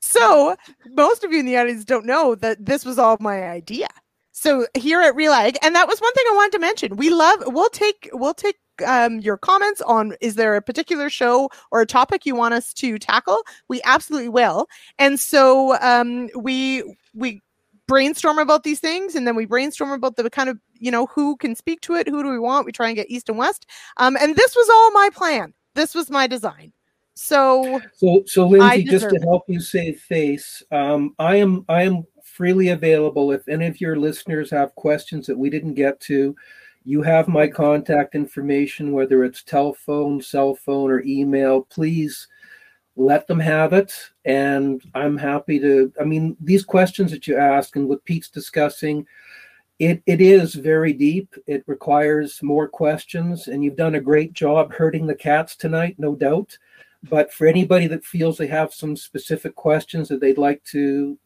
So, 0.00 0.54
most 0.90 1.24
of 1.24 1.32
you 1.32 1.40
in 1.40 1.46
the 1.46 1.56
audience 1.56 1.84
don't 1.84 2.06
know 2.06 2.34
that 2.36 2.64
this 2.64 2.84
was 2.84 2.98
all 2.98 3.16
my 3.20 3.48
idea. 3.48 3.88
So 4.36 4.66
here 4.74 5.00
at 5.00 5.14
RealAg, 5.14 5.56
and 5.62 5.76
that 5.76 5.86
was 5.86 6.00
one 6.00 6.12
thing 6.12 6.24
I 6.28 6.34
wanted 6.34 6.52
to 6.52 6.58
mention. 6.58 6.96
We 6.96 7.08
love. 7.08 7.44
We'll 7.46 7.70
take. 7.70 8.10
We'll 8.12 8.34
take 8.34 8.56
um, 8.84 9.20
your 9.20 9.36
comments 9.36 9.80
on. 9.82 10.16
Is 10.20 10.34
there 10.34 10.56
a 10.56 10.60
particular 10.60 11.08
show 11.08 11.50
or 11.70 11.80
a 11.80 11.86
topic 11.86 12.26
you 12.26 12.34
want 12.34 12.52
us 12.52 12.74
to 12.74 12.98
tackle? 12.98 13.42
We 13.68 13.80
absolutely 13.84 14.28
will. 14.28 14.66
And 14.98 15.20
so 15.20 15.78
um, 15.80 16.30
we 16.36 16.82
we 17.14 17.42
brainstorm 17.86 18.38
about 18.40 18.64
these 18.64 18.80
things, 18.80 19.14
and 19.14 19.24
then 19.24 19.36
we 19.36 19.44
brainstorm 19.44 19.92
about 19.92 20.16
the 20.16 20.28
kind 20.28 20.48
of 20.48 20.58
you 20.80 20.90
know 20.90 21.06
who 21.06 21.36
can 21.36 21.54
speak 21.54 21.80
to 21.82 21.94
it. 21.94 22.08
Who 22.08 22.20
do 22.24 22.28
we 22.28 22.40
want? 22.40 22.66
We 22.66 22.72
try 22.72 22.88
and 22.88 22.96
get 22.96 23.08
east 23.08 23.28
and 23.28 23.38
west. 23.38 23.66
Um, 23.98 24.16
and 24.20 24.34
this 24.34 24.56
was 24.56 24.68
all 24.68 24.90
my 24.90 25.10
plan. 25.14 25.54
This 25.74 25.94
was 25.94 26.10
my 26.10 26.26
design. 26.26 26.72
So 27.14 27.80
So, 27.92 28.24
so 28.26 28.48
Lyndsey, 28.48 28.86
just 28.86 29.08
to 29.10 29.14
it. 29.14 29.22
help 29.22 29.44
you 29.46 29.60
save 29.60 30.00
face, 30.00 30.60
um, 30.72 31.14
I 31.20 31.36
am 31.36 31.64
I 31.68 31.82
am 31.82 32.04
freely 32.34 32.70
available. 32.70 33.30
If 33.30 33.46
any 33.48 33.66
of 33.66 33.80
your 33.80 33.96
listeners 33.96 34.50
have 34.50 34.74
questions 34.74 35.26
that 35.26 35.38
we 35.38 35.50
didn't 35.50 35.74
get 35.74 36.00
to, 36.00 36.34
you 36.84 37.00
have 37.02 37.28
my 37.28 37.46
contact 37.46 38.16
information, 38.16 38.92
whether 38.92 39.24
it's 39.24 39.44
telephone, 39.44 40.20
cell 40.20 40.54
phone, 40.56 40.90
or 40.90 41.02
email. 41.02 41.62
Please 41.62 42.26
let 42.96 43.26
them 43.28 43.38
have 43.38 43.72
it, 43.72 43.92
and 44.24 44.82
I'm 44.94 45.16
happy 45.16 45.60
to. 45.60 45.92
I 46.00 46.04
mean, 46.04 46.36
these 46.40 46.64
questions 46.64 47.12
that 47.12 47.26
you 47.28 47.36
ask, 47.36 47.76
and 47.76 47.88
what 47.88 48.04
Pete's 48.04 48.28
discussing. 48.28 49.06
It, 49.80 50.04
it 50.06 50.20
is 50.20 50.54
very 50.54 50.92
deep. 50.92 51.34
It 51.48 51.64
requires 51.66 52.40
more 52.44 52.68
questions, 52.68 53.48
and 53.48 53.64
you've 53.64 53.74
done 53.74 53.96
a 53.96 54.00
great 54.00 54.32
job 54.32 54.72
herding 54.72 55.06
the 55.06 55.16
cats 55.16 55.56
tonight, 55.56 55.96
no 55.98 56.14
doubt 56.14 56.56
but 57.10 57.30
for 57.30 57.46
anybody 57.46 57.86
that 57.86 58.04
feels 58.04 58.38
they 58.38 58.46
have 58.46 58.72
some 58.72 58.96
specific 58.96 59.54
questions 59.54 60.08
that 60.08 60.20
they'd 60.20 60.38
like 60.38 60.64
to 60.64 61.18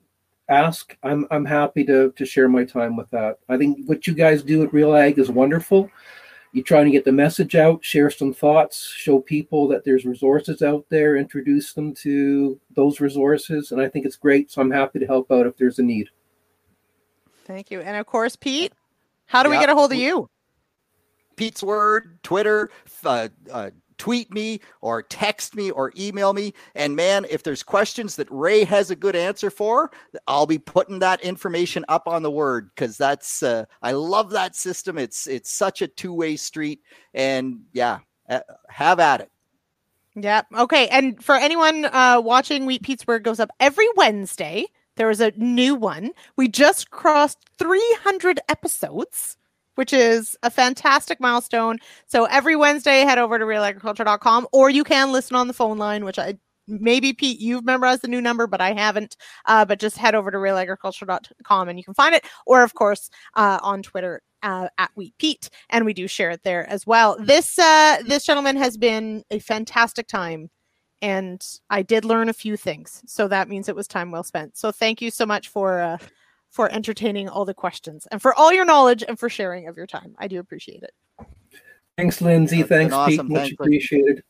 ask 0.48 0.96
i'm 1.02 1.26
i'm 1.30 1.44
happy 1.44 1.84
to 1.84 2.12
to 2.12 2.24
share 2.24 2.48
my 2.48 2.64
time 2.64 2.96
with 2.96 3.10
that 3.10 3.38
i 3.48 3.56
think 3.56 3.86
what 3.86 4.06
you 4.06 4.14
guys 4.14 4.42
do 4.42 4.62
at 4.62 4.72
real 4.72 4.94
ag 4.94 5.18
is 5.18 5.30
wonderful 5.30 5.90
you're 6.52 6.64
trying 6.64 6.86
to 6.86 6.90
get 6.90 7.04
the 7.04 7.12
message 7.12 7.54
out 7.54 7.84
share 7.84 8.10
some 8.10 8.32
thoughts 8.32 8.86
show 8.96 9.20
people 9.20 9.68
that 9.68 9.84
there's 9.84 10.06
resources 10.06 10.62
out 10.62 10.84
there 10.88 11.16
introduce 11.16 11.74
them 11.74 11.92
to 11.92 12.58
those 12.74 13.00
resources 13.00 13.72
and 13.72 13.80
i 13.80 13.88
think 13.88 14.06
it's 14.06 14.16
great 14.16 14.50
so 14.50 14.62
i'm 14.62 14.70
happy 14.70 14.98
to 14.98 15.06
help 15.06 15.30
out 15.30 15.46
if 15.46 15.56
there's 15.56 15.78
a 15.78 15.82
need 15.82 16.08
thank 17.48 17.70
you. 17.70 17.80
And 17.80 17.96
of 17.96 18.06
course, 18.06 18.36
Pete, 18.36 18.72
how 19.26 19.42
do 19.42 19.50
we 19.50 19.58
get 19.58 19.70
a 19.70 19.74
hold 19.74 19.90
of 19.90 19.98
you? 19.98 20.30
Pete's 21.34 21.62
Word, 21.62 22.18
Twitter, 22.22 22.70
uh, 23.04 23.28
uh, 23.50 23.70
tweet 23.98 24.32
me 24.32 24.60
or 24.80 25.02
text 25.02 25.54
me 25.54 25.70
or 25.70 25.92
email 25.98 26.32
me. 26.32 26.54
And 26.74 26.96
man, 26.96 27.26
if 27.28 27.42
there's 27.42 27.62
questions 27.62 28.16
that 28.16 28.28
Ray 28.30 28.64
has 28.64 28.90
a 28.90 28.96
good 28.96 29.16
answer 29.16 29.50
for, 29.50 29.90
I'll 30.26 30.46
be 30.46 30.58
putting 30.58 31.00
that 31.00 31.20
information 31.20 31.84
up 31.88 32.08
on 32.08 32.22
the 32.22 32.30
Word 32.30 32.70
because 32.74 32.96
that's 32.96 33.42
uh, 33.42 33.64
I 33.82 33.92
love 33.92 34.30
that 34.30 34.56
system. 34.56 34.98
It's 34.98 35.26
it's 35.26 35.50
such 35.50 35.82
a 35.82 35.88
two 35.88 36.12
way 36.12 36.36
street, 36.36 36.80
and 37.14 37.60
yeah, 37.72 37.98
have 38.68 39.00
at 39.00 39.20
it. 39.20 39.30
Yeah. 40.14 40.42
Okay. 40.56 40.88
And 40.88 41.22
for 41.22 41.36
anyone 41.36 41.84
uh, 41.86 42.20
watching, 42.22 42.66
Wheat 42.66 43.06
Word 43.06 43.22
goes 43.22 43.40
up 43.40 43.50
every 43.60 43.86
Wednesday. 43.96 44.66
There 44.96 45.10
is 45.10 45.20
a 45.20 45.32
new 45.36 45.76
one. 45.76 46.10
We 46.36 46.48
just 46.48 46.90
crossed 46.90 47.38
300 47.58 48.40
episodes, 48.48 49.36
which 49.78 49.92
is 49.92 50.36
a 50.42 50.50
fantastic 50.50 51.20
milestone. 51.20 51.78
So 52.08 52.24
every 52.24 52.56
Wednesday, 52.56 53.02
head 53.02 53.16
over 53.16 53.38
to 53.38 53.44
realagriculture.com 53.44 54.48
or 54.52 54.70
you 54.70 54.82
can 54.82 55.12
listen 55.12 55.36
on 55.36 55.46
the 55.46 55.54
phone 55.54 55.78
line, 55.78 56.04
which 56.04 56.18
I 56.18 56.36
maybe 56.66 57.12
Pete, 57.12 57.38
you've 57.38 57.64
memorized 57.64 58.02
the 58.02 58.08
new 58.08 58.20
number, 58.20 58.48
but 58.48 58.60
I 58.60 58.72
haven't. 58.72 59.16
Uh, 59.46 59.64
but 59.64 59.78
just 59.78 59.96
head 59.96 60.16
over 60.16 60.32
to 60.32 60.36
realagriculture.com 60.36 61.68
and 61.68 61.78
you 61.78 61.84
can 61.84 61.94
find 61.94 62.12
it, 62.12 62.24
or 62.44 62.64
of 62.64 62.74
course 62.74 63.08
uh, 63.36 63.60
on 63.62 63.84
Twitter 63.84 64.20
uh, 64.42 64.66
at 64.78 64.90
Wheat 64.96 65.14
Pete, 65.16 65.48
and 65.70 65.84
we 65.84 65.94
do 65.94 66.08
share 66.08 66.30
it 66.30 66.42
there 66.42 66.68
as 66.68 66.84
well. 66.84 67.16
This 67.20 67.56
uh, 67.56 67.98
this 68.04 68.26
gentleman 68.26 68.56
has 68.56 68.76
been 68.76 69.22
a 69.30 69.38
fantastic 69.38 70.08
time, 70.08 70.50
and 71.00 71.40
I 71.70 71.82
did 71.82 72.04
learn 72.04 72.28
a 72.28 72.34
few 72.34 72.56
things, 72.56 73.00
so 73.06 73.28
that 73.28 73.48
means 73.48 73.68
it 73.68 73.76
was 73.76 73.86
time 73.86 74.10
well 74.10 74.24
spent. 74.24 74.56
So 74.56 74.72
thank 74.72 75.00
you 75.00 75.12
so 75.12 75.24
much 75.24 75.48
for 75.48 75.78
uh, 75.78 75.98
for 76.50 76.70
entertaining 76.72 77.28
all 77.28 77.44
the 77.44 77.54
questions 77.54 78.06
and 78.10 78.20
for 78.20 78.34
all 78.34 78.52
your 78.52 78.64
knowledge 78.64 79.04
and 79.06 79.18
for 79.18 79.28
sharing 79.28 79.68
of 79.68 79.76
your 79.76 79.86
time. 79.86 80.14
I 80.18 80.28
do 80.28 80.38
appreciate 80.38 80.82
it. 80.82 80.92
Thanks, 81.96 82.20
Lyndsey. 82.20 82.66
Thanks, 82.66 82.94
awesome. 82.94 83.26
Pete. 83.26 83.28
Much 83.28 83.40
Thanks, 83.40 83.54
appreciated. 83.60 84.22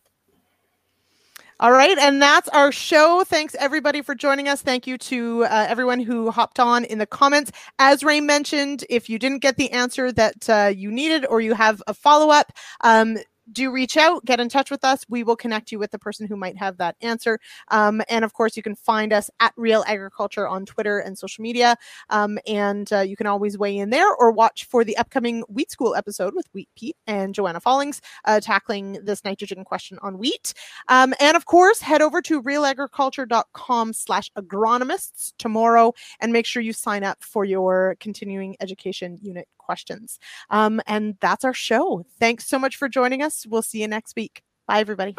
All 1.60 1.72
right. 1.72 1.98
And 1.98 2.22
that's 2.22 2.48
our 2.50 2.70
show. 2.70 3.24
Thanks, 3.26 3.56
everybody, 3.56 4.00
for 4.00 4.14
joining 4.14 4.48
us. 4.48 4.62
Thank 4.62 4.86
you 4.86 4.96
to 4.98 5.42
uh, 5.44 5.66
everyone 5.68 5.98
who 5.98 6.30
hopped 6.30 6.60
on 6.60 6.84
in 6.84 6.98
the 6.98 7.06
comments. 7.06 7.50
As 7.80 8.04
Ray 8.04 8.20
mentioned, 8.20 8.84
if 8.88 9.10
you 9.10 9.18
didn't 9.18 9.40
get 9.40 9.56
the 9.56 9.72
answer 9.72 10.12
that 10.12 10.48
uh, 10.48 10.72
you 10.74 10.92
needed 10.92 11.26
or 11.26 11.40
you 11.40 11.54
have 11.54 11.82
a 11.88 11.94
follow 11.94 12.30
up, 12.30 12.52
um, 12.82 13.18
do 13.52 13.70
reach 13.70 13.96
out, 13.96 14.24
get 14.24 14.40
in 14.40 14.48
touch 14.48 14.70
with 14.70 14.84
us. 14.84 15.04
We 15.08 15.22
will 15.22 15.36
connect 15.36 15.72
you 15.72 15.78
with 15.78 15.90
the 15.90 15.98
person 15.98 16.26
who 16.26 16.36
might 16.36 16.56
have 16.56 16.76
that 16.78 16.96
answer. 17.00 17.38
Um, 17.68 18.02
and 18.08 18.24
of 18.24 18.32
course, 18.32 18.56
you 18.56 18.62
can 18.62 18.74
find 18.74 19.12
us 19.12 19.30
at 19.40 19.52
Real 19.56 19.84
Agriculture 19.86 20.48
on 20.48 20.66
Twitter 20.66 20.98
and 20.98 21.16
social 21.16 21.42
media. 21.42 21.76
Um, 22.10 22.38
and 22.46 22.92
uh, 22.92 23.00
you 23.00 23.16
can 23.16 23.26
always 23.26 23.58
weigh 23.58 23.78
in 23.78 23.90
there 23.90 24.12
or 24.14 24.30
watch 24.30 24.64
for 24.64 24.84
the 24.84 24.96
upcoming 24.96 25.42
Wheat 25.48 25.70
School 25.70 25.94
episode 25.94 26.34
with 26.34 26.46
Wheat 26.52 26.68
Pete 26.76 26.96
and 27.06 27.34
Joanna 27.34 27.60
Follings 27.60 28.00
uh, 28.24 28.40
tackling 28.40 28.98
this 29.02 29.24
nitrogen 29.24 29.64
question 29.64 29.98
on 30.02 30.18
wheat. 30.18 30.54
Um, 30.88 31.14
and 31.20 31.36
of 31.36 31.46
course, 31.46 31.80
head 31.80 32.02
over 32.02 32.20
to 32.22 32.42
realagriculture.com 32.42 33.92
slash 33.92 34.30
agronomists 34.36 35.32
tomorrow 35.38 35.94
and 36.20 36.32
make 36.32 36.46
sure 36.46 36.62
you 36.62 36.72
sign 36.72 37.04
up 37.04 37.22
for 37.22 37.44
your 37.44 37.96
continuing 38.00 38.56
education 38.60 39.18
unit 39.22 39.48
questions. 39.68 40.18
Um, 40.48 40.80
and 40.86 41.16
that's 41.20 41.44
our 41.44 41.54
show. 41.54 42.04
Thanks 42.18 42.48
so 42.48 42.58
much 42.58 42.76
for 42.76 42.88
joining 42.88 43.22
us. 43.22 43.46
We'll 43.46 43.68
see 43.70 43.82
you 43.82 43.88
next 43.88 44.16
week. 44.16 44.42
Bye, 44.66 44.80
everybody. 44.80 45.14